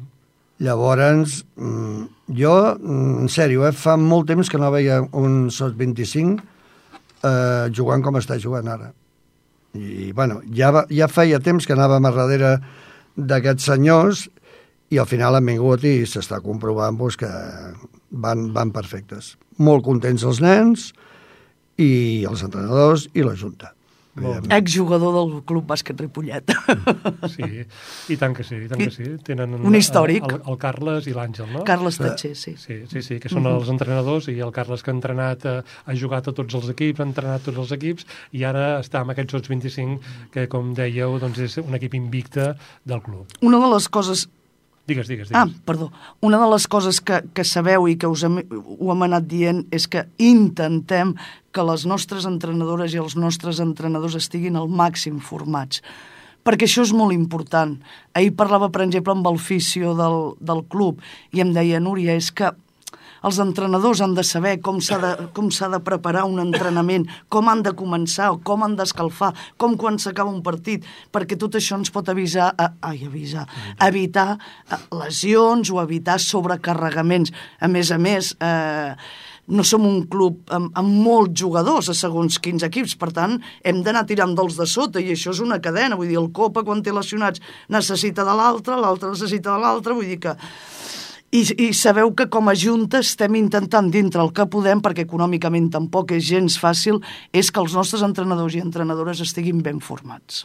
Llavors, 0.60 1.44
mm, 1.56 2.02
jo, 2.36 2.76
mm, 2.76 3.20
en 3.22 3.28
sèrio, 3.28 3.66
eh, 3.66 3.72
fa 3.72 3.96
molt 3.96 4.26
temps 4.28 4.48
que 4.48 4.58
no 4.58 4.70
veia 4.70 5.00
un 5.12 5.50
SOT 5.50 5.74
25 5.76 6.42
eh, 7.24 7.70
jugant 7.72 8.02
com 8.02 8.14
està 8.20 8.38
jugant 8.38 8.68
ara. 8.68 8.92
I, 9.72 10.12
bueno, 10.12 10.42
ja, 10.52 10.70
va, 10.70 10.84
ja 10.90 11.08
feia 11.08 11.40
temps 11.40 11.66
que 11.66 11.72
anàvem 11.72 12.04
a 12.04 12.10
darrere 12.10 12.60
d'aquests 13.16 13.64
senyors 13.70 14.28
i 14.90 14.98
al 14.98 15.06
final 15.06 15.38
han 15.38 15.46
vingut 15.46 15.84
i 15.86 16.02
s'està 16.04 16.40
comprovant 16.42 16.98
doncs, 16.98 17.16
que 17.16 17.30
van, 18.10 18.50
van 18.52 18.72
perfectes. 18.74 19.36
Molt 19.58 19.84
contents 19.86 20.24
els 20.26 20.40
nens 20.42 20.90
i 21.78 22.26
els 22.28 22.42
entrenadors 22.42 23.08
i 23.14 23.24
la 23.24 23.36
Junta. 23.38 23.72
Exjugador 24.56 25.14
del 25.16 25.34
Club 25.48 25.66
Bàsquet 25.70 26.00
Ripollet. 26.00 26.54
Sí, 27.30 27.46
i 28.10 28.16
tant 28.18 28.34
que 28.34 28.44
sí, 28.46 28.56
i 28.64 28.68
tant 28.70 28.80
que 28.80 28.90
sí. 28.92 29.06
Tenen 29.24 29.54
Un 29.66 29.76
històric. 29.76 30.24
El, 30.26 30.40
el 30.50 30.58
Carles 30.60 31.06
i 31.10 31.14
l'Àngel, 31.14 31.48
no? 31.52 31.62
Carles 31.68 32.00
Tatxer, 32.00 32.32
sí. 32.38 32.54
Sí, 32.58 32.80
sí, 32.90 33.02
sí, 33.06 33.18
que 33.22 33.30
són 33.32 33.46
els 33.50 33.70
entrenadors 33.72 34.28
i 34.32 34.38
el 34.42 34.52
Carles 34.56 34.84
que 34.84 34.92
ha 34.92 34.96
entrenat, 34.96 35.46
eh, 35.46 35.60
ha 35.62 35.96
jugat 35.96 36.30
a 36.30 36.34
tots 36.36 36.58
els 36.58 36.70
equips, 36.72 37.02
ha 37.02 37.08
entrenat 37.08 37.46
tots 37.46 37.62
els 37.62 37.72
equips 37.76 38.08
i 38.36 38.44
ara 38.48 38.80
està 38.80 39.04
amb 39.04 39.14
aquests 39.14 39.48
25 39.50 40.30
que, 40.34 40.48
com 40.50 40.74
dèieu, 40.76 41.18
doncs 41.22 41.40
és 41.46 41.58
un 41.62 41.78
equip 41.78 41.96
invicte 41.98 42.52
del 42.84 43.02
club. 43.04 43.40
Una 43.46 43.62
de 43.62 43.72
les 43.74 43.88
coses 43.92 44.26
Digues, 44.90 45.08
digues, 45.10 45.30
digues. 45.30 45.38
Ah, 45.38 45.46
perdó. 45.66 45.90
Una 46.26 46.40
de 46.42 46.48
les 46.50 46.66
coses 46.70 47.00
que, 47.00 47.22
que 47.34 47.46
sabeu 47.46 47.86
i 47.88 47.96
que 48.00 48.10
us 48.10 48.24
hem, 48.26 48.40
ho 48.50 48.92
hem 48.92 49.04
anat 49.06 49.28
dient 49.30 49.64
és 49.74 49.86
que 49.90 50.04
intentem 50.18 51.14
que 51.54 51.66
les 51.66 51.86
nostres 51.86 52.26
entrenadores 52.28 52.94
i 52.94 53.02
els 53.02 53.16
nostres 53.18 53.62
entrenadors 53.62 54.18
estiguin 54.18 54.58
al 54.58 54.70
màxim 54.82 55.20
formats. 55.22 55.84
perquè 56.40 56.64
això 56.64 56.82
és 56.82 56.92
molt 56.96 57.12
important. 57.12 57.74
Ahir 58.16 58.32
parlava, 58.34 58.70
per 58.72 58.80
exemple, 58.82 59.12
amb 59.12 59.26
el 59.28 59.36
fisio 59.38 59.92
del, 59.94 60.34
del 60.40 60.64
club 60.72 61.02
i 61.36 61.42
em 61.44 61.52
deia, 61.52 61.80
Núria, 61.84 62.16
és 62.16 62.30
que 62.32 62.48
els 63.26 63.40
entrenadors 63.42 64.00
han 64.04 64.14
de 64.16 64.24
saber 64.26 64.56
com 64.64 64.80
s'ha 64.82 64.98
de, 65.02 65.12
de 65.74 65.80
preparar 65.84 66.26
un 66.28 66.40
entrenament, 66.42 67.06
com 67.28 67.48
han 67.52 67.64
de 67.66 67.74
començar, 67.76 68.30
com 68.44 68.64
han 68.64 68.76
d'escalfar, 68.78 69.32
com 69.60 69.76
quan 69.80 69.98
s'acaba 70.00 70.32
un 70.32 70.42
partit, 70.46 70.86
perquè 71.12 71.38
tot 71.40 71.58
això 71.58 71.78
ens 71.78 71.92
pot 71.92 72.08
avisar, 72.08 72.52
a, 72.56 72.72
ai, 72.90 73.04
avisar, 73.06 73.46
evitar 73.86 74.28
eh, 74.36 74.78
lesions 75.02 75.72
o 75.72 75.80
evitar 75.82 76.20
sobrecarregaments. 76.22 77.34
A 77.60 77.68
més 77.68 77.90
a 77.92 77.98
més, 78.00 78.34
eh, 78.40 78.94
no 79.50 79.64
som 79.66 79.84
un 79.86 80.04
club 80.10 80.50
amb, 80.54 80.70
amb 80.78 80.96
molts 81.04 81.34
jugadors 81.42 81.90
a 81.90 81.96
segons 81.98 82.38
quins 82.42 82.64
equips, 82.66 82.94
per 83.00 83.10
tant, 83.16 83.36
hem 83.66 83.82
d'anar 83.86 84.06
tirant 84.08 84.34
dels 84.38 84.56
de 84.58 84.66
sota, 84.70 85.02
i 85.02 85.12
això 85.14 85.34
és 85.34 85.42
una 85.42 85.60
cadena, 85.62 85.98
vull 85.98 86.10
dir, 86.10 86.18
el 86.20 86.30
Copa, 86.34 86.64
quan 86.66 86.84
té 86.86 86.94
lesionats, 86.94 87.42
necessita 87.68 88.24
de 88.26 88.36
l'altre, 88.38 88.78
l'altre 88.80 89.12
necessita 89.12 89.54
de 89.54 89.62
l'altre, 89.64 89.96
vull 89.98 90.10
dir 90.14 90.20
que... 90.22 90.36
I, 91.30 91.44
I 91.62 91.66
sabeu 91.78 92.08
que 92.18 92.24
com 92.26 92.48
a 92.50 92.56
Junta 92.58 92.98
estem 93.04 93.36
intentant 93.38 93.86
dintre 93.94 94.18
el 94.18 94.32
que 94.34 94.48
podem, 94.50 94.80
perquè 94.82 95.04
econòmicament 95.06 95.68
tampoc 95.70 96.10
és 96.16 96.24
gens 96.26 96.56
fàcil, 96.58 96.98
és 97.30 97.52
que 97.54 97.62
els 97.62 97.76
nostres 97.78 98.02
entrenadors 98.02 98.56
i 98.58 98.62
entrenadores 98.64 99.20
estiguin 99.22 99.60
ben 99.62 99.78
formats. 99.78 100.40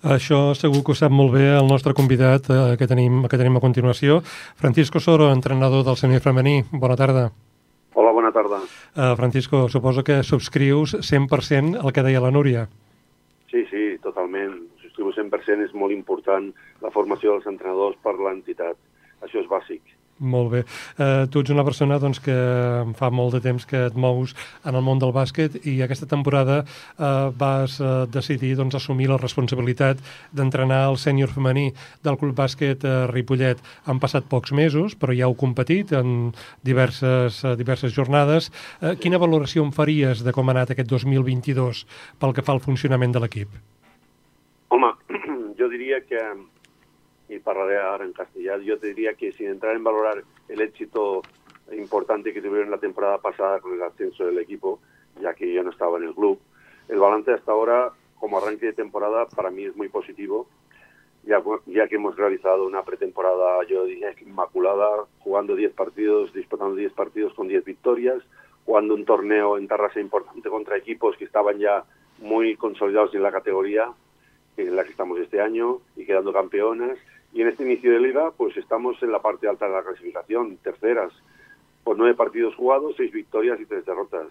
Això 0.00 0.54
segur 0.56 0.80
que 0.80 0.94
ho 0.94 0.96
sap 0.96 1.12
molt 1.12 1.34
bé 1.36 1.44
el 1.58 1.68
nostre 1.68 1.92
convidat 1.92 2.48
eh, 2.48 2.62
que, 2.80 2.88
tenim, 2.88 3.26
que 3.28 3.36
tenim 3.36 3.60
a 3.60 3.64
continuació, 3.66 4.22
Francisco 4.56 5.04
Soro, 5.04 5.28
entrenador 5.28 5.84
del 5.84 6.00
semi 6.00 6.22
femení. 6.24 6.62
Bona 6.72 6.96
tarda. 6.96 7.28
Hola, 7.92 8.16
bona 8.16 8.32
tarda. 8.32 8.64
Uh, 8.96 9.12
Francisco, 9.20 9.66
suposo 9.68 10.00
que 10.00 10.22
subscrius 10.24 10.96
100% 11.04 11.84
el 11.84 11.92
que 11.92 12.08
deia 12.08 12.24
la 12.24 12.32
Núria. 12.32 12.64
Sí, 13.52 13.66
sí, 13.68 13.98
totalment. 14.00 14.56
Subscriu 14.80 15.12
100%, 15.20 15.68
és 15.68 15.76
molt 15.76 15.92
important 15.92 16.48
la 16.80 16.96
formació 16.96 17.36
dels 17.36 17.52
entrenadors 17.52 18.00
per 18.00 18.16
l'entitat. 18.16 18.80
Això 19.20 19.44
és 19.44 19.50
bàsic. 19.52 19.99
Molt 20.20 20.50
bé. 20.52 20.60
Uh, 21.00 21.24
tu 21.32 21.40
ets 21.40 21.50
una 21.52 21.64
persona 21.64 21.96
doncs, 21.98 22.18
que 22.20 22.34
fa 22.98 23.08
molt 23.08 23.32
de 23.32 23.40
temps 23.40 23.64
que 23.64 23.86
et 23.88 23.94
mous 23.96 24.34
en 24.68 24.76
el 24.76 24.84
món 24.84 25.00
del 25.00 25.14
bàsquet 25.16 25.56
i 25.64 25.78
aquesta 25.80 26.08
temporada 26.10 26.58
uh, 26.66 27.30
vas 27.32 27.78
uh, 27.80 28.04
decidir 28.04 28.52
doncs, 28.58 28.76
assumir 28.76 29.08
la 29.08 29.16
responsabilitat 29.16 30.02
d'entrenar 30.36 30.82
el 30.90 31.00
sènior 31.00 31.32
femení 31.32 31.70
del 32.04 32.20
Club 32.20 32.36
Bàsquet 32.36 32.84
uh, 32.84 33.08
Ripollet. 33.08 33.64
Han 33.88 34.02
passat 34.02 34.28
pocs 34.28 34.52
mesos, 34.52 34.92
però 34.92 35.16
ja 35.16 35.24
heu 35.24 35.38
competit 35.40 35.96
en 35.96 36.34
diverses, 36.68 37.40
uh, 37.46 37.56
diverses 37.56 37.96
jornades. 37.96 38.52
Uh, 38.76 38.92
quina 39.00 39.22
valoració 39.22 39.64
em 39.64 39.72
faries 39.72 40.20
de 40.26 40.36
com 40.36 40.52
ha 40.52 40.58
anat 40.58 40.76
aquest 40.76 40.92
2022 40.92 41.86
pel 42.20 42.36
que 42.36 42.44
fa 42.44 42.52
al 42.52 42.60
funcionament 42.60 43.16
de 43.16 43.24
l'equip? 43.24 43.56
Home, 44.68 44.92
jo 45.58 45.72
diria 45.72 46.04
que 46.04 46.20
y 47.30 47.38
parlaré 47.38 47.78
ahora 47.78 48.04
en 48.04 48.12
castellano, 48.12 48.62
yo 48.62 48.78
te 48.78 48.88
diría 48.88 49.14
que 49.14 49.30
sin 49.32 49.46
entrar 49.46 49.76
en 49.76 49.84
valorar 49.84 50.24
el 50.48 50.60
éxito 50.60 51.22
importante 51.70 52.34
que 52.34 52.42
tuvieron 52.42 52.72
la 52.72 52.78
temporada 52.78 53.18
pasada 53.18 53.60
con 53.60 53.72
el 53.72 53.82
ascenso 53.82 54.26
del 54.26 54.38
equipo, 54.38 54.80
ya 55.20 55.32
que 55.34 55.52
yo 55.52 55.62
no 55.62 55.70
estaba 55.70 55.96
en 55.98 56.04
el 56.04 56.14
club, 56.14 56.40
el 56.88 56.98
balance 56.98 57.32
hasta 57.32 57.52
ahora, 57.52 57.92
como 58.18 58.38
arranque 58.38 58.66
de 58.66 58.72
temporada, 58.72 59.26
para 59.26 59.50
mí 59.50 59.64
es 59.64 59.76
muy 59.76 59.88
positivo, 59.88 60.48
ya, 61.22 61.40
ya 61.66 61.86
que 61.86 61.94
hemos 61.94 62.16
realizado 62.16 62.66
una 62.66 62.82
pretemporada, 62.82 63.62
yo 63.68 63.84
diría 63.84 64.12
inmaculada, 64.20 65.04
jugando 65.20 65.54
10 65.54 65.72
partidos, 65.74 66.32
disputando 66.32 66.74
10 66.74 66.92
partidos 66.94 67.32
con 67.34 67.46
10 67.46 67.64
victorias, 67.64 68.20
jugando 68.64 68.94
un 68.94 69.04
torneo 69.04 69.56
en 69.56 69.68
Tarrasa 69.68 70.00
importante 70.00 70.48
contra 70.48 70.76
equipos 70.76 71.16
que 71.16 71.26
estaban 71.26 71.58
ya 71.58 71.84
muy 72.18 72.56
consolidados 72.56 73.14
en 73.14 73.22
la 73.22 73.30
categoría 73.30 73.92
en 74.56 74.74
la 74.74 74.82
que 74.82 74.90
estamos 74.90 75.18
este 75.20 75.40
año 75.40 75.78
y 75.96 76.04
quedando 76.04 76.32
campeonas 76.32 76.98
y 77.32 77.42
en 77.42 77.48
este 77.48 77.62
inicio 77.62 77.92
de 77.92 78.00
liga, 78.00 78.32
pues 78.36 78.56
estamos 78.56 79.00
en 79.02 79.12
la 79.12 79.20
parte 79.20 79.48
alta 79.48 79.66
de 79.66 79.72
la 79.72 79.82
clasificación, 79.82 80.56
terceras, 80.58 81.12
por 81.84 81.96
nueve 81.96 82.14
partidos 82.14 82.54
jugados, 82.56 82.94
seis 82.96 83.12
victorias 83.12 83.60
y 83.60 83.66
tres 83.66 83.86
derrotas. 83.86 84.28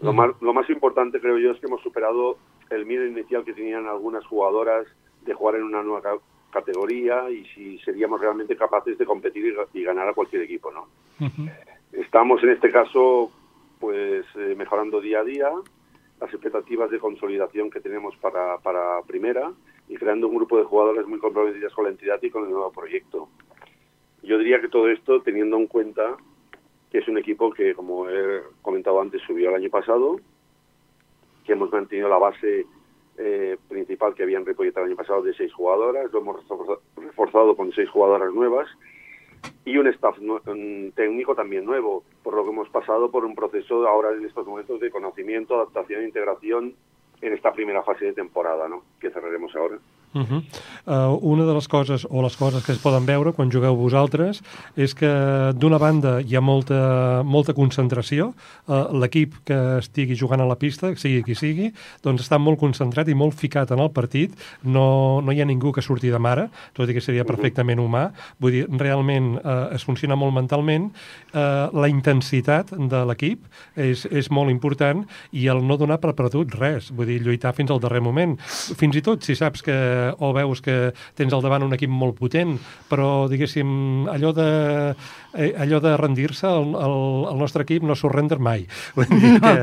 Lo, 0.00 0.12
más, 0.12 0.30
lo 0.40 0.52
más 0.52 0.68
importante, 0.68 1.20
creo 1.20 1.38
yo, 1.38 1.52
es 1.52 1.60
que 1.60 1.66
hemos 1.66 1.80
superado 1.80 2.36
el 2.70 2.86
miedo 2.86 3.06
inicial 3.06 3.44
que 3.44 3.52
tenían 3.52 3.86
algunas 3.86 4.26
jugadoras 4.26 4.86
de 5.24 5.32
jugar 5.32 5.56
en 5.56 5.62
una 5.62 5.82
nueva 5.82 6.18
categoría 6.50 7.30
y 7.30 7.44
si 7.46 7.78
seríamos 7.78 8.20
realmente 8.20 8.56
capaces 8.56 8.98
de 8.98 9.06
competir 9.06 9.54
y, 9.72 9.82
ganar 9.82 10.08
a 10.08 10.12
cualquier 10.12 10.42
equipo, 10.42 10.72
¿no? 10.72 10.88
Estamos 11.92 12.42
en 12.42 12.50
este 12.50 12.70
caso, 12.70 13.30
pues 13.78 14.26
eh, 14.34 14.54
mejorando 14.56 15.00
día 15.00 15.20
a 15.20 15.24
día 15.24 15.50
las 16.20 16.32
expectativas 16.32 16.90
de 16.90 16.98
consolidación 16.98 17.70
que 17.70 17.80
tenemos 17.80 18.16
para, 18.16 18.58
para 18.58 19.02
primera 19.02 19.50
y 19.88 19.96
creando 19.96 20.28
un 20.28 20.36
grupo 20.36 20.58
de 20.58 20.64
jugadores 20.64 21.06
muy 21.06 21.18
comprometidos 21.18 21.74
con 21.74 21.84
la 21.84 21.90
entidad 21.90 22.18
y 22.22 22.30
con 22.30 22.44
el 22.44 22.50
nuevo 22.50 22.72
proyecto. 22.72 23.28
Yo 24.22 24.38
diría 24.38 24.60
que 24.60 24.68
todo 24.68 24.88
esto 24.88 25.22
teniendo 25.22 25.56
en 25.56 25.66
cuenta 25.66 26.16
que 26.90 26.98
es 26.98 27.08
un 27.08 27.18
equipo 27.18 27.50
que, 27.50 27.74
como 27.74 28.08
he 28.08 28.42
comentado 28.60 29.00
antes, 29.00 29.22
subió 29.22 29.48
el 29.48 29.56
año 29.56 29.70
pasado, 29.70 30.20
que 31.44 31.52
hemos 31.52 31.72
mantenido 31.72 32.08
la 32.08 32.18
base 32.18 32.66
eh, 33.18 33.56
principal 33.68 34.14
que 34.14 34.22
había 34.22 34.38
en 34.38 34.46
Ripollet 34.46 34.76
el 34.76 34.84
año 34.84 34.96
pasado 34.96 35.22
de 35.22 35.34
seis 35.34 35.52
jugadoras, 35.52 36.12
lo 36.12 36.20
hemos 36.20 36.44
reforzado 36.96 37.56
con 37.56 37.72
seis 37.72 37.88
jugadoras 37.88 38.32
nuevas 38.32 38.68
y 39.64 39.76
un 39.76 39.86
staff 39.88 40.18
técnico 40.94 41.34
también 41.34 41.64
nuevo, 41.64 42.04
por 42.22 42.34
lo 42.34 42.44
que 42.44 42.50
hemos 42.50 42.68
pasado 42.68 43.10
por 43.10 43.24
un 43.24 43.34
proceso 43.34 43.86
ahora 43.86 44.12
en 44.12 44.24
estos 44.24 44.46
momentos 44.46 44.80
de 44.80 44.90
conocimiento, 44.90 45.54
adaptación 45.54 46.02
e 46.02 46.06
integración 46.06 46.74
en 47.22 47.32
esta 47.32 47.52
primera 47.52 47.82
fase 47.82 48.06
de 48.06 48.12
temporada, 48.12 48.68
¿no? 48.68 48.82
que 49.00 49.10
cerraremos 49.10 49.54
ahora. 49.56 49.78
Uh 50.14 50.22
-huh. 50.22 50.42
uh, 50.86 51.18
una 51.22 51.44
de 51.44 51.54
les 51.54 51.68
coses, 51.68 52.06
o 52.10 52.22
les 52.22 52.36
coses 52.36 52.64
que 52.64 52.72
es 52.72 52.78
poden 52.78 53.06
veure 53.06 53.32
quan 53.32 53.50
jugueu 53.50 53.74
vosaltres, 53.76 54.42
és 54.76 54.94
que 54.94 55.08
d'una 55.56 55.78
banda 55.78 56.20
hi 56.20 56.36
ha 56.36 56.40
molta, 56.40 57.22
molta 57.24 57.54
concentració, 57.54 58.34
uh, 58.66 58.92
l'equip 58.92 59.34
que 59.44 59.78
estigui 59.78 60.14
jugant 60.14 60.40
a 60.40 60.44
la 60.44 60.56
pista, 60.56 60.94
sigui 60.96 61.22
qui 61.22 61.34
sigui, 61.34 61.72
doncs 62.02 62.22
està 62.22 62.38
molt 62.38 62.58
concentrat 62.58 63.08
i 63.08 63.14
molt 63.14 63.34
ficat 63.34 63.70
en 63.70 63.78
el 63.78 63.90
partit, 63.90 64.32
no, 64.62 65.20
no 65.22 65.32
hi 65.32 65.40
ha 65.40 65.44
ningú 65.44 65.72
que 65.72 65.82
surti 65.82 66.10
de 66.10 66.18
mare, 66.18 66.50
tot 66.74 66.88
i 66.88 66.92
que 66.92 67.00
seria 67.00 67.24
perfectament 67.24 67.80
humà, 67.80 68.10
vull 68.38 68.52
dir, 68.52 68.66
realment 68.68 69.38
uh, 69.38 69.72
es 69.74 69.84
funciona 69.84 70.14
molt 70.14 70.34
mentalment, 70.34 70.90
uh, 71.32 71.72
la 71.72 71.88
intensitat 71.88 72.70
de 72.70 73.04
l'equip 73.06 73.40
és, 73.76 74.04
és 74.10 74.30
molt 74.30 74.50
important 74.50 75.06
i 75.32 75.46
el 75.46 75.64
no 75.66 75.76
donar 75.76 76.00
per 76.02 76.12
perdut 76.18 76.54
res, 76.58 76.90
vull 76.92 77.06
dir, 77.06 77.20
lluitar 77.22 77.54
fins 77.56 77.70
al 77.70 77.80
darrer 77.80 78.02
moment, 78.04 78.36
fins 78.42 78.96
i 78.96 79.02
tot 79.02 79.24
si 79.24 79.34
saps 79.38 79.62
que 79.62 79.76
o 80.18 80.32
veus 80.36 80.62
que 80.64 80.76
tens 81.18 81.34
al 81.34 81.44
davant 81.44 81.66
un 81.66 81.76
equip 81.76 81.92
molt 81.92 82.18
potent, 82.18 82.56
però, 82.90 83.28
diguéssim, 83.30 84.08
allò 84.12 84.32
de, 84.36 84.48
eh, 85.36 85.52
allò 85.64 85.80
de 85.84 85.94
rendir-se, 86.00 86.48
el, 86.48 86.74
el, 86.76 86.96
el 87.32 87.38
nostre 87.40 87.66
equip 87.66 87.86
no 87.86 87.96
s'ho 87.98 88.10
render 88.12 88.40
mai. 88.42 88.66
Vull 88.96 89.12
dir 89.12 89.36
que 89.42 89.54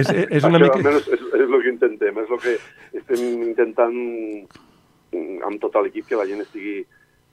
és, 0.00 0.12
és 0.40 0.44
una 0.44 0.60
Això, 0.60 0.76
mica... 0.78 0.96
és, 0.98 1.08
és 1.40 1.48
el 1.48 1.58
que 1.60 1.72
intentem, 1.72 2.22
és 2.24 2.36
el 2.36 2.44
que 2.44 2.58
estem 3.00 3.24
intentant 3.50 3.98
amb 5.46 5.60
tot 5.62 5.76
l'equip 5.82 6.08
que 6.10 6.18
la 6.18 6.26
gent 6.26 6.42
estigui 6.42 6.82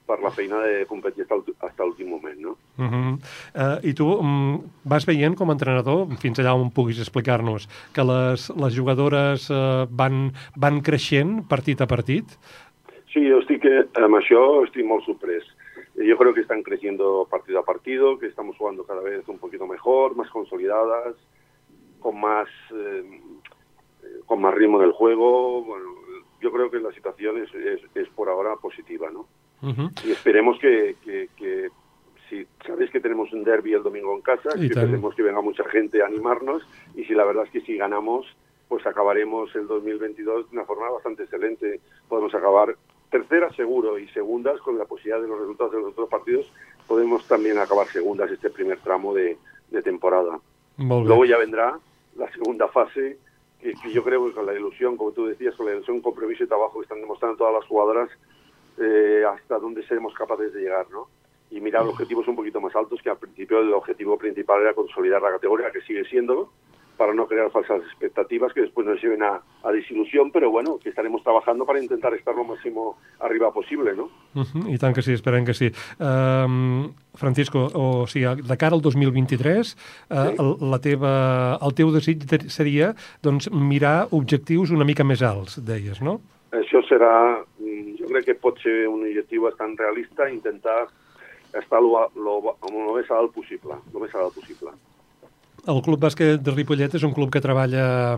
per 0.06 0.18
la 0.22 0.32
feina 0.34 0.60
de 0.66 0.84
competir 0.90 1.26
fins 1.28 1.78
a 1.78 1.84
l'últim 1.84 2.08
moment, 2.10 2.38
no? 2.40 2.56
Uh 2.78 2.84
-huh. 2.84 3.12
uh, 3.54 3.78
I 3.82 3.94
tu 3.94 4.06
um, 4.06 4.60
vas 4.84 5.04
veient 5.06 5.36
com 5.36 5.48
a 5.48 5.52
entrenador, 5.52 6.06
fins 6.18 6.38
allà 6.38 6.54
on 6.54 6.70
puguis 6.70 6.98
explicar-nos, 6.98 7.68
que 7.94 8.02
les, 8.02 8.50
les 8.56 8.76
jugadores 8.76 9.50
uh, 9.50 9.86
van, 9.90 10.32
van 10.56 10.82
creixent 10.82 11.48
partit 11.48 11.80
a 11.80 11.86
partit? 11.86 12.24
Sí, 13.12 13.28
jo 13.28 13.38
estic, 13.38 13.64
eh, 13.64 13.84
amb 14.00 14.16
això 14.16 14.64
estic 14.64 14.86
molt 14.86 15.04
sorprès. 15.04 15.44
Yo 15.94 16.16
creo 16.16 16.32
que 16.32 16.40
están 16.40 16.62
creciendo 16.62 17.28
partido 17.30 17.58
a 17.58 17.64
partido, 17.64 18.18
que 18.18 18.26
estamos 18.26 18.56
jugando 18.56 18.84
cada 18.84 19.02
vez 19.02 19.28
un 19.28 19.38
poquito 19.38 19.66
mejor, 19.66 20.16
más 20.16 20.30
consolidadas, 20.30 21.14
con 22.00 22.18
más, 22.18 22.48
eh, 22.72 23.20
con 24.24 24.40
más 24.40 24.54
ritmo 24.54 24.80
del 24.80 24.92
juego. 24.92 25.62
Bueno, 25.62 25.90
yo 26.40 26.50
creo 26.50 26.70
que 26.70 26.80
la 26.80 26.92
situación 26.92 27.42
es, 27.42 27.54
es, 27.54 27.80
es 27.94 28.08
por 28.08 28.30
ahora 28.30 28.56
positiva, 28.56 29.10
¿no? 29.10 29.26
Uh 29.62 29.68
-huh. 29.68 30.04
Y 30.04 30.10
esperemos 30.10 30.58
que, 30.58 30.96
que, 31.04 31.28
que, 31.36 31.70
si 32.28 32.46
sabéis 32.66 32.90
que 32.90 33.00
tenemos 33.00 33.32
un 33.32 33.44
derby 33.44 33.74
el 33.74 33.82
domingo 33.82 34.14
en 34.14 34.22
casa, 34.22 34.50
y 34.56 34.60
que 34.68 34.74
esperemos 34.74 35.14
que 35.14 35.22
venga 35.22 35.40
mucha 35.40 35.64
gente 35.64 36.02
a 36.02 36.06
animarnos 36.06 36.62
y 36.94 37.04
si 37.04 37.14
la 37.14 37.24
verdad 37.24 37.44
es 37.44 37.50
que 37.50 37.60
si 37.60 37.76
ganamos, 37.76 38.26
pues 38.68 38.86
acabaremos 38.86 39.54
el 39.54 39.66
2022 39.66 40.50
de 40.50 40.56
una 40.56 40.64
forma 40.64 40.90
bastante 40.90 41.24
excelente. 41.24 41.80
Podemos 42.08 42.34
acabar 42.34 42.74
tercera 43.10 43.52
seguro 43.52 43.98
y 43.98 44.08
segundas 44.08 44.58
con 44.62 44.78
la 44.78 44.86
posibilidad 44.86 45.20
de 45.20 45.28
los 45.28 45.40
resultados 45.40 45.72
de 45.72 45.80
los 45.80 45.92
otros 45.92 46.08
partidos. 46.08 46.50
Podemos 46.88 47.28
también 47.28 47.58
acabar 47.58 47.86
segundas 47.88 48.30
este 48.30 48.48
primer 48.48 48.78
tramo 48.78 49.12
de, 49.12 49.36
de 49.70 49.82
temporada. 49.82 50.40
Luego 50.78 51.26
ya 51.26 51.36
vendrá 51.36 51.78
la 52.16 52.32
segunda 52.32 52.66
fase, 52.68 53.18
que, 53.60 53.74
que, 53.74 53.92
yo 53.92 54.02
creo 54.02 54.26
que 54.26 54.32
con 54.32 54.46
la 54.46 54.54
ilusión, 54.54 54.96
como 54.96 55.12
tú 55.12 55.26
decías, 55.26 55.54
con 55.54 55.66
la 55.66 55.72
ilusión, 55.72 56.00
compromiso 56.00 56.44
y 56.44 56.46
trabajo 56.46 56.78
que 56.78 56.84
están 56.84 57.00
demostrando 57.02 57.36
todas 57.36 57.52
las 57.52 57.66
jugadoras, 57.66 58.08
eh, 58.78 59.24
hasta 59.28 59.58
dónde 59.58 59.86
seremos 59.86 60.14
capaces 60.14 60.52
de 60.52 60.60
llegar, 60.60 60.86
¿no? 60.90 61.08
Y 61.50 61.60
mirar 61.60 61.82
objetivos 61.82 62.26
un 62.28 62.36
poquito 62.36 62.60
más 62.60 62.74
altos, 62.74 63.00
que 63.02 63.10
al 63.10 63.18
principio 63.18 63.60
el 63.60 63.72
objetivo 63.72 64.16
principal 64.16 64.62
era 64.62 64.74
consolidar 64.74 65.20
la 65.20 65.32
categoría, 65.32 65.70
que 65.70 65.82
sigue 65.82 66.04
siendo, 66.04 66.50
para 66.96 67.14
no 67.14 67.26
crear 67.26 67.50
falsas 67.50 67.82
expectativas 67.82 68.52
que 68.52 68.60
después 68.60 68.86
nos 68.86 69.02
lleven 69.02 69.22
a, 69.22 69.40
a 69.64 69.72
desilusión, 69.72 70.30
pero 70.30 70.50
bueno, 70.50 70.78
que 70.78 70.90
estaremos 70.90 71.22
trabajando 71.22 71.64
para 71.66 71.80
intentar 71.82 72.14
estar 72.14 72.34
lo 72.34 72.44
máximo 72.44 72.96
arriba 73.20 73.52
posible, 73.52 73.94
¿no? 73.96 74.04
Uh 74.34 74.44
-huh, 74.44 74.74
I 74.74 74.78
tant 74.78 74.94
que 74.94 75.02
sí, 75.02 75.12
esperem 75.12 75.44
que 75.44 75.54
sí. 75.54 75.72
Um, 75.98 76.92
Francisco, 77.14 77.70
o 77.74 78.06
sigui, 78.06 78.42
de 78.42 78.56
cara 78.56 78.76
al 78.76 78.82
2023, 78.82 79.76
uh, 80.10 80.14
sí. 80.14 80.36
el, 80.38 80.70
la 80.70 80.78
teva, 80.78 81.58
el 81.60 81.74
teu 81.74 81.90
desig 81.90 82.22
seria 82.48 82.94
doncs, 83.22 83.50
mirar 83.50 84.08
objectius 84.10 84.70
una 84.70 84.84
mica 84.84 85.04
més 85.04 85.22
alts, 85.22 85.58
deies, 85.64 86.00
no? 86.00 86.20
Això 86.52 86.82
serà, 86.84 87.42
jo 87.98 88.08
crec 88.12 88.30
que 88.30 88.38
pot 88.38 88.60
ser 88.64 88.86
un 88.90 89.04
objectiu 89.08 89.48
bastant 89.48 89.76
realista, 89.78 90.30
intentar 90.30 90.86
estar 91.58 91.82
lo, 91.82 92.06
lo, 92.16 92.38
lo 92.70 92.96
més 92.96 93.10
alt 93.12 93.34
possible, 93.36 93.78
lo 93.92 94.00
més 94.00 94.14
alt 94.16 94.34
possible. 94.38 94.72
El 95.62 95.78
Club 95.78 96.00
Bàsquet 96.02 96.40
de 96.42 96.50
Ripollet 96.50 96.94
és 96.98 97.04
un 97.06 97.12
club 97.14 97.30
que 97.30 97.40
treballa 97.42 98.16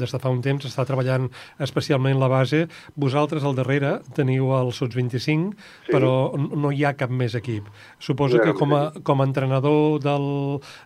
des 0.00 0.10
de 0.10 0.18
fa 0.18 0.32
un 0.34 0.40
temps, 0.42 0.64
està 0.66 0.82
treballant 0.88 1.28
especialment 1.62 2.18
la 2.18 2.26
base. 2.32 2.64
Vosaltres 2.98 3.46
al 3.46 3.54
darrere 3.54 3.92
teniu 4.16 4.50
el 4.56 4.72
Sots 4.74 4.98
25, 4.98 5.52
sí. 5.52 5.92
però 5.94 6.34
no 6.34 6.72
hi 6.74 6.82
ha 6.82 6.96
cap 6.98 7.14
més 7.14 7.36
equip. 7.38 7.68
Suposo 8.02 8.42
que 8.42 8.56
com 8.58 8.74
a, 8.74 8.82
com 9.06 9.22
a 9.22 9.28
entrenador 9.30 10.02
del, 10.02 10.26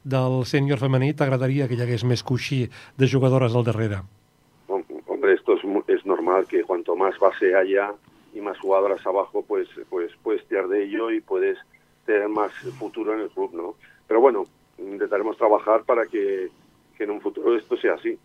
del 0.04 0.38
sènior 0.44 0.84
femení 0.84 1.14
t'agradaria 1.16 1.70
que 1.70 1.80
hi 1.80 1.82
hagués 1.86 2.04
més 2.04 2.20
coixí 2.20 2.66
de 3.00 3.08
jugadores 3.08 3.56
al 3.56 3.64
darrere. 3.64 4.04
Normal 6.26 6.46
que 6.46 6.64
cuanto 6.64 6.96
más 6.96 7.18
base 7.18 7.54
haya 7.54 7.94
y 8.34 8.40
más 8.40 8.58
jugadoras 8.58 9.04
abajo, 9.06 9.44
pues, 9.46 9.68
pues 9.88 10.12
puedes 10.22 10.46
tirar 10.46 10.68
de 10.68 10.84
ello 10.84 11.10
y 11.10 11.20
puedes 11.20 11.56
tener 12.04 12.28
más 12.28 12.52
futuro 12.78 13.14
en 13.14 13.20
el 13.20 13.30
club, 13.30 13.54
¿no? 13.54 13.74
Pero 14.06 14.20
bueno, 14.20 14.44
intentaremos 14.78 15.36
trabajar 15.36 15.84
para 15.84 16.06
que, 16.06 16.50
que 16.96 17.04
en 17.04 17.10
un 17.10 17.20
futuro 17.20 17.56
esto 17.56 17.76
sea 17.76 17.94
así. 17.94 18.18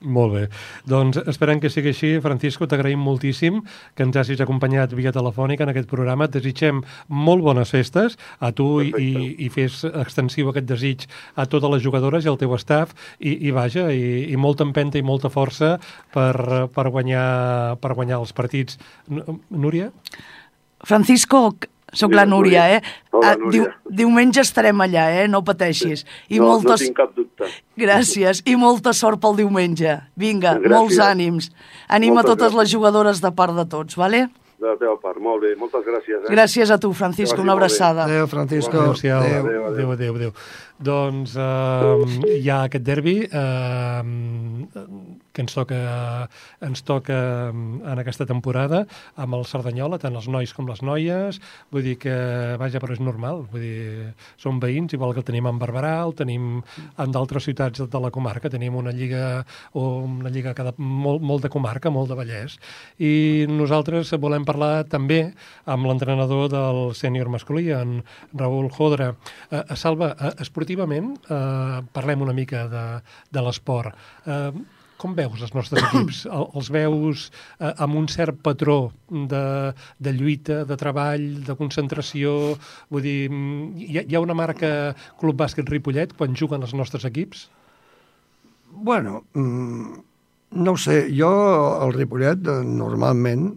Molt 0.00 0.30
bé. 0.32 0.42
Doncs 0.86 1.18
esperem 1.26 1.58
que 1.58 1.70
sigui 1.72 1.90
així. 1.90 2.10
Francisco, 2.22 2.68
t'agraïm 2.70 3.00
moltíssim 3.02 3.58
que 3.98 4.04
ens 4.06 4.16
hagis 4.20 4.40
acompanyat 4.44 4.92
via 4.94 5.10
telefònica 5.14 5.66
en 5.66 5.72
aquest 5.72 5.88
programa. 5.90 6.28
Et 6.28 6.36
desitgem 6.36 6.84
molt 7.08 7.42
bones 7.42 7.72
festes 7.74 8.14
a 8.38 8.52
tu 8.54 8.68
i, 8.82 9.10
i 9.42 9.48
fes 9.50 9.80
extensiu 9.88 10.52
aquest 10.52 10.68
desig 10.70 11.08
a 11.34 11.48
totes 11.50 11.74
les 11.74 11.82
jugadores 11.82 12.24
i 12.24 12.30
al 12.30 12.38
teu 12.38 12.54
staff 12.62 12.94
i, 13.18 13.34
i 13.48 13.54
vaja, 13.54 13.88
i, 13.90 14.28
i 14.30 14.38
molta 14.38 14.66
empenta 14.66 15.00
i 15.00 15.06
molta 15.06 15.32
força 15.34 15.74
per, 16.14 16.68
per, 16.74 16.86
guanyar, 16.94 17.78
per 17.82 17.96
guanyar 17.98 18.22
els 18.22 18.34
partits. 18.36 18.78
Núria? 19.50 19.90
Francisco, 20.86 21.48
Soc 21.92 22.12
la 22.12 22.26
Núria, 22.28 22.66
eh? 22.76 22.80
Hola, 23.10 23.30
ah, 23.32 23.36
Núria. 23.36 23.50
Diu, 23.52 23.94
diumenge 24.02 24.42
estarem 24.44 24.80
allà, 24.84 25.06
eh? 25.22 25.28
No 25.28 25.40
pateixis. 25.44 26.04
I 26.28 26.40
no, 26.40 26.50
moltes... 26.50 26.82
no 26.82 26.84
tinc 26.84 26.98
cap 26.98 27.14
dubte. 27.16 27.48
Gràcies, 27.80 28.42
i 28.44 28.56
molta 28.60 28.92
sort 28.92 29.22
pel 29.22 29.38
diumenge. 29.40 29.96
Vinga, 30.20 30.58
Gràcies. 30.58 30.74
molts 30.74 31.00
ànims. 31.00 31.48
Anima 31.88 32.20
moltes 32.20 32.34
totes 32.34 32.52
gràcies. 32.52 32.60
les 32.60 32.74
jugadores 32.76 33.24
de 33.24 33.32
part 33.32 33.56
de 33.56 33.64
tots, 33.64 33.96
vale? 33.96 34.26
De 34.58 34.66
la 34.66 34.74
teva 34.74 34.96
part, 34.98 35.20
molt 35.22 35.44
bé. 35.44 35.52
Moltes 35.56 35.84
gràcies. 35.86 36.18
Eh? 36.18 36.32
Gràcies 36.34 36.70
a 36.74 36.78
tu, 36.82 36.90
Francisco, 36.92 37.40
una 37.40 37.54
abraçada. 37.54 38.04
Adéu, 38.08 38.26
Francisco. 38.26 38.90
Adéu, 38.90 39.20
adéu, 39.20 39.66
adéu. 39.68 39.92
adéu, 39.92 40.16
adéu. 40.16 40.32
Doncs 40.78 41.36
uh, 41.38 42.02
hi 42.26 42.50
ha 42.50 42.64
aquest 42.66 42.84
derbi 42.86 43.20
uh, 43.26 44.02
que 45.38 45.44
ens 45.46 45.54
toca, 45.54 46.28
ens 46.66 46.82
toca 46.82 47.16
en 47.54 48.00
aquesta 48.02 48.26
temporada 48.26 48.82
amb 49.14 49.36
el 49.38 49.44
Cerdanyola, 49.46 50.00
tant 50.02 50.16
els 50.18 50.26
nois 50.26 50.50
com 50.54 50.66
les 50.66 50.82
noies, 50.82 51.38
vull 51.70 51.84
dir 51.86 51.94
que, 52.02 52.14
vaja, 52.58 52.80
però 52.82 52.96
és 52.96 53.02
normal, 53.02 53.44
vull 53.52 53.62
dir, 53.62 54.08
som 54.40 54.58
veïns, 54.58 54.96
igual 54.96 55.14
que 55.14 55.22
el 55.22 55.28
tenim 55.28 55.46
en 55.46 55.60
Barberà, 55.62 55.94
el 56.02 56.16
tenim 56.18 56.48
en 56.58 57.14
d'altres 57.14 57.46
ciutats 57.46 57.84
de 57.86 58.00
la 58.02 58.10
comarca, 58.14 58.50
tenim 58.50 58.74
una 58.80 58.90
lliga 58.94 59.44
o 59.78 59.84
una 60.02 60.32
lliga 60.34 60.56
cada, 60.58 60.74
molt, 60.78 61.22
molt 61.22 61.46
de 61.46 61.52
comarca, 61.54 61.92
molt 61.94 62.10
de 62.10 62.18
Vallès, 62.18 62.58
i 62.98 63.46
nosaltres 63.50 64.10
volem 64.18 64.46
parlar 64.48 64.88
també 64.90 65.20
amb 65.70 65.86
l'entrenador 65.86 66.48
del 66.50 66.80
sènior 66.98 67.30
masculí, 67.30 67.68
en 67.70 68.00
Raül 68.34 68.72
Jodra. 68.74 69.12
Uh, 69.52 69.62
Salva, 69.78 70.10
uh, 70.16 70.34
esportivament, 70.42 71.14
uh, 71.30 71.84
parlem 71.94 72.26
una 72.26 72.34
mica 72.34 72.66
de, 72.72 72.84
de 73.30 73.46
l'esport. 73.46 73.94
Uh, 74.26 74.77
com 74.98 75.14
veus 75.16 75.42
els 75.46 75.54
nostres 75.56 75.84
equips? 75.88 76.24
El, 76.36 76.48
els 76.58 76.70
veus 76.74 77.28
eh, 77.30 77.70
amb 77.70 77.98
un 78.00 78.08
cert 78.10 78.40
patró 78.44 78.90
de, 79.08 79.44
de 79.98 80.14
lluita, 80.16 80.64
de 80.68 80.78
treball, 80.80 81.28
de 81.46 81.56
concentració? 81.58 82.34
Vull 82.92 83.06
dir, 83.06 83.20
hi 83.86 84.00
ha, 84.00 84.04
hi 84.04 84.18
ha 84.18 84.24
una 84.24 84.36
marca 84.38 84.92
Club 85.20 85.38
Bàsquet 85.40 85.70
Ripollet 85.70 86.14
quan 86.18 86.36
juguen 86.38 86.66
els 86.66 86.74
nostres 86.76 87.06
equips? 87.08 87.46
Bueno, 88.70 89.24
mm, 89.34 90.04
no 90.62 90.74
ho 90.74 90.78
sé. 90.80 91.06
Jo, 91.14 91.32
el 91.86 91.94
Ripollet, 91.96 92.46
eh, 92.46 92.60
normalment, 92.66 93.48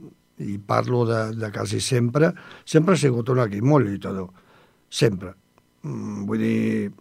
i 0.42 0.58
parlo 0.58 1.04
de, 1.06 1.22
de 1.38 1.52
quasi 1.54 1.82
sempre, 1.84 2.32
sempre 2.66 2.96
ha 2.96 3.02
sigut 3.02 3.30
un 3.30 3.44
equip 3.44 3.66
molt 3.66 3.88
lluitador. 3.88 4.32
Sempre. 4.90 5.36
Mm, 5.84 6.26
vull 6.30 6.42
dir, 6.42 6.92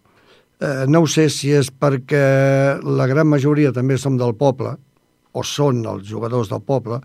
Eh, 0.61 0.85
no 0.93 1.01
ho 1.01 1.09
sé 1.09 1.31
si 1.33 1.55
és 1.57 1.71
perquè 1.73 2.81
la 2.85 3.07
gran 3.09 3.29
majoria 3.33 3.73
també 3.73 3.97
som 3.99 4.19
del 4.21 4.35
poble, 4.37 4.75
o 5.33 5.45
són 5.47 5.85
els 5.89 6.05
jugadors 6.09 6.51
del 6.51 6.61
poble, 6.67 7.01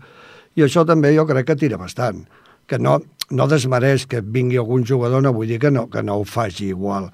i 0.56 0.64
això 0.64 0.84
també 0.88 1.14
jo 1.16 1.24
crec 1.28 1.48
que 1.48 1.56
tira 1.56 1.78
bastant. 1.80 2.26
Que 2.68 2.78
no, 2.82 2.98
no 3.30 3.46
desmereix 3.48 4.04
que 4.10 4.20
vingui 4.20 4.58
algun 4.60 4.84
jugador, 4.84 5.22
no 5.22 5.32
vull 5.32 5.48
dir 5.48 5.60
que 5.62 5.70
no, 5.70 5.86
que 5.88 6.02
no 6.04 6.18
ho 6.20 6.26
faci 6.28 6.68
igual. 6.74 7.08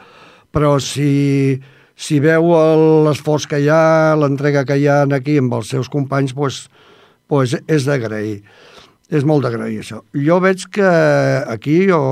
Però 0.53 0.75
si, 0.83 1.61
si 1.95 2.19
veu 2.25 2.51
l'esforç 3.07 3.47
que 3.51 3.61
hi 3.63 3.69
ha, 3.71 4.17
l'entrega 4.19 4.65
que 4.67 4.81
hi 4.81 4.89
ha 4.91 5.03
aquí 5.15 5.37
amb 5.39 5.55
els 5.61 5.71
seus 5.75 5.93
companys, 5.93 6.35
pues, 6.35 6.65
pues 7.31 7.55
és 7.67 7.87
d'agrair. 7.87 8.41
És 9.13 9.27
molt 9.29 9.45
d'agrair, 9.45 9.79
això. 9.83 10.01
Jo 10.27 10.41
veig 10.43 10.67
que 10.73 10.91
aquí, 11.55 11.85
o 11.93 12.03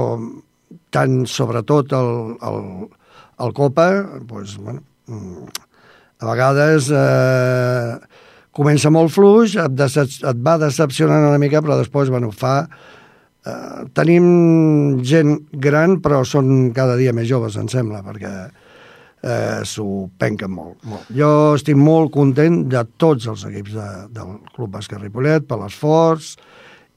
tant 0.95 1.25
sobretot 1.31 1.95
el, 1.97 2.11
el, 2.45 2.63
el 3.41 3.53
Copa, 3.57 3.89
doncs, 4.29 4.57
bueno, 4.61 4.83
a 6.21 6.29
vegades 6.29 6.91
eh, 6.93 7.99
comença 8.57 8.93
molt 8.93 9.13
fluix, 9.15 9.57
et, 9.57 9.77
decep 9.77 10.21
et 10.29 10.41
va 10.45 10.59
decepcionant 10.61 11.29
una 11.31 11.41
mica, 11.43 11.63
però 11.65 11.81
després, 11.81 12.13
bueno, 12.13 12.33
fa... 12.35 12.63
Eh, 13.41 13.87
tenim 13.97 15.01
gent 15.01 15.39
gran, 15.65 15.97
però 16.05 16.19
són 16.29 16.75
cada 16.77 16.99
dia 17.01 17.15
més 17.17 17.25
joves, 17.31 17.57
em 17.57 17.71
sembla, 17.73 18.03
perquè 18.05 18.33
eh, 19.25 19.63
s'ho 19.65 20.11
penquen 20.21 20.53
molt, 20.53 20.77
molt. 20.85 21.09
Jo 21.17 21.31
estic 21.57 21.79
molt 21.81 22.13
content 22.13 22.67
de 22.69 22.85
tots 23.01 23.31
els 23.33 23.47
equips 23.49 23.79
de, 23.79 23.89
del 24.13 24.37
Club 24.53 24.77
Bàsquet 24.77 25.01
Ripollet, 25.01 25.49
per 25.49 25.57
l'esforç 25.63 26.35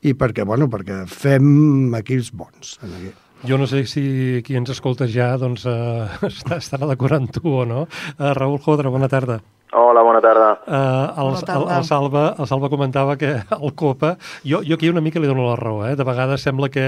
i 0.03 0.11
perquè, 0.19 0.43
bueno, 0.43 0.67
perquè 0.67 1.05
fem 1.07 1.95
equips 2.03 2.33
bons. 2.35 2.75
En 2.83 2.97
aquí. 2.99 3.13
Jo 3.43 3.57
no 3.59 3.65
sé 3.67 3.81
si 3.91 4.39
qui 4.47 4.55
ens 4.55 4.69
escolta 4.71 5.03
ja 5.11 5.33
doncs, 5.35 5.65
eh, 5.67 6.05
està, 6.29 6.61
estarà 6.61 6.87
d'acord 6.87 7.17
amb 7.17 7.33
tu 7.35 7.43
o 7.51 7.65
no. 7.67 7.81
Uh, 8.15 8.29
Raül 8.37 8.55
Jodra, 8.63 8.91
bona 8.93 9.09
tarda. 9.11 9.41
Hola, 9.75 10.03
bona 10.05 10.21
tarda. 10.21 10.51
Uh, 10.63 11.09
el, 11.17 11.27
bona 11.27 11.41
tarda. 11.41 11.65
El, 11.65 11.65
el, 11.75 11.83
Salva, 11.83 12.21
el 12.39 12.47
Salva 12.47 12.69
comentava 12.71 13.17
que 13.19 13.33
el 13.57 13.73
Copa... 13.75 14.13
Jo, 14.47 14.61
jo 14.63 14.77
aquí 14.77 14.87
una 14.87 15.03
mica 15.03 15.19
li 15.19 15.27
dono 15.27 15.49
la 15.49 15.57
raó, 15.59 15.81
eh? 15.89 15.97
De 15.99 16.05
vegades 16.07 16.45
sembla 16.45 16.69
que, 16.71 16.85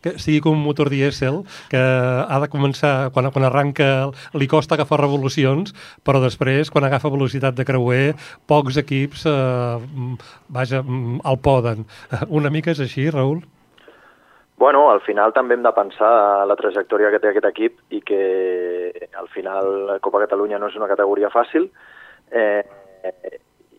que 0.00 0.14
sigui 0.16 0.40
com 0.46 0.56
un 0.56 0.64
motor 0.64 0.88
dièsel, 0.88 1.42
que 1.68 1.82
ha 1.82 2.40
de 2.40 2.48
començar, 2.48 3.10
quan, 3.12 3.28
quan 3.34 3.48
arranca, 3.50 3.90
li 4.32 4.48
costa 4.48 4.78
agafar 4.78 5.02
revolucions, 5.02 5.76
però 6.08 6.24
després, 6.24 6.72
quan 6.72 6.88
agafa 6.88 7.12
velocitat 7.12 7.58
de 7.58 7.68
creuer, 7.68 8.16
pocs 8.48 8.80
equips, 8.80 9.28
eh, 9.28 10.16
vaja, 10.48 10.80
el 10.80 11.40
poden. 11.44 11.84
Una 12.40 12.54
mica 12.54 12.72
és 12.72 12.86
així, 12.86 13.10
Raül? 13.12 13.42
Bueno, 14.58 14.88
al 14.90 15.00
final 15.06 15.30
també 15.30 15.54
hem 15.54 15.62
de 15.62 15.70
pensar 15.70 16.10
la 16.50 16.56
trajectòria 16.58 17.12
que 17.14 17.20
té 17.22 17.30
aquest 17.30 17.46
equip 17.46 17.76
i 17.94 18.00
que 18.02 18.22
al 19.20 19.28
final 19.30 19.68
la 19.86 19.98
Copa 20.02 20.24
Catalunya 20.24 20.58
no 20.58 20.66
és 20.66 20.78
una 20.80 20.88
categoria 20.90 21.30
fàcil 21.30 21.68
eh, 22.34 22.64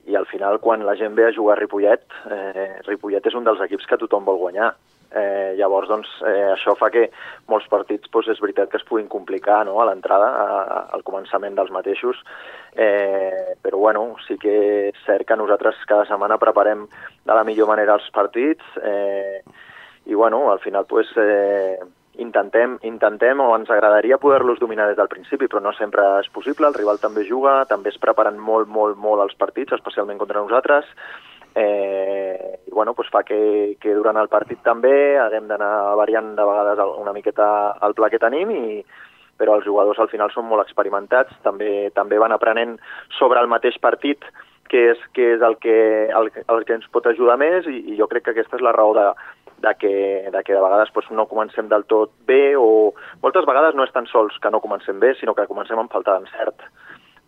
i 0.07 0.15
al 0.15 0.25
final 0.29 0.61
quan 0.63 0.85
la 0.87 0.95
gent 0.95 1.17
ve 1.19 1.27
a 1.27 1.33
jugar 1.35 1.57
a 1.57 1.59
Ripollet, 1.59 2.07
eh, 2.31 2.79
Ripollet 2.87 3.27
és 3.27 3.35
un 3.35 3.43
dels 3.43 3.59
equips 3.67 3.91
que 3.91 3.99
tothom 3.99 4.23
vol 4.25 4.39
guanyar. 4.39 4.71
Eh, 5.09 5.55
llavors, 5.57 5.89
doncs, 5.89 6.09
eh, 6.23 6.51
això 6.53 6.75
fa 6.77 6.91
que 6.93 7.07
molts 7.49 7.67
partits 7.67 8.07
doncs, 8.13 8.29
és 8.31 8.39
veritat 8.39 8.69
que 8.71 8.77
es 8.77 8.85
puguin 8.87 9.09
complicar 9.09 9.63
no? 9.65 9.79
a 9.81 9.87
l'entrada, 9.89 10.27
al 10.95 11.03
començament 11.03 11.57
dels 11.57 11.73
mateixos, 11.75 12.21
eh, 12.77 13.57
però 13.61 13.81
bueno, 13.81 14.13
sí 14.27 14.37
que 14.37 14.53
és 14.93 14.99
cert 15.05 15.27
que 15.27 15.35
nosaltres 15.35 15.81
cada 15.89 16.05
setmana 16.05 16.37
preparem 16.39 16.85
de 16.87 17.33
la 17.33 17.43
millor 17.43 17.67
manera 17.67 17.97
els 17.97 18.07
partits, 18.13 18.77
eh, 18.79 19.41
i 20.09 20.15
bueno, 20.15 20.51
al 20.51 20.59
final 20.59 20.85
pues, 20.89 21.07
eh, 21.15 21.77
intentem, 22.17 22.77
intentem 22.81 23.39
o 23.39 23.53
ens 23.55 23.69
agradaria 23.69 24.17
poder-los 24.17 24.59
dominar 24.59 24.87
des 24.89 24.97
del 24.97 25.07
principi, 25.07 25.47
però 25.47 25.61
no 25.61 25.71
sempre 25.77 26.03
és 26.19 26.29
possible, 26.33 26.67
el 26.67 26.77
rival 26.77 26.99
també 26.99 27.23
juga, 27.27 27.63
també 27.69 27.93
es 27.93 28.01
preparen 28.01 28.39
molt, 28.41 28.67
molt, 28.67 28.97
molt 28.97 29.23
els 29.23 29.37
partits, 29.37 29.77
especialment 29.77 30.17
contra 30.17 30.41
nosaltres, 30.41 30.89
eh, 31.55 32.59
i 32.65 32.71
bueno, 32.71 32.93
pues 32.93 33.09
fa 33.13 33.23
que, 33.23 33.77
que 33.79 33.93
durant 33.93 34.17
el 34.17 34.29
partit 34.33 34.61
també 34.65 35.17
haguem 35.21 35.47
d'anar 35.47 35.95
variant 36.01 36.35
de 36.35 36.49
vegades 36.49 36.83
una 36.97 37.13
miqueta 37.13 37.77
el 37.85 37.93
pla 37.93 38.09
que 38.09 38.21
tenim 38.21 38.51
i, 38.51 38.83
però 39.39 39.55
els 39.55 39.65
jugadors 39.65 40.01
al 40.01 40.11
final 40.11 40.33
són 40.33 40.49
molt 40.49 40.65
experimentats, 40.65 41.33
també, 41.45 41.89
també 41.95 42.19
van 42.19 42.35
aprenent 42.35 42.77
sobre 43.17 43.39
el 43.39 43.47
mateix 43.47 43.77
partit 43.79 44.25
què 44.69 44.83
és, 44.91 45.01
què 45.15 45.33
és 45.35 45.43
el, 45.45 45.55
que, 45.63 45.75
el, 46.13 46.29
el 46.45 46.65
que 46.67 46.75
ens 46.77 46.87
pot 46.93 47.07
ajudar 47.09 47.39
més 47.41 47.65
i, 47.69 47.79
i 47.93 47.97
jo 47.97 48.07
crec 48.11 48.27
que 48.27 48.35
aquesta 48.35 48.59
és 48.59 48.65
la 48.65 48.75
raó 48.75 48.93
de, 48.97 49.07
de 49.61 49.73
que, 49.79 49.93
de 50.31 50.43
que 50.43 50.55
de 50.55 50.61
vegades 50.63 50.91
doncs, 50.93 51.11
no 51.11 51.27
comencem 51.27 51.69
del 51.69 51.85
tot 51.85 52.11
bé 52.27 52.55
o 52.57 52.93
moltes 53.23 53.45
vegades 53.45 53.75
no 53.75 53.85
és 53.87 53.95
tan 53.95 54.07
sols 54.07 54.37
que 54.39 54.51
no 54.51 54.61
comencem 54.63 54.99
bé, 54.99 55.13
sinó 55.15 55.35
que 55.35 55.47
comencem 55.47 55.79
amb 55.79 55.91
falta 55.91 56.17
d'encert 56.17 56.67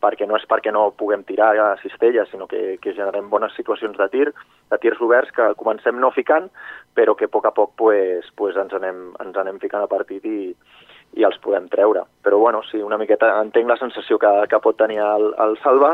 perquè 0.01 0.25
no 0.27 0.37
és 0.39 0.45
perquè 0.49 0.73
no 0.73 0.89
puguem 0.97 1.23
tirar 1.27 1.51
a 1.61 1.67
cistelles, 1.81 2.29
sinó 2.31 2.47
que, 2.49 2.79
que 2.81 2.95
generem 2.97 3.29
bones 3.29 3.53
situacions 3.53 3.97
de 3.99 4.07
tir, 4.09 4.27
de 4.71 4.79
tirs 4.81 5.01
oberts 5.05 5.29
que 5.35 5.51
comencem 5.59 5.99
no 6.01 6.09
ficant, 6.15 6.49
però 6.97 7.13
que 7.15 7.29
a 7.29 7.31
poc 7.31 7.45
a 7.45 7.53
poc 7.53 7.75
pues, 7.77 8.25
pues 8.35 8.57
ens, 8.57 8.73
anem, 8.73 9.11
ens 9.21 9.37
anem 9.37 9.61
ficant 9.61 9.85
a 9.85 9.91
partit 9.91 10.25
i, 10.25 10.51
i 11.21 11.27
els 11.27 11.37
podem 11.43 11.69
treure. 11.69 12.07
Però 12.25 12.41
bueno, 12.41 12.63
sí, 12.71 12.81
una 12.81 12.97
miqueta 12.97 13.35
entenc 13.43 13.69
la 13.69 13.79
sensació 13.79 14.17
que, 14.21 14.31
que 14.49 14.63
pot 14.63 14.79
tenir 14.81 15.01
el, 15.05 15.31
el 15.45 15.57
Salva, 15.61 15.93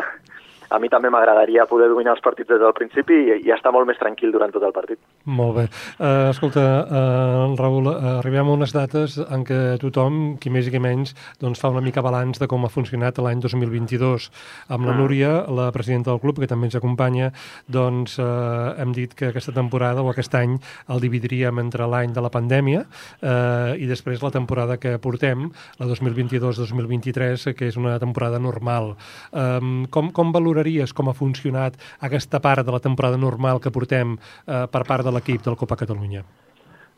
a 0.69 0.79
mi 0.79 0.89
també 0.91 1.09
m'agradaria 1.13 1.65
poder 1.69 1.87
dominar 1.91 2.15
els 2.15 2.23
partits 2.23 2.49
des 2.51 2.59
del 2.61 2.73
principi 2.75 3.15
i, 3.15 3.37
i 3.47 3.53
estar 3.55 3.71
molt 3.71 3.87
més 3.87 3.99
tranquil 3.99 4.33
durant 4.35 4.51
tot 4.53 4.63
el 4.67 4.73
partit. 4.75 4.99
Molt 5.25 5.55
bé. 5.55 5.65
Uh, 5.95 6.29
escolta, 6.31 6.63
uh, 6.83 7.55
Raül, 7.59 7.87
uh, 7.87 8.17
arribem 8.17 8.49
a 8.49 8.55
unes 8.57 8.73
dates 8.75 9.17
en 9.23 9.45
què 9.47 9.59
tothom, 9.81 10.37
qui 10.41 10.51
més 10.53 10.67
i 10.67 10.73
qui 10.73 10.81
menys, 10.83 11.13
doncs 11.41 11.61
fa 11.63 11.71
una 11.71 11.83
mica 11.83 12.03
balanç 12.05 12.41
de 12.41 12.49
com 12.51 12.67
ha 12.67 12.71
funcionat 12.71 13.21
l'any 13.23 13.41
2022. 13.43 14.27
Amb 14.67 14.87
la 14.89 14.93
mm. 14.93 14.99
Núria, 14.99 15.31
la 15.47 15.69
presidenta 15.75 16.11
del 16.11 16.21
club, 16.23 16.41
que 16.41 16.49
també 16.51 16.69
ens 16.69 16.77
acompanya, 16.79 17.31
doncs 17.71 18.17
uh, 18.19 18.75
hem 18.77 18.93
dit 18.95 19.15
que 19.15 19.31
aquesta 19.31 19.55
temporada 19.55 20.03
o 20.03 20.11
aquest 20.11 20.35
any 20.35 20.57
el 20.91 21.03
dividiríem 21.03 21.63
entre 21.63 21.87
l'any 21.87 22.11
de 22.15 22.23
la 22.23 22.31
pandèmia 22.33 22.83
uh, 22.83 23.73
i 23.77 23.87
després 23.89 24.23
la 24.23 24.33
temporada 24.35 24.79
que 24.81 24.97
portem, 24.99 25.47
la 25.79 25.87
2022-2023, 25.89 27.51
que 27.57 27.71
és 27.71 27.79
una 27.79 27.97
temporada 28.01 28.39
normal. 28.39 28.93
Um, 29.31 29.85
com, 29.91 30.11
com 30.15 30.31
valorem 30.35 30.56
valoraries 30.57 30.93
com 30.93 31.09
ha 31.09 31.13
funcionat 31.13 31.77
aquesta 32.01 32.41
part 32.41 32.65
de 32.65 32.73
la 32.73 32.79
temporada 32.79 33.17
normal 33.17 33.61
que 33.61 33.71
portem 33.71 34.17
eh, 34.17 34.65
per 34.71 34.83
part 34.87 35.05
de 35.05 35.13
l'equip 35.13 35.43
del 35.45 35.55
Copa 35.55 35.77
Catalunya? 35.77 36.23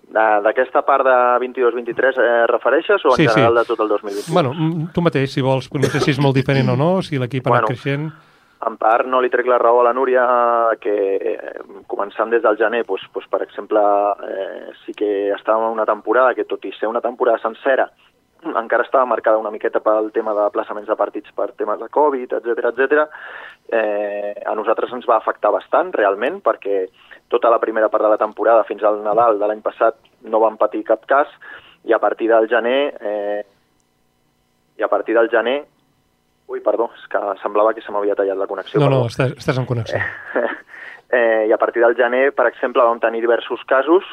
D'aquesta 0.09 0.81
part 0.81 1.05
de 1.05 1.17
22-23 1.43 2.17
eh, 2.17 2.47
refereixes 2.49 3.03
o 3.05 3.11
en 3.13 3.19
sí, 3.19 3.27
general 3.27 3.53
sí. 3.53 3.59
de 3.59 3.65
tot 3.67 3.83
el 3.83 3.91
2020? 3.93 4.33
Bueno, 4.33 4.53
tu 4.93 5.03
mateix, 5.05 5.29
si 5.35 5.43
vols, 5.45 5.69
no 5.69 5.91
sé 5.91 6.01
si 6.01 6.15
és 6.15 6.21
molt 6.21 6.35
diferent 6.35 6.73
o 6.73 6.77
no, 6.79 6.89
si 7.05 7.21
l'equip 7.21 7.45
ha 7.45 7.53
bueno, 7.53 7.67
anat 7.67 7.75
creixent... 7.75 8.09
En 8.59 8.73
part 8.75 9.07
no 9.07 9.21
li 9.23 9.29
trec 9.31 9.47
la 9.47 9.55
raó 9.55 9.77
a 9.79 9.85
la 9.85 9.93
Núria 9.95 10.23
que 10.83 10.93
eh, 11.15 11.51
començant 11.87 12.27
des 12.27 12.41
del 12.43 12.57
gener, 12.59 12.81
doncs, 12.89 13.05
doncs, 13.13 13.29
per 13.31 13.39
exemple, 13.45 13.79
eh, 14.27 14.73
sí 14.81 14.91
que 14.97 15.29
estàvem 15.37 15.69
en 15.69 15.77
una 15.77 15.85
temporada 15.87 16.33
que 16.35 16.43
tot 16.43 16.67
i 16.67 16.73
ser 16.75 16.89
una 16.91 16.99
temporada 16.99 17.39
sencera 17.39 17.87
encara 18.43 18.83
estava 18.83 19.05
marcada 19.05 19.37
una 19.37 19.51
miqueta 19.51 19.81
pel 19.83 20.11
tema 20.15 20.33
de 20.33 20.47
plaçaments 20.53 20.87
de 20.87 20.95
partits 20.95 21.31
per 21.35 21.51
temes 21.59 21.79
de 21.79 21.89
Covid, 21.91 22.37
etc 22.39 22.69
etc. 22.71 23.05
Eh, 23.69 24.33
a 24.45 24.55
nosaltres 24.55 24.93
ens 24.95 25.07
va 25.09 25.17
afectar 25.19 25.51
bastant, 25.51 25.91
realment, 25.93 26.39
perquè 26.45 26.85
tota 27.29 27.51
la 27.51 27.59
primera 27.59 27.89
part 27.89 28.05
de 28.05 28.13
la 28.13 28.21
temporada 28.21 28.65
fins 28.67 28.83
al 28.83 29.01
Nadal 29.03 29.39
de 29.39 29.49
l'any 29.49 29.61
passat 29.65 29.99
no 30.25 30.41
vam 30.41 30.57
patir 30.57 30.85
cap 30.87 31.05
cas 31.09 31.31
i 31.85 31.93
a 31.93 31.99
partir 31.99 32.29
del 32.31 32.47
gener 32.49 32.79
eh, 32.99 33.43
i 34.79 34.83
a 34.83 34.87
partir 34.87 35.15
del 35.15 35.29
gener 35.29 35.59
Ui, 36.49 36.63
perdó, 36.65 36.87
és 36.97 37.03
que 37.05 37.19
semblava 37.43 37.75
que 37.77 37.81
se 37.85 37.91
m'havia 37.93 38.15
tallat 38.17 38.39
la 38.39 38.47
connexió. 38.49 38.79
No, 38.79 38.87
perdó. 38.87 39.03
no, 39.03 39.09
estàs, 39.11 39.35
estàs 39.37 39.57
en 39.61 39.67
connexió. 39.69 39.99
eh, 41.13 41.45
I 41.45 41.51
a 41.53 41.59
partir 41.61 41.83
del 41.83 41.93
gener, 41.93 42.31
per 42.33 42.47
exemple, 42.49 42.81
vam 42.81 42.97
tenir 43.03 43.21
diversos 43.21 43.61
casos 43.69 44.07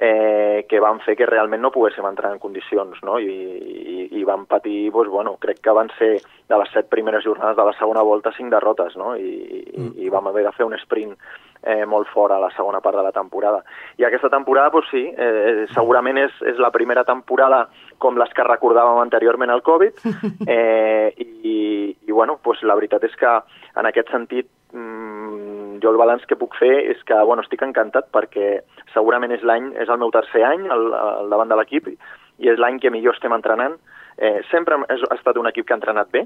eh, 0.00 0.64
que 0.68 0.80
van 0.80 1.00
fer 1.02 1.16
que 1.18 1.26
realment 1.26 1.62
no 1.62 1.72
poguéssim 1.74 2.06
entrar 2.06 2.30
en 2.32 2.38
condicions, 2.38 3.00
no? 3.02 3.18
I, 3.18 3.26
i, 3.28 4.06
i 4.20 4.24
van 4.26 4.46
patir, 4.46 4.92
doncs, 4.94 5.10
bueno, 5.10 5.36
crec 5.42 5.60
que 5.64 5.74
van 5.74 5.90
ser 5.98 6.12
de 6.22 6.58
les 6.60 6.70
set 6.72 6.88
primeres 6.88 7.24
jornades 7.26 7.58
de 7.58 7.66
la 7.66 7.74
segona 7.78 8.04
volta 8.06 8.32
cinc 8.36 8.52
derrotes, 8.54 8.96
no? 8.96 9.16
I, 9.16 9.64
mm. 9.74 9.92
i, 9.98 10.06
i 10.06 10.12
vam 10.14 10.30
haver 10.30 10.46
de 10.46 10.54
fer 10.54 10.68
un 10.68 10.78
sprint 10.78 11.16
eh, 11.62 11.84
molt 11.84 12.08
fort 12.14 12.34
a 12.34 12.40
la 12.40 12.52
segona 12.54 12.80
part 12.80 12.96
de 12.96 13.02
la 13.02 13.12
temporada. 13.12 13.64
I 13.98 14.06
aquesta 14.06 14.30
temporada, 14.30 14.70
doncs 14.74 14.90
sí, 14.92 15.04
eh, 15.10 15.66
segurament 15.74 16.22
és, 16.22 16.38
és 16.46 16.62
la 16.62 16.70
primera 16.74 17.04
temporada 17.08 17.64
com 17.98 18.18
les 18.18 18.30
que 18.34 18.46
recordàvem 18.46 19.02
anteriorment 19.02 19.50
al 19.50 19.64
Covid, 19.66 19.98
eh, 20.46 21.10
i, 21.18 21.58
i 22.06 22.12
bueno, 22.12 22.38
doncs 22.44 22.62
la 22.62 22.78
veritat 22.78 23.04
és 23.10 23.18
que 23.18 23.34
en 23.78 23.90
aquest 23.90 24.14
sentit 24.14 24.46
mm, 24.72 25.57
jo 25.82 25.92
el 25.92 26.00
balanç 26.00 26.26
que 26.28 26.38
puc 26.38 26.56
fer 26.58 26.72
és 26.92 27.02
que 27.06 27.16
bueno, 27.24 27.42
estic 27.44 27.62
encantat 27.66 28.10
perquè 28.14 28.60
segurament 28.94 29.34
és 29.34 29.44
l'any, 29.46 29.72
és 29.80 29.88
el 29.88 30.00
meu 30.00 30.12
tercer 30.14 30.44
any 30.46 30.68
al, 30.70 30.88
al 30.94 31.32
davant 31.32 31.50
de 31.50 31.58
l'equip 31.58 31.90
i 31.92 32.50
és 32.52 32.58
l'any 32.58 32.78
que 32.82 32.92
millor 32.94 33.16
estem 33.16 33.34
entrenant. 33.34 33.76
Eh, 34.18 34.40
sempre 34.50 34.78
ha 34.78 34.98
estat 35.14 35.38
un 35.38 35.46
equip 35.50 35.66
que 35.66 35.74
ha 35.74 35.78
entrenat 35.78 36.10
bé, 36.14 36.24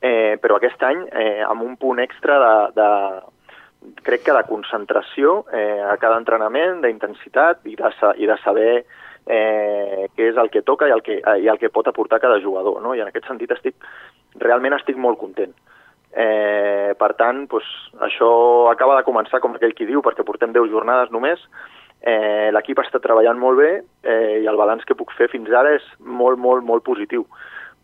eh, 0.00 0.36
però 0.40 0.56
aquest 0.56 0.82
any 0.86 1.04
eh, 1.12 1.42
amb 1.44 1.64
un 1.64 1.76
punt 1.80 2.00
extra 2.00 2.38
de, 2.42 2.54
de, 2.78 2.88
crec 4.06 4.24
que 4.26 4.36
de 4.36 4.44
concentració 4.48 5.42
eh, 5.52 5.80
a 5.84 5.96
cada 6.00 6.18
entrenament, 6.20 6.82
d'intensitat 6.84 7.66
i, 7.68 7.76
de, 7.78 7.92
i 8.16 8.28
de 8.30 8.36
saber 8.44 8.72
eh, 9.28 10.08
què 10.16 10.30
és 10.32 10.40
el 10.40 10.50
que 10.50 10.64
toca 10.66 10.88
i 10.88 10.94
el 10.94 11.04
que, 11.04 11.20
i 11.20 11.48
el 11.48 11.60
que 11.60 11.72
pot 11.72 11.88
aportar 11.88 12.20
cada 12.20 12.40
jugador. 12.40 12.80
No? 12.82 12.94
I 12.94 13.04
en 13.04 13.10
aquest 13.10 13.28
sentit 13.28 13.52
estic, 13.54 13.76
realment 14.40 14.78
estic 14.78 14.96
molt 14.96 15.20
content. 15.20 15.54
Eh, 16.12 16.94
per 16.98 17.12
tant, 17.18 17.44
doncs, 17.50 17.68
això 18.04 18.30
acaba 18.70 18.96
de 18.96 19.04
començar, 19.04 19.42
com 19.44 19.54
aquell 19.54 19.74
qui 19.76 19.86
diu, 19.86 20.02
perquè 20.02 20.24
portem 20.24 20.54
10 20.54 20.70
jornades 20.72 21.12
només. 21.12 21.42
Eh, 22.00 22.48
L'equip 22.54 22.80
està 22.80 23.00
treballant 23.02 23.38
molt 23.38 23.58
bé 23.58 23.70
eh, 23.78 24.40
i 24.42 24.46
el 24.46 24.56
balanç 24.56 24.86
que 24.86 24.96
puc 24.96 25.12
fer 25.18 25.28
fins 25.32 25.50
ara 25.50 25.74
és 25.76 25.86
molt, 25.98 26.38
molt, 26.38 26.64
molt 26.64 26.84
positiu. 26.86 27.26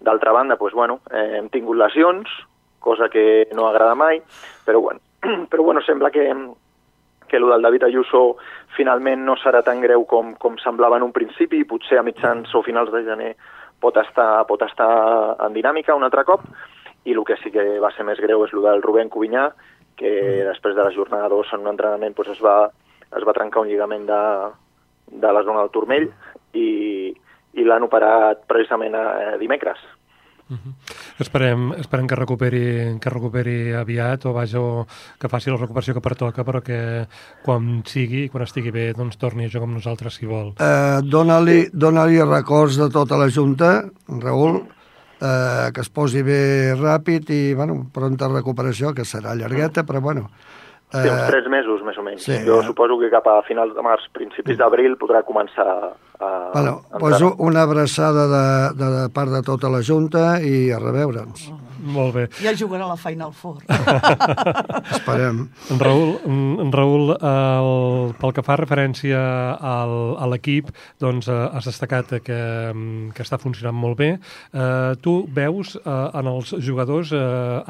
D'altra 0.05 0.33
banda, 0.33 0.57
doncs, 0.57 0.75
bueno, 0.75 1.01
eh, 1.11 1.39
hem 1.41 1.49
tingut 1.53 1.79
lesions, 1.81 2.31
cosa 2.85 3.09
que 3.09 3.49
no 3.57 3.67
agrada 3.67 3.95
mai, 3.95 4.23
però 4.65 4.81
bueno, 4.81 5.01
però 5.51 5.65
bueno, 5.65 5.83
sembla 5.83 6.11
que, 6.11 6.29
que 7.29 7.37
el 7.37 7.49
del 7.49 7.63
David 7.63 7.89
Ayuso 7.89 8.37
finalment 8.77 9.25
no 9.25 9.37
serà 9.41 9.63
tan 9.65 9.81
greu 9.81 10.05
com, 10.11 10.35
com 10.41 10.57
semblava 10.63 10.99
en 10.99 11.07
un 11.07 11.13
principi 11.13 11.61
i 11.61 11.69
potser 11.69 12.01
a 12.01 12.07
mitjans 12.07 12.53
o 12.55 12.63
finals 12.67 12.93
de 12.93 13.05
gener 13.07 13.35
pot 13.81 13.97
estar, 14.01 14.45
pot 14.49 14.63
estar 14.65 14.89
en 15.45 15.55
dinàmica 15.55 15.97
un 15.97 16.07
altre 16.07 16.25
cop 16.29 16.45
i 17.05 17.13
el 17.13 17.25
que 17.25 17.37
sí 17.43 17.53
que 17.55 17.65
va 17.83 17.93
ser 17.95 18.07
més 18.09 18.21
greu 18.21 18.45
és 18.45 18.53
el 18.55 18.63
del 18.65 18.83
Rubén 18.83 19.11
Cubinyà 19.13 19.49
que 19.99 20.11
mm. 20.11 20.47
després 20.51 20.77
de 20.77 20.85
la 20.85 20.95
jornada 20.95 21.29
2 21.33 21.55
en 21.55 21.67
un 21.67 21.73
entrenament 21.75 22.17
doncs 22.17 22.35
es, 22.37 22.45
va, 22.45 22.71
es 23.15 23.27
va 23.27 23.37
trencar 23.37 23.63
un 23.63 23.71
lligament 23.71 24.07
de, 24.09 24.23
de 25.25 25.35
la 25.37 25.45
zona 25.47 25.65
del 25.65 25.75
turmell 25.75 26.09
i, 26.53 26.69
i 27.55 27.67
l'han 27.67 27.87
operat 27.87 28.47
precisament 28.51 28.97
a, 28.99 29.05
a 29.35 29.37
dimecres 29.43 29.83
Uh 30.45 30.57
-huh. 30.57 30.75
esperem, 31.19 31.73
esperem 31.79 32.07
que 32.07 32.15
recuperi, 32.15 32.99
que 33.01 33.11
recuperi 33.11 33.73
aviat 33.73 34.27
o 34.27 34.33
vaja, 34.35 34.61
o 34.61 34.87
que 35.19 35.29
faci 35.29 35.51
la 35.51 35.57
recuperació 35.57 35.95
que 35.95 36.03
pertoca, 36.03 36.45
però 36.45 36.61
que 36.61 37.07
quan 37.43 37.83
sigui, 37.87 38.29
quan 38.29 38.45
estigui 38.45 38.71
bé, 38.71 38.93
doncs 38.93 39.17
torni 39.17 39.47
a 39.47 39.49
jugar 39.49 39.65
amb 39.65 39.77
nosaltres 39.77 40.15
si 40.15 40.27
vol. 40.27 40.53
Eh, 40.61 41.01
Dóna-li 41.03 41.71
dona 41.73 42.05
records 42.05 42.77
de 42.77 42.91
tota 42.91 43.17
la 43.17 43.31
Junta, 43.31 43.85
Raül, 44.07 44.69
eh, 45.21 45.71
que 45.75 45.85
es 45.85 45.91
posi 45.91 46.23
bé 46.27 46.75
ràpid 46.79 47.31
i, 47.35 47.43
bueno, 47.55 47.85
pronta 47.95 48.31
recuperació, 48.33 48.95
que 48.95 49.07
serà 49.09 49.35
llargueta, 49.39 49.87
però, 49.87 50.01
bueno, 50.05 50.29
Sí, 50.95 51.09
uns 51.11 51.27
tres 51.27 51.47
mesos, 51.51 51.81
més 51.83 51.97
o 51.99 52.05
menys. 52.07 52.23
Sí, 52.23 52.37
jo 52.47 52.61
eh? 52.61 52.67
suposo 52.69 53.01
que 53.01 53.09
cap 53.11 53.27
a 53.27 53.41
finals 53.49 53.75
de 53.75 53.83
març, 53.83 54.05
principis 54.15 54.61
d'abril, 54.61 54.95
podrà 55.01 55.25
començar 55.27 55.67
a... 55.67 56.31
Bueno, 56.53 56.83
pues 57.01 57.19
una 57.43 57.65
abraçada 57.67 58.29
de, 58.31 58.45
de 58.79 59.09
part 59.13 59.33
de 59.35 59.43
tota 59.43 59.73
la 59.73 59.83
Junta 59.83 60.39
i 60.39 60.71
a 60.71 60.79
reveure'ns. 60.79 61.49
Oh. 61.51 61.64
Molt 61.85 62.15
bé. 62.17 62.25
Ja 62.41 62.55
jugarà 62.57 62.87
la 62.89 62.97
feina 62.97 63.27
al 63.29 63.35
forn. 63.37 63.61
Esperem. 64.97 65.43
En 65.75 65.83
Raül, 65.83 66.15
en 66.65 66.73
Raül 66.73 67.13
el, 67.15 67.71
pel 68.21 68.35
que 68.37 68.45
fa 68.47 68.57
referència 68.61 69.21
al, 69.61 69.95
a 70.17 70.29
l'equip, 70.33 70.71
doncs 71.03 71.29
eh, 71.29 71.37
has 71.53 71.69
destacat 71.69 72.17
que, 72.25 72.41
que 73.15 73.27
està 73.27 73.39
funcionant 73.43 73.77
molt 73.77 74.01
bé. 74.01 74.11
Eh, 74.17 74.95
tu 75.05 75.17
veus 75.37 75.77
eh, 75.83 75.93
en 75.93 76.33
els 76.33 76.55
jugadors 76.65 77.13
eh, 77.13 77.21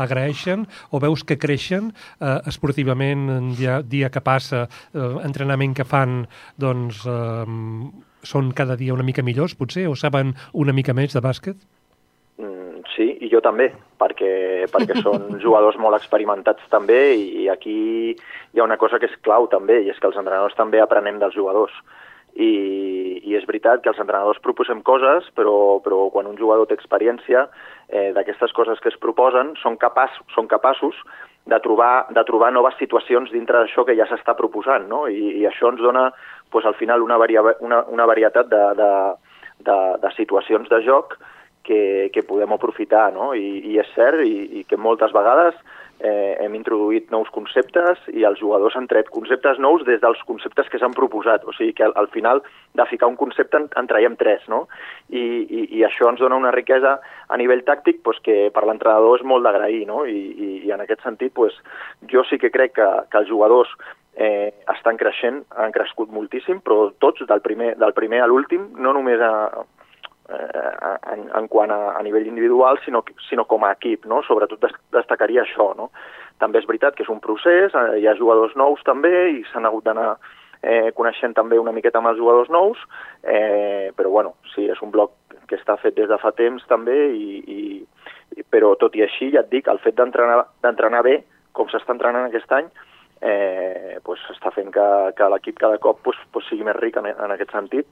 agraeixen 0.06 0.68
o 0.94 1.02
veus 1.02 1.26
que 1.26 1.38
creixen 1.40 1.90
eh, 1.90 2.38
esportivament 2.50 3.54
dia, 3.58 3.80
dia 3.82 4.12
que 4.14 4.22
passa, 4.24 4.66
eh, 4.94 5.12
entrenament 5.26 5.74
que 5.74 5.88
fan, 5.88 6.22
doncs... 6.60 7.02
Eh, 7.04 8.02
són 8.24 8.52
cada 8.56 8.76
dia 8.80 8.94
una 8.94 9.04
mica 9.04 9.20
millors, 9.22 9.52
potser, 9.54 9.84
o 9.84 9.94
saben 9.94 10.32
una 10.52 10.72
mica 10.72 10.94
més 10.96 11.12
de 11.12 11.20
bàsquet? 11.20 11.58
Jo 13.34 13.42
també, 13.42 13.68
perquè, 14.00 14.70
perquè 14.72 15.00
són 15.02 15.34
jugadors 15.44 15.78
molt 15.82 15.98
experimentats 15.98 16.64
també 16.72 17.02
i 17.18 17.48
aquí 17.50 17.76
hi 18.14 18.60
ha 18.60 18.66
una 18.66 18.78
cosa 18.80 19.00
que 19.02 19.10
és 19.10 19.20
clau 19.26 19.50
també, 19.52 19.82
i 19.82 19.90
és 19.92 20.00
que 20.00 20.10
els 20.10 20.18
entrenadors 20.20 20.56
també 20.58 20.80
aprenem 20.80 21.20
dels 21.22 21.36
jugadors. 21.36 21.74
I, 22.34 23.20
i 23.22 23.36
és 23.38 23.44
veritat 23.46 23.82
que 23.82 23.92
els 23.92 24.00
entrenadors 24.02 24.40
proposem 24.42 24.80
coses, 24.82 25.28
però, 25.38 25.78
però 25.84 26.08
quan 26.10 26.26
un 26.26 26.38
jugador 26.38 26.66
té 26.66 26.74
experiència 26.74 27.44
eh, 27.86 28.10
d'aquestes 28.16 28.50
coses 28.56 28.80
que 28.82 28.90
es 28.90 28.98
proposen, 28.98 29.52
són, 29.60 29.76
capaç, 29.78 30.16
són 30.34 30.50
capaços 30.50 30.98
de 31.46 31.60
trobar, 31.62 32.08
de 32.16 32.24
trobar 32.26 32.50
noves 32.50 32.74
situacions 32.80 33.30
dintre 33.30 33.60
d'això 33.60 33.84
que 33.86 33.94
ja 33.94 34.08
s'està 34.10 34.34
proposant, 34.34 34.88
no? 34.90 35.04
I, 35.06 35.36
i 35.42 35.46
això 35.46 35.70
ens 35.70 35.82
dona 35.84 36.08
pues, 36.50 36.66
al 36.66 36.74
final 36.80 37.04
una, 37.06 37.20
varia, 37.22 37.44
una, 37.60 37.84
una 37.92 38.08
varietat 38.10 38.50
de, 38.50 38.64
de, 38.80 38.90
de, 39.68 39.78
de 40.02 40.12
situacions 40.16 40.70
de 40.72 40.82
joc 40.86 41.18
que, 41.64 42.10
que 42.12 42.22
podem 42.22 42.52
aprofitar, 42.54 43.08
no? 43.14 43.32
I, 43.34 43.58
i 43.72 43.80
és 43.82 43.90
cert, 43.96 44.22
i, 44.22 44.60
i 44.60 44.64
que 44.68 44.78
moltes 44.78 45.14
vegades 45.16 45.56
eh, 46.04 46.36
hem 46.44 46.54
introduït 46.58 47.10
nous 47.14 47.30
conceptes 47.32 48.00
i 48.12 48.26
els 48.28 48.38
jugadors 48.40 48.76
han 48.76 48.88
tret 48.90 49.08
conceptes 49.14 49.58
nous 49.62 49.84
des 49.88 50.00
dels 50.02 50.20
conceptes 50.28 50.68
que 50.70 50.78
s'han 50.78 50.96
proposat. 50.96 51.46
O 51.48 51.54
sigui 51.56 51.72
que 51.76 51.86
al, 51.86 51.94
al 51.96 52.10
final 52.12 52.42
de 52.74 52.86
ficar 52.90 53.08
un 53.08 53.18
concepte 53.20 53.58
en, 53.60 53.68
en 53.80 53.90
traiem 53.90 54.16
tres, 54.20 54.44
no? 54.52 54.64
I, 55.08 55.24
i, 55.24 55.66
I 55.80 55.84
això 55.88 56.10
ens 56.10 56.22
dona 56.22 56.38
una 56.40 56.52
riquesa 56.54 56.98
a 57.28 57.40
nivell 57.40 57.64
tàctic 57.66 58.02
pues, 58.04 58.20
que 58.24 58.50
per 58.54 58.66
l'entrenador 58.68 59.20
és 59.20 59.26
molt 59.26 59.46
d'agrair, 59.46 59.84
no? 59.88 60.04
I, 60.04 60.20
i, 60.34 60.50
I 60.68 60.74
en 60.76 60.84
aquest 60.84 61.04
sentit 61.06 61.34
pues, 61.36 61.56
jo 62.10 62.24
sí 62.28 62.40
que 62.42 62.52
crec 62.54 62.76
que, 62.80 62.90
que 63.10 63.22
els 63.22 63.30
jugadors 63.30 63.72
eh, 64.16 64.52
estan 64.74 65.00
creixent, 65.00 65.42
han 65.56 65.72
crescut 65.74 66.12
moltíssim, 66.12 66.60
però 66.64 66.90
tots, 67.02 67.24
del 67.26 67.42
primer, 67.44 67.74
del 67.80 67.96
primer 67.96 68.22
a 68.22 68.28
l'últim, 68.30 68.68
no 68.76 68.92
només 68.96 69.22
a, 69.22 69.32
eh, 70.28 70.98
en, 71.12 71.26
en 71.36 71.48
quant 71.48 71.70
a, 71.70 71.96
a 71.98 72.02
nivell 72.02 72.26
individual, 72.26 72.78
sinó, 72.84 73.04
sinó 73.28 73.44
com 73.50 73.64
a 73.64 73.72
equip, 73.76 74.06
no? 74.10 74.22
Sobretot 74.26 74.62
destacaria 74.94 75.42
això, 75.44 75.72
no? 75.78 75.90
També 76.42 76.60
és 76.60 76.68
veritat 76.68 76.96
que 76.96 77.04
és 77.06 77.12
un 77.12 77.20
procés, 77.24 77.74
eh, 77.74 77.98
hi 78.00 78.08
ha 78.08 78.16
jugadors 78.18 78.56
nous 78.56 78.82
també 78.86 79.12
i 79.34 79.44
s'han 79.50 79.68
hagut 79.68 79.86
d'anar 79.86 80.14
eh, 80.62 80.90
coneixent 80.96 81.36
també 81.36 81.58
una 81.60 81.74
miqueta 81.76 82.00
amb 82.00 82.12
els 82.12 82.18
jugadors 82.18 82.50
nous, 82.50 82.80
eh, 83.22 83.92
però 83.96 84.10
bueno, 84.10 84.34
sí, 84.54 84.66
és 84.70 84.80
un 84.82 84.94
bloc 84.94 85.12
que 85.48 85.58
està 85.60 85.76
fet 85.80 85.96
des 85.98 86.08
de 86.08 86.18
fa 86.18 86.32
temps 86.32 86.64
també, 86.70 86.96
i, 87.12 87.42
i, 87.44 88.42
però 88.50 88.72
tot 88.80 88.96
i 88.96 89.04
així, 89.04 89.30
ja 89.34 89.44
et 89.44 89.52
dic, 89.52 89.68
el 89.68 89.82
fet 89.84 89.98
d'entrenar 90.00 91.04
bé, 91.04 91.20
com 91.54 91.68
s'està 91.70 91.94
entrenant 91.94 92.26
aquest 92.26 92.50
any, 92.56 92.70
eh, 93.24 93.98
pues 94.04 94.22
està 94.32 94.50
fent 94.54 94.72
que, 94.74 94.86
que 95.16 95.28
l'equip 95.32 95.60
cada 95.60 95.78
cop 95.82 96.00
pues, 96.04 96.18
pues 96.32 96.48
sigui 96.50 96.66
més 96.66 96.76
ric 96.80 96.98
en, 97.00 97.08
en 97.12 97.34
aquest 97.34 97.54
sentit 97.54 97.86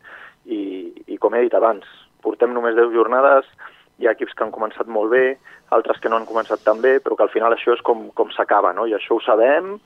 i, 0.45 0.91
i 1.07 1.19
com 1.23 1.35
he 1.35 1.45
dit 1.47 1.55
abans, 1.57 1.87
portem 2.23 2.55
només 2.55 2.77
10 2.79 2.93
jornades, 2.95 3.49
hi 3.99 4.09
ha 4.09 4.15
equips 4.17 4.35
que 4.35 4.45
han 4.47 4.55
començat 4.55 4.89
molt 4.91 5.13
bé, 5.13 5.37
altres 5.75 6.01
que 6.01 6.11
no 6.11 6.19
han 6.19 6.29
començat 6.29 6.65
tan 6.65 6.81
bé, 6.83 6.99
però 7.01 7.17
que 7.17 7.27
al 7.27 7.35
final 7.35 7.55
això 7.55 7.77
és 7.77 7.83
com, 7.87 8.09
com 8.19 8.33
s'acaba, 8.35 8.73
no? 8.77 8.87
I 8.87 8.97
això 8.97 9.17
ho 9.17 9.23
sabem 9.25 9.77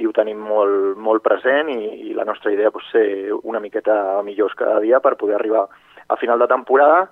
i 0.00 0.06
ho 0.06 0.12
tenim 0.16 0.40
molt, 0.40 0.96
molt 0.96 1.22
present 1.22 1.68
i, 1.72 2.10
i 2.10 2.14
la 2.16 2.24
nostra 2.28 2.52
idea 2.54 2.70
és 2.72 2.86
ser 2.90 3.06
una 3.42 3.60
miqueta 3.60 4.20
millors 4.24 4.56
cada 4.56 4.78
dia 4.80 5.00
per 5.00 5.16
poder 5.20 5.36
arribar 5.36 5.66
a 6.08 6.16
final 6.16 6.40
de 6.40 6.48
temporada 6.50 7.10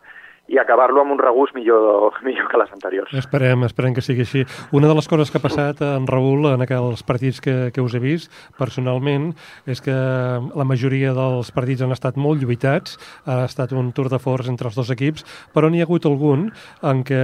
i 0.48 0.56
acabar-lo 0.56 1.02
amb 1.02 1.12
un 1.12 1.20
regust 1.20 1.54
millor, 1.56 2.16
millor 2.26 2.48
que 2.48 2.60
les 2.60 2.72
anteriors. 2.72 3.12
Esperem, 3.20 3.66
esperem 3.68 3.94
que 3.96 4.04
sigui 4.04 4.24
així. 4.24 4.44
Una 4.72 4.88
de 4.88 4.96
les 4.96 5.08
coses 5.10 5.30
que 5.30 5.38
ha 5.40 5.44
passat 5.44 5.82
en 5.84 6.08
Raül 6.08 6.48
en 6.50 6.64
aquells 6.64 7.04
partits 7.06 7.42
que, 7.44 7.56
que 7.74 7.84
us 7.84 7.94
he 7.94 8.00
vist 8.02 8.32
personalment 8.58 9.30
és 9.68 9.82
que 9.84 9.92
la 9.92 10.66
majoria 10.68 11.12
dels 11.16 11.52
partits 11.54 11.84
han 11.84 11.92
estat 11.94 12.16
molt 12.16 12.40
lluitats, 12.42 12.96
ha 13.28 13.42
estat 13.44 13.74
un 13.76 13.92
tour 13.92 14.08
de 14.08 14.20
force 14.22 14.48
entre 14.50 14.70
els 14.70 14.78
dos 14.78 14.92
equips, 14.94 15.26
però 15.52 15.68
n'hi 15.68 15.82
ha 15.82 15.88
hagut 15.88 16.08
algun 16.08 16.48
en 16.88 17.04
què, 17.06 17.20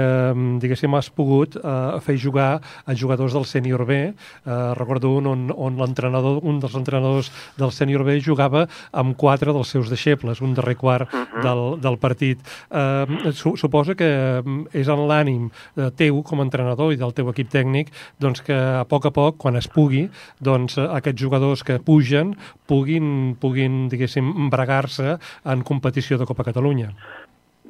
diguéssim, 0.60 0.92
has 0.94 1.08
pogut 1.14 1.56
eh, 1.56 1.74
fer 2.04 2.18
jugar 2.20 2.58
a 2.60 2.96
jugadors 2.98 3.34
del 3.36 3.48
sènior 3.48 3.86
B. 3.88 4.00
Eh, 4.12 4.58
recordo 4.76 5.14
un 5.16 5.30
on, 5.30 5.48
on 5.48 5.80
l'entrenador, 5.80 6.42
un 6.44 6.60
dels 6.60 6.76
entrenadors 6.76 7.32
del 7.56 7.72
sènior 7.72 8.04
B 8.04 8.18
jugava 8.20 8.66
amb 8.92 9.16
quatre 9.16 9.54
dels 9.56 9.72
seus 9.72 9.88
deixebles, 9.92 10.44
un 10.44 10.54
darrer 10.54 10.76
quart 10.76 11.08
uh 11.08 11.24
-huh. 11.24 11.42
del, 11.42 11.80
del 11.80 11.98
partit. 11.98 12.44
Eh, 12.70 13.13
suposa 13.34 13.96
que 13.98 14.10
mm, 14.40 14.74
és 14.76 14.90
en 14.92 15.04
l'ànim 15.08 15.48
eh, 15.50 15.90
teu 15.98 16.22
com 16.26 16.40
a 16.40 16.46
entrenador 16.46 16.92
i 16.92 17.00
del 17.00 17.14
teu 17.16 17.30
equip 17.32 17.50
tècnic 17.52 17.92
doncs 18.20 18.44
que 18.44 18.54
a 18.54 18.84
poc 18.88 19.10
a 19.10 19.14
poc, 19.14 19.38
quan 19.42 19.56
es 19.60 19.68
pugui, 19.68 20.06
doncs 20.40 20.78
eh, 20.78 20.88
aquests 21.00 21.20
jugadors 21.20 21.64
que 21.66 21.80
pugen 21.82 22.34
puguin, 22.68 23.36
puguin 23.40 23.84
diguéssim, 23.92 24.32
embregar-se 24.46 25.18
en 25.44 25.62
competició 25.66 26.18
de 26.18 26.26
Copa 26.26 26.46
Catalunya. 26.46 26.92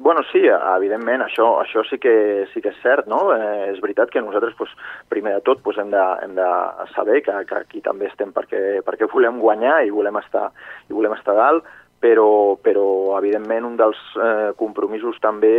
Bueno, 0.05 0.21
sí, 0.29 0.41
evidentment, 0.45 1.23
això, 1.23 1.45
això 1.63 1.81
sí, 1.89 1.97
que, 1.97 2.11
sí 2.51 2.61
que 2.61 2.69
és 2.69 2.81
cert, 2.83 3.07
no? 3.09 3.31
Eh, 3.33 3.71
és 3.71 3.79
veritat 3.81 4.11
que 4.13 4.21
nosaltres, 4.21 4.53
pues, 4.59 4.69
primer 5.09 5.33
de 5.33 5.41
tot, 5.47 5.63
pues, 5.65 5.79
hem, 5.81 5.89
de, 5.89 6.03
hem 6.21 6.35
de 6.37 6.49
saber 6.91 7.23
que, 7.25 7.33
que 7.49 7.55
aquí 7.57 7.81
també 7.81 8.11
estem 8.11 8.29
perquè, 8.35 8.83
perquè 8.85 9.07
volem 9.09 9.39
guanyar 9.41 9.79
i 9.87 9.89
volem 9.95 10.19
estar, 10.19 10.51
i 10.91 10.93
volem 10.93 11.15
estar 11.15 11.33
dalt, 11.39 11.65
però, 11.99 12.57
però 12.61 12.87
evidentment 13.17 13.65
un 13.65 13.77
dels 13.79 14.01
eh, 14.19 14.51
compromisos 14.59 15.17
també 15.23 15.55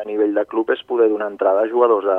a 0.00 0.06
nivell 0.08 0.34
de 0.34 0.46
club 0.48 0.72
és 0.74 0.82
poder 0.88 1.10
donar 1.12 1.30
entrada 1.32 1.62
a 1.64 1.70
jugadors 1.70 2.08
de, 2.08 2.18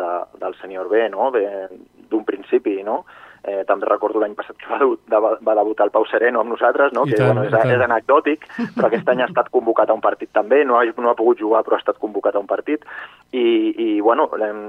de, 0.00 0.10
del 0.42 0.58
sènior 0.60 0.90
B, 0.90 1.08
no? 1.14 1.30
d'un 1.32 2.24
principi, 2.24 2.82
no? 2.84 3.04
Eh, 3.48 3.62
també 3.64 3.86
recordo 3.86 4.18
l'any 4.18 4.34
passat 4.36 4.56
que 4.58 4.66
va, 4.68 4.78
de, 4.82 5.18
va 5.46 5.54
debutar 5.54 5.86
el 5.86 5.92
Pau 5.94 6.04
Sereno 6.10 6.42
amb 6.42 6.50
nosaltres, 6.52 6.90
no? 6.92 7.04
que 7.06 7.16
tant, 7.16 7.30
bueno, 7.30 7.44
és, 7.46 7.54
és 7.54 7.84
anecdòtic, 7.84 8.48
però 8.74 8.88
aquest 8.88 9.08
any 9.08 9.22
ha 9.22 9.28
estat 9.30 9.48
convocat 9.54 9.88
a 9.88 9.96
un 9.96 10.02
partit 10.04 10.32
també, 10.34 10.64
no 10.66 10.76
ha, 10.76 10.82
no 10.98 11.12
ha 11.12 11.16
pogut 11.16 11.38
jugar 11.40 11.62
però 11.64 11.78
ha 11.78 11.82
estat 11.82 12.00
convocat 12.02 12.36
a 12.36 12.42
un 12.42 12.50
partit, 12.50 12.84
i, 13.30 13.44
i 13.72 13.88
bueno, 14.04 14.26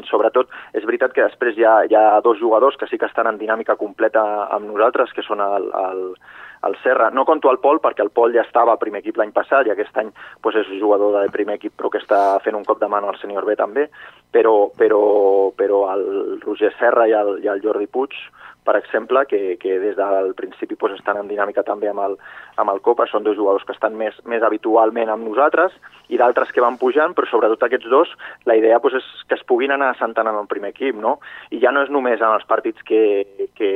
sobretot 0.07 0.53
és 0.77 0.86
veritat 0.86 1.15
que 1.15 1.25
després 1.25 1.57
hi 1.57 1.65
ha, 1.65 1.80
hi 1.89 1.97
ha 1.97 2.21
dos 2.23 2.39
jugadors 2.39 2.77
que 2.77 2.88
sí 2.91 3.01
que 3.01 3.09
estan 3.09 3.27
en 3.32 3.41
dinàmica 3.41 3.75
completa 3.80 4.23
amb 4.53 4.69
nosaltres, 4.69 5.11
que 5.17 5.25
són 5.25 5.41
el, 5.43 5.67
el, 5.82 6.05
el 6.68 6.76
Serra. 6.84 7.10
No 7.12 7.26
conto 7.26 7.51
el 7.51 7.60
Pol 7.64 7.80
perquè 7.84 8.03
el 8.03 8.12
Pol 8.16 8.34
ja 8.36 8.43
estava 8.45 8.74
a 8.74 8.82
primer 8.82 9.03
equip 9.03 9.20
l'any 9.20 9.32
passat 9.36 9.68
i 9.68 9.74
aquest 9.74 9.95
any 10.01 10.12
pues, 10.41 10.57
és 10.60 10.72
jugador 10.80 11.16
de 11.18 11.32
primer 11.34 11.60
equip 11.60 11.76
però 11.78 11.91
que 11.93 12.01
està 12.01 12.39
fent 12.43 12.57
un 12.57 12.66
cop 12.68 12.82
de 12.82 12.89
mano 12.91 13.10
al 13.10 13.20
sènior 13.22 13.47
B 13.47 13.55
també, 13.60 13.88
però, 14.32 14.70
però, 14.78 15.01
però 15.57 15.86
el 15.93 16.05
Roger 16.43 16.74
Serra 16.80 17.07
i 17.07 17.16
el, 17.16 17.38
i 17.43 17.51
el 17.51 17.64
Jordi 17.64 17.88
Puig 17.88 18.18
per 18.70 18.76
exemple, 18.78 19.26
que, 19.26 19.57
que 19.57 19.80
des 19.80 19.95
del 19.97 20.34
principi 20.36 20.76
pues, 20.76 20.93
estan 20.93 21.18
en 21.18 21.30
dinàmica 21.32 21.64
també 21.66 21.89
amb 21.89 22.03
el, 22.03 22.18
amb 22.62 22.70
el 22.70 22.82
Copa, 22.86 23.07
són 23.10 23.24
dos 23.26 23.38
jugadors 23.38 23.64
que 23.66 23.74
estan 23.74 23.95
més, 23.97 24.18
més 24.30 24.43
habitualment 24.45 25.10
amb 25.10 25.26
nosaltres 25.26 25.74
i 26.14 26.20
d'altres 26.22 26.51
que 26.53 26.62
van 26.62 26.78
pujant, 26.78 27.16
però 27.18 27.26
sobretot 27.32 27.66
aquests 27.66 27.89
dos, 27.89 28.12
la 28.45 28.57
idea 28.60 28.78
pues, 28.84 28.99
és 28.99 29.07
que 29.26 29.39
es 29.39 29.45
puguin 29.49 29.74
anar 29.74 29.93
assentant 29.95 30.30
en 30.30 30.38
el 30.38 30.49
primer 30.51 30.74
equip, 30.76 30.99
no? 31.01 31.18
I 31.49 31.64
ja 31.64 31.74
no 31.74 31.82
és 31.86 31.89
només 31.89 32.22
en 32.22 32.30
els 32.30 32.45
partits 32.49 32.86
que, 32.86 33.01
que, 33.57 33.72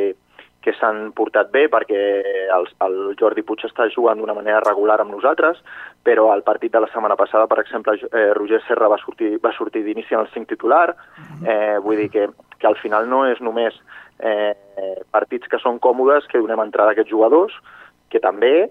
que 0.64 0.74
s'han 0.78 1.12
portat 1.16 1.52
bé 1.52 1.66
perquè 1.72 2.02
el, 2.56 2.70
el 2.86 2.96
Jordi 3.20 3.44
Puig 3.44 3.66
està 3.68 3.90
jugant 3.92 4.20
d'una 4.20 4.36
manera 4.38 4.62
regular 4.64 5.02
amb 5.04 5.12
nosaltres, 5.12 5.60
però 6.08 6.30
al 6.32 6.44
partit 6.48 6.72
de 6.72 6.82
la 6.84 6.90
setmana 6.92 7.18
passada, 7.20 7.50
per 7.52 7.60
exemple, 7.64 7.98
eh, 8.12 8.30
Roger 8.38 8.62
Serra 8.68 8.88
va 8.92 9.00
sortir, 9.02 9.36
va 9.44 9.52
sortir 9.58 9.84
d'inici 9.84 10.16
en 10.16 10.24
el 10.24 10.32
5 10.32 10.50
titular, 10.56 10.96
mhm. 11.18 11.48
eh, 11.48 11.78
vull 11.84 12.00
dir 12.00 12.10
que, 12.14 12.30
que 12.60 12.68
al 12.68 12.80
final 12.80 13.10
no 13.12 13.26
és 13.28 13.44
només 13.44 13.76
eh, 14.20 14.56
partits 15.12 15.52
que 15.52 15.60
són 15.60 15.82
còmodes 15.84 16.30
que 16.32 16.40
donem 16.40 16.64
entrada 16.64 16.94
a 16.94 16.98
aquests 16.98 17.12
jugadors, 17.12 17.60
que 18.10 18.22
també, 18.24 18.70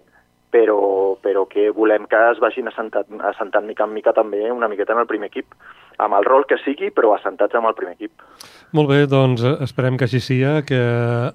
però, 0.53 1.17
però 1.25 1.47
que 1.49 1.71
volem 1.77 2.07
que 2.09 2.19
es 2.31 2.41
vagin 2.41 2.69
assentant, 2.69 3.21
assentant 3.33 3.67
mica 3.69 3.89
en 3.89 3.95
mica 3.97 4.13
també 4.17 4.45
una 4.53 4.69
miqueta 4.69 4.93
en 4.97 5.05
el 5.05 5.09
primer 5.11 5.33
equip, 5.33 5.57
amb 5.99 6.19
el 6.19 6.25
rol 6.25 6.47
que 6.49 6.61
sigui, 6.65 6.91
però 6.95 7.15
assentats 7.17 7.55
amb 7.59 7.71
el 7.71 7.77
primer 7.79 7.97
equip. 7.99 8.13
Molt 8.73 8.89
bé, 8.89 9.03
doncs 9.05 9.43
eh, 9.45 9.51
esperem 9.67 9.99
que 10.01 10.07
així 10.07 10.17
sia, 10.25 10.55
que 10.65 10.79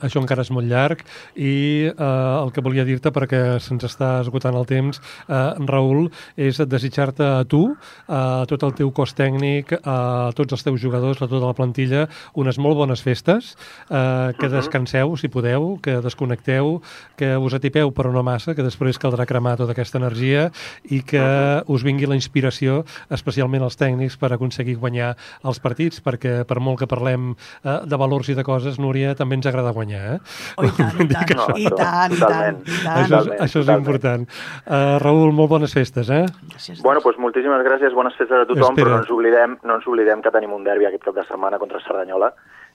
això 0.02 0.18
encara 0.18 0.42
és 0.42 0.50
molt 0.50 0.66
llarg 0.66 1.04
i 1.38 1.86
eh, 1.86 1.94
el 2.02 2.50
que 2.54 2.64
volia 2.66 2.86
dir-te 2.88 3.12
perquè 3.14 3.60
se'ns 3.62 3.86
està 3.86 4.24
esgotant 4.24 4.58
el 4.58 4.66
temps, 4.66 4.98
eh, 5.30 5.42
Raül, 5.70 6.08
és 6.34 6.58
desitjar-te 6.58 7.22
a 7.22 7.44
tu, 7.46 7.62
a 8.10 8.42
tot 8.50 8.66
el 8.66 8.74
teu 8.80 8.90
cos 8.90 9.14
tècnic, 9.14 9.76
a 9.86 10.34
tots 10.38 10.58
els 10.58 10.66
teus 10.66 10.82
jugadors, 10.82 11.22
a 11.22 11.30
tota 11.30 11.46
la 11.46 11.54
plantilla, 11.54 12.08
unes 12.34 12.58
molt 12.58 12.80
bones 12.82 13.06
festes, 13.06 13.54
eh, 13.86 14.34
que 14.40 14.50
descanseu, 14.50 15.14
si 15.22 15.30
podeu, 15.30 15.76
que 15.86 16.00
desconnecteu, 16.02 16.80
que 17.22 17.36
us 17.38 17.54
atipeu 17.54 17.94
però 17.94 18.10
no 18.16 18.26
massa, 18.26 18.58
que 18.58 18.66
després 18.66 18.98
caldrà 18.98 19.30
cremar 19.30 19.60
tota 19.62 19.78
aquesta 19.78 20.02
energia 20.02 20.50
i 20.90 21.04
que 21.06 21.22
-huh. 21.22 21.64
us 21.68 21.84
vingui 21.84 22.08
la 22.08 22.16
inspiració, 22.16 22.84
especialment 23.10 23.62
els 23.62 23.78
tècnics, 23.78 24.18
per 24.18 24.34
aconseguir 24.34 24.47
guanyar 24.80 25.14
els 25.44 25.60
partits, 25.64 26.02
perquè 26.04 26.44
per 26.48 26.60
molt 26.64 26.80
que 26.82 26.88
parlem 26.90 27.32
eh, 27.34 27.80
de 27.86 28.00
valors 28.00 28.30
i 28.30 28.36
de 28.38 28.46
coses, 28.48 28.80
Núria, 28.80 29.16
també 29.16 29.38
ens 29.40 29.48
agrada 29.50 29.74
guanyar, 29.76 30.04
eh? 30.16 30.20
Oh, 30.58 30.66
i 30.66 30.72
tant, 30.78 31.02
i 31.04 31.08
tant, 31.14 31.34
no, 31.38 31.48
i 31.56 31.68
tant, 31.72 32.14
i 32.14 32.22
tant, 32.22 32.62
i 32.62 32.78
tant. 32.84 32.94
Això 32.98 33.22
és, 33.24 33.32
això 33.48 33.64
és 33.66 33.74
important. 33.74 34.28
Uh, 34.66 34.98
Raül, 35.04 35.32
molt 35.36 35.52
bones 35.56 35.74
festes, 35.74 36.12
eh? 36.14 36.26
Gràcies. 36.54 36.82
Bueno, 36.86 37.02
doncs 37.06 37.20
moltíssimes 37.22 37.66
gràcies, 37.66 37.96
bones 37.98 38.16
festes 38.20 38.44
a 38.44 38.46
tothom, 38.46 38.74
Espera. 38.74 38.84
però 38.84 38.96
no 38.96 39.02
ens, 39.04 39.12
oblidem, 39.14 39.58
no 39.68 39.80
ens 39.80 39.90
oblidem 39.90 40.24
que 40.26 40.34
tenim 40.34 40.54
un 40.56 40.66
derbi 40.68 40.90
aquest 40.90 41.06
cap 41.08 41.18
de 41.18 41.26
setmana 41.28 41.60
contra 41.62 41.82
Cerdanyola, 41.86 42.32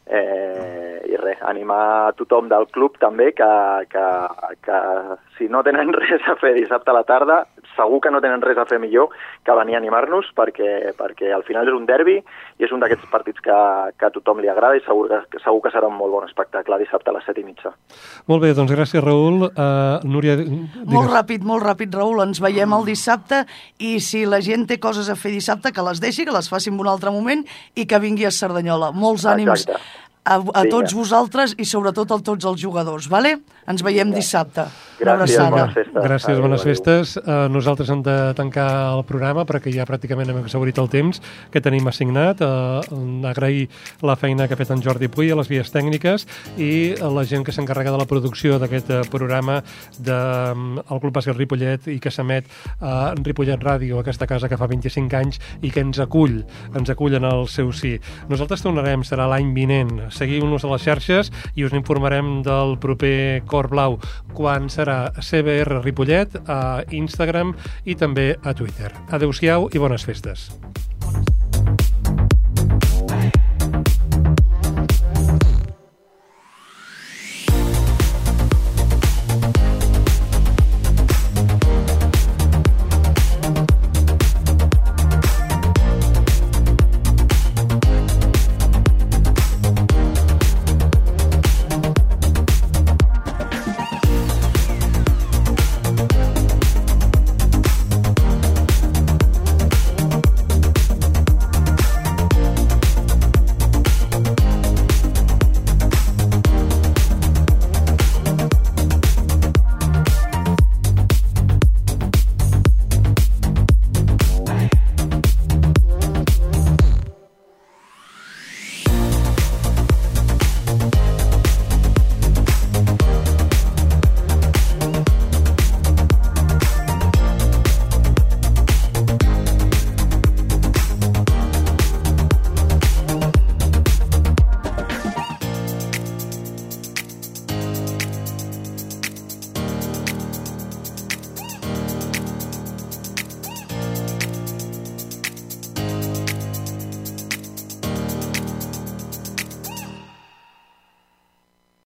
Eh, 0.06 0.98
I 1.12 1.16
res, 1.20 1.38
animar 1.46 2.08
a 2.08 2.12
tothom 2.18 2.48
del 2.50 2.66
club 2.74 2.96
també 2.98 3.30
que, 3.38 3.46
que, 3.92 4.06
que 4.64 4.78
si 5.38 5.46
no 5.48 5.62
tenen 5.62 5.92
res 6.00 6.24
a 6.26 6.34
fer 6.40 6.54
dissabte 6.56 6.90
a 6.90 6.96
la 6.96 7.04
tarda, 7.06 7.42
segur 7.76 8.00
que 8.02 8.10
no 8.10 8.20
tenen 8.24 8.42
res 8.42 8.58
a 8.58 8.66
fer 8.66 8.80
millor 8.82 9.12
que 9.46 9.54
venir 9.56 9.76
a 9.76 9.80
animar-nos 9.80 10.32
perquè, 10.36 10.92
perquè 10.98 11.30
al 11.32 11.44
final 11.46 11.70
és 11.70 11.76
un 11.76 11.86
derbi 11.86 12.16
i 12.18 12.66
és 12.66 12.74
un 12.74 12.82
d'aquests 12.82 13.06
partits 13.12 13.44
que, 13.44 13.58
que 13.98 14.08
a 14.08 14.12
tothom 14.14 14.42
li 14.42 14.50
agrada 14.50 14.78
i 14.78 14.82
segur 14.82 15.06
que, 15.30 15.38
segur 15.44 15.62
que 15.62 15.72
serà 15.74 15.86
un 15.86 15.96
molt 16.00 16.16
bon 16.16 16.26
espectacle 16.26 16.80
dissabte 16.82 17.12
a 17.12 17.16
les 17.16 17.26
set 17.28 17.38
i 17.38 17.46
mitja. 17.46 17.72
Molt 18.30 18.42
bé, 18.42 18.52
doncs 18.58 18.74
gràcies 18.74 19.04
Raül. 19.04 19.46
Uh, 19.52 20.02
Núria, 20.08 20.34
digues. 20.40 20.82
Molt 20.90 21.14
ràpid, 21.14 21.46
molt 21.46 21.62
ràpid 21.62 21.94
Raül, 21.94 22.24
ens 22.26 22.42
veiem 22.42 22.74
el 22.74 22.86
dissabte 22.90 23.44
i 23.78 23.94
si 24.02 24.24
la 24.26 24.42
gent 24.42 24.66
té 24.70 24.80
coses 24.82 25.10
a 25.12 25.18
fer 25.18 25.34
dissabte 25.34 25.72
que 25.72 25.86
les 25.86 26.02
deixi, 26.02 26.26
que 26.26 26.34
les 26.34 26.50
faci 26.50 26.74
en 26.74 26.82
un 26.82 26.90
altre 26.90 27.14
moment 27.14 27.46
i 27.78 27.86
que 27.86 28.02
vingui 28.02 28.26
a 28.26 28.34
Cerdanyola. 28.34 28.90
Molts 28.96 29.30
ànims. 29.30 29.66
Exacte 29.66 29.91
a, 30.24 30.38
a 30.38 30.62
tots 30.70 30.94
vosaltres 30.94 31.54
i 31.58 31.66
sobretot 31.66 32.12
a 32.14 32.18
tots 32.22 32.46
els 32.46 32.60
jugadors, 32.62 33.08
vale? 33.10 33.36
Ens 33.70 33.82
veiem 33.86 34.10
dissabte. 34.10 34.66
Gràcies, 35.02 35.38
bones 35.50 35.74
festes. 35.74 36.02
Gràcies, 36.02 36.30
Adéu, 36.30 36.42
bones 36.42 36.62
adéu. 36.62 36.72
festes. 36.72 37.16
Uh, 37.18 37.48
nosaltres 37.50 37.90
hem 37.90 38.02
de 38.02 38.16
tancar 38.38 38.68
el 38.94 39.02
programa 39.06 39.42
perquè 39.46 39.72
ja 39.74 39.86
pràcticament 39.86 40.30
hem 40.30 40.38
exhaurit 40.42 40.78
el 40.78 40.88
temps 40.90 41.18
que 41.50 41.62
tenim 41.62 41.86
assignat. 41.90 42.42
Uh, 42.42 43.26
agrair 43.26 43.68
la 44.02 44.16
feina 44.18 44.46
que 44.46 44.54
ha 44.54 44.60
fet 44.60 44.70
en 44.70 44.82
Jordi 44.82 45.08
Puy 45.10 45.30
a 45.30 45.38
les 45.38 45.50
vies 45.50 45.70
tècniques 45.74 46.26
i 46.58 46.94
a 47.02 47.10
la 47.10 47.24
gent 47.26 47.46
que 47.46 47.54
s'encarrega 47.54 47.94
de 47.94 48.02
la 48.02 48.06
producció 48.06 48.58
d'aquest 48.62 48.90
uh, 48.90 49.00
programa 49.10 49.60
del 49.98 50.52
um, 50.54 50.78
el 50.78 51.02
Club 51.02 51.14
Bàsquet 51.14 51.38
Ripollet 51.38 51.88
i 51.90 51.98
que 52.02 52.10
s'emet 52.10 52.46
a 52.80 53.14
Ripollet 53.18 53.62
Ràdio, 53.62 53.98
aquesta 54.00 54.26
casa 54.30 54.50
que 54.50 54.58
fa 54.58 54.70
25 54.70 55.18
anys 55.18 55.40
i 55.62 55.70
que 55.70 55.82
ens 55.82 56.02
acull, 56.02 56.42
ens 56.78 56.90
acull 56.94 57.18
en 57.18 57.26
el 57.26 57.46
seu 57.50 57.72
sí. 57.74 57.94
Nosaltres 58.30 58.62
tornarem, 58.62 59.02
serà 59.06 59.26
l'any 59.30 59.50
vinent. 59.54 60.08
Seguiu-nos 60.14 60.66
a 60.66 60.72
les 60.74 60.86
xarxes 60.86 61.32
i 61.54 61.66
us 61.66 61.74
informarem 61.74 62.40
del 62.46 62.76
proper 62.82 63.42
Cor 63.52 63.68
Blau 63.72 63.98
quan 64.32 64.70
serà 64.72 65.12
CBR 65.20 65.82
Ripollet 65.82 66.38
a 66.48 66.60
Instagram 66.90 67.52
i 67.84 67.98
també 68.00 68.32
a 68.40 68.56
Twitter. 68.56 68.94
Adeu-siau 69.12 69.68
i 69.72 69.82
bones 69.82 70.08
festes. 70.08 70.48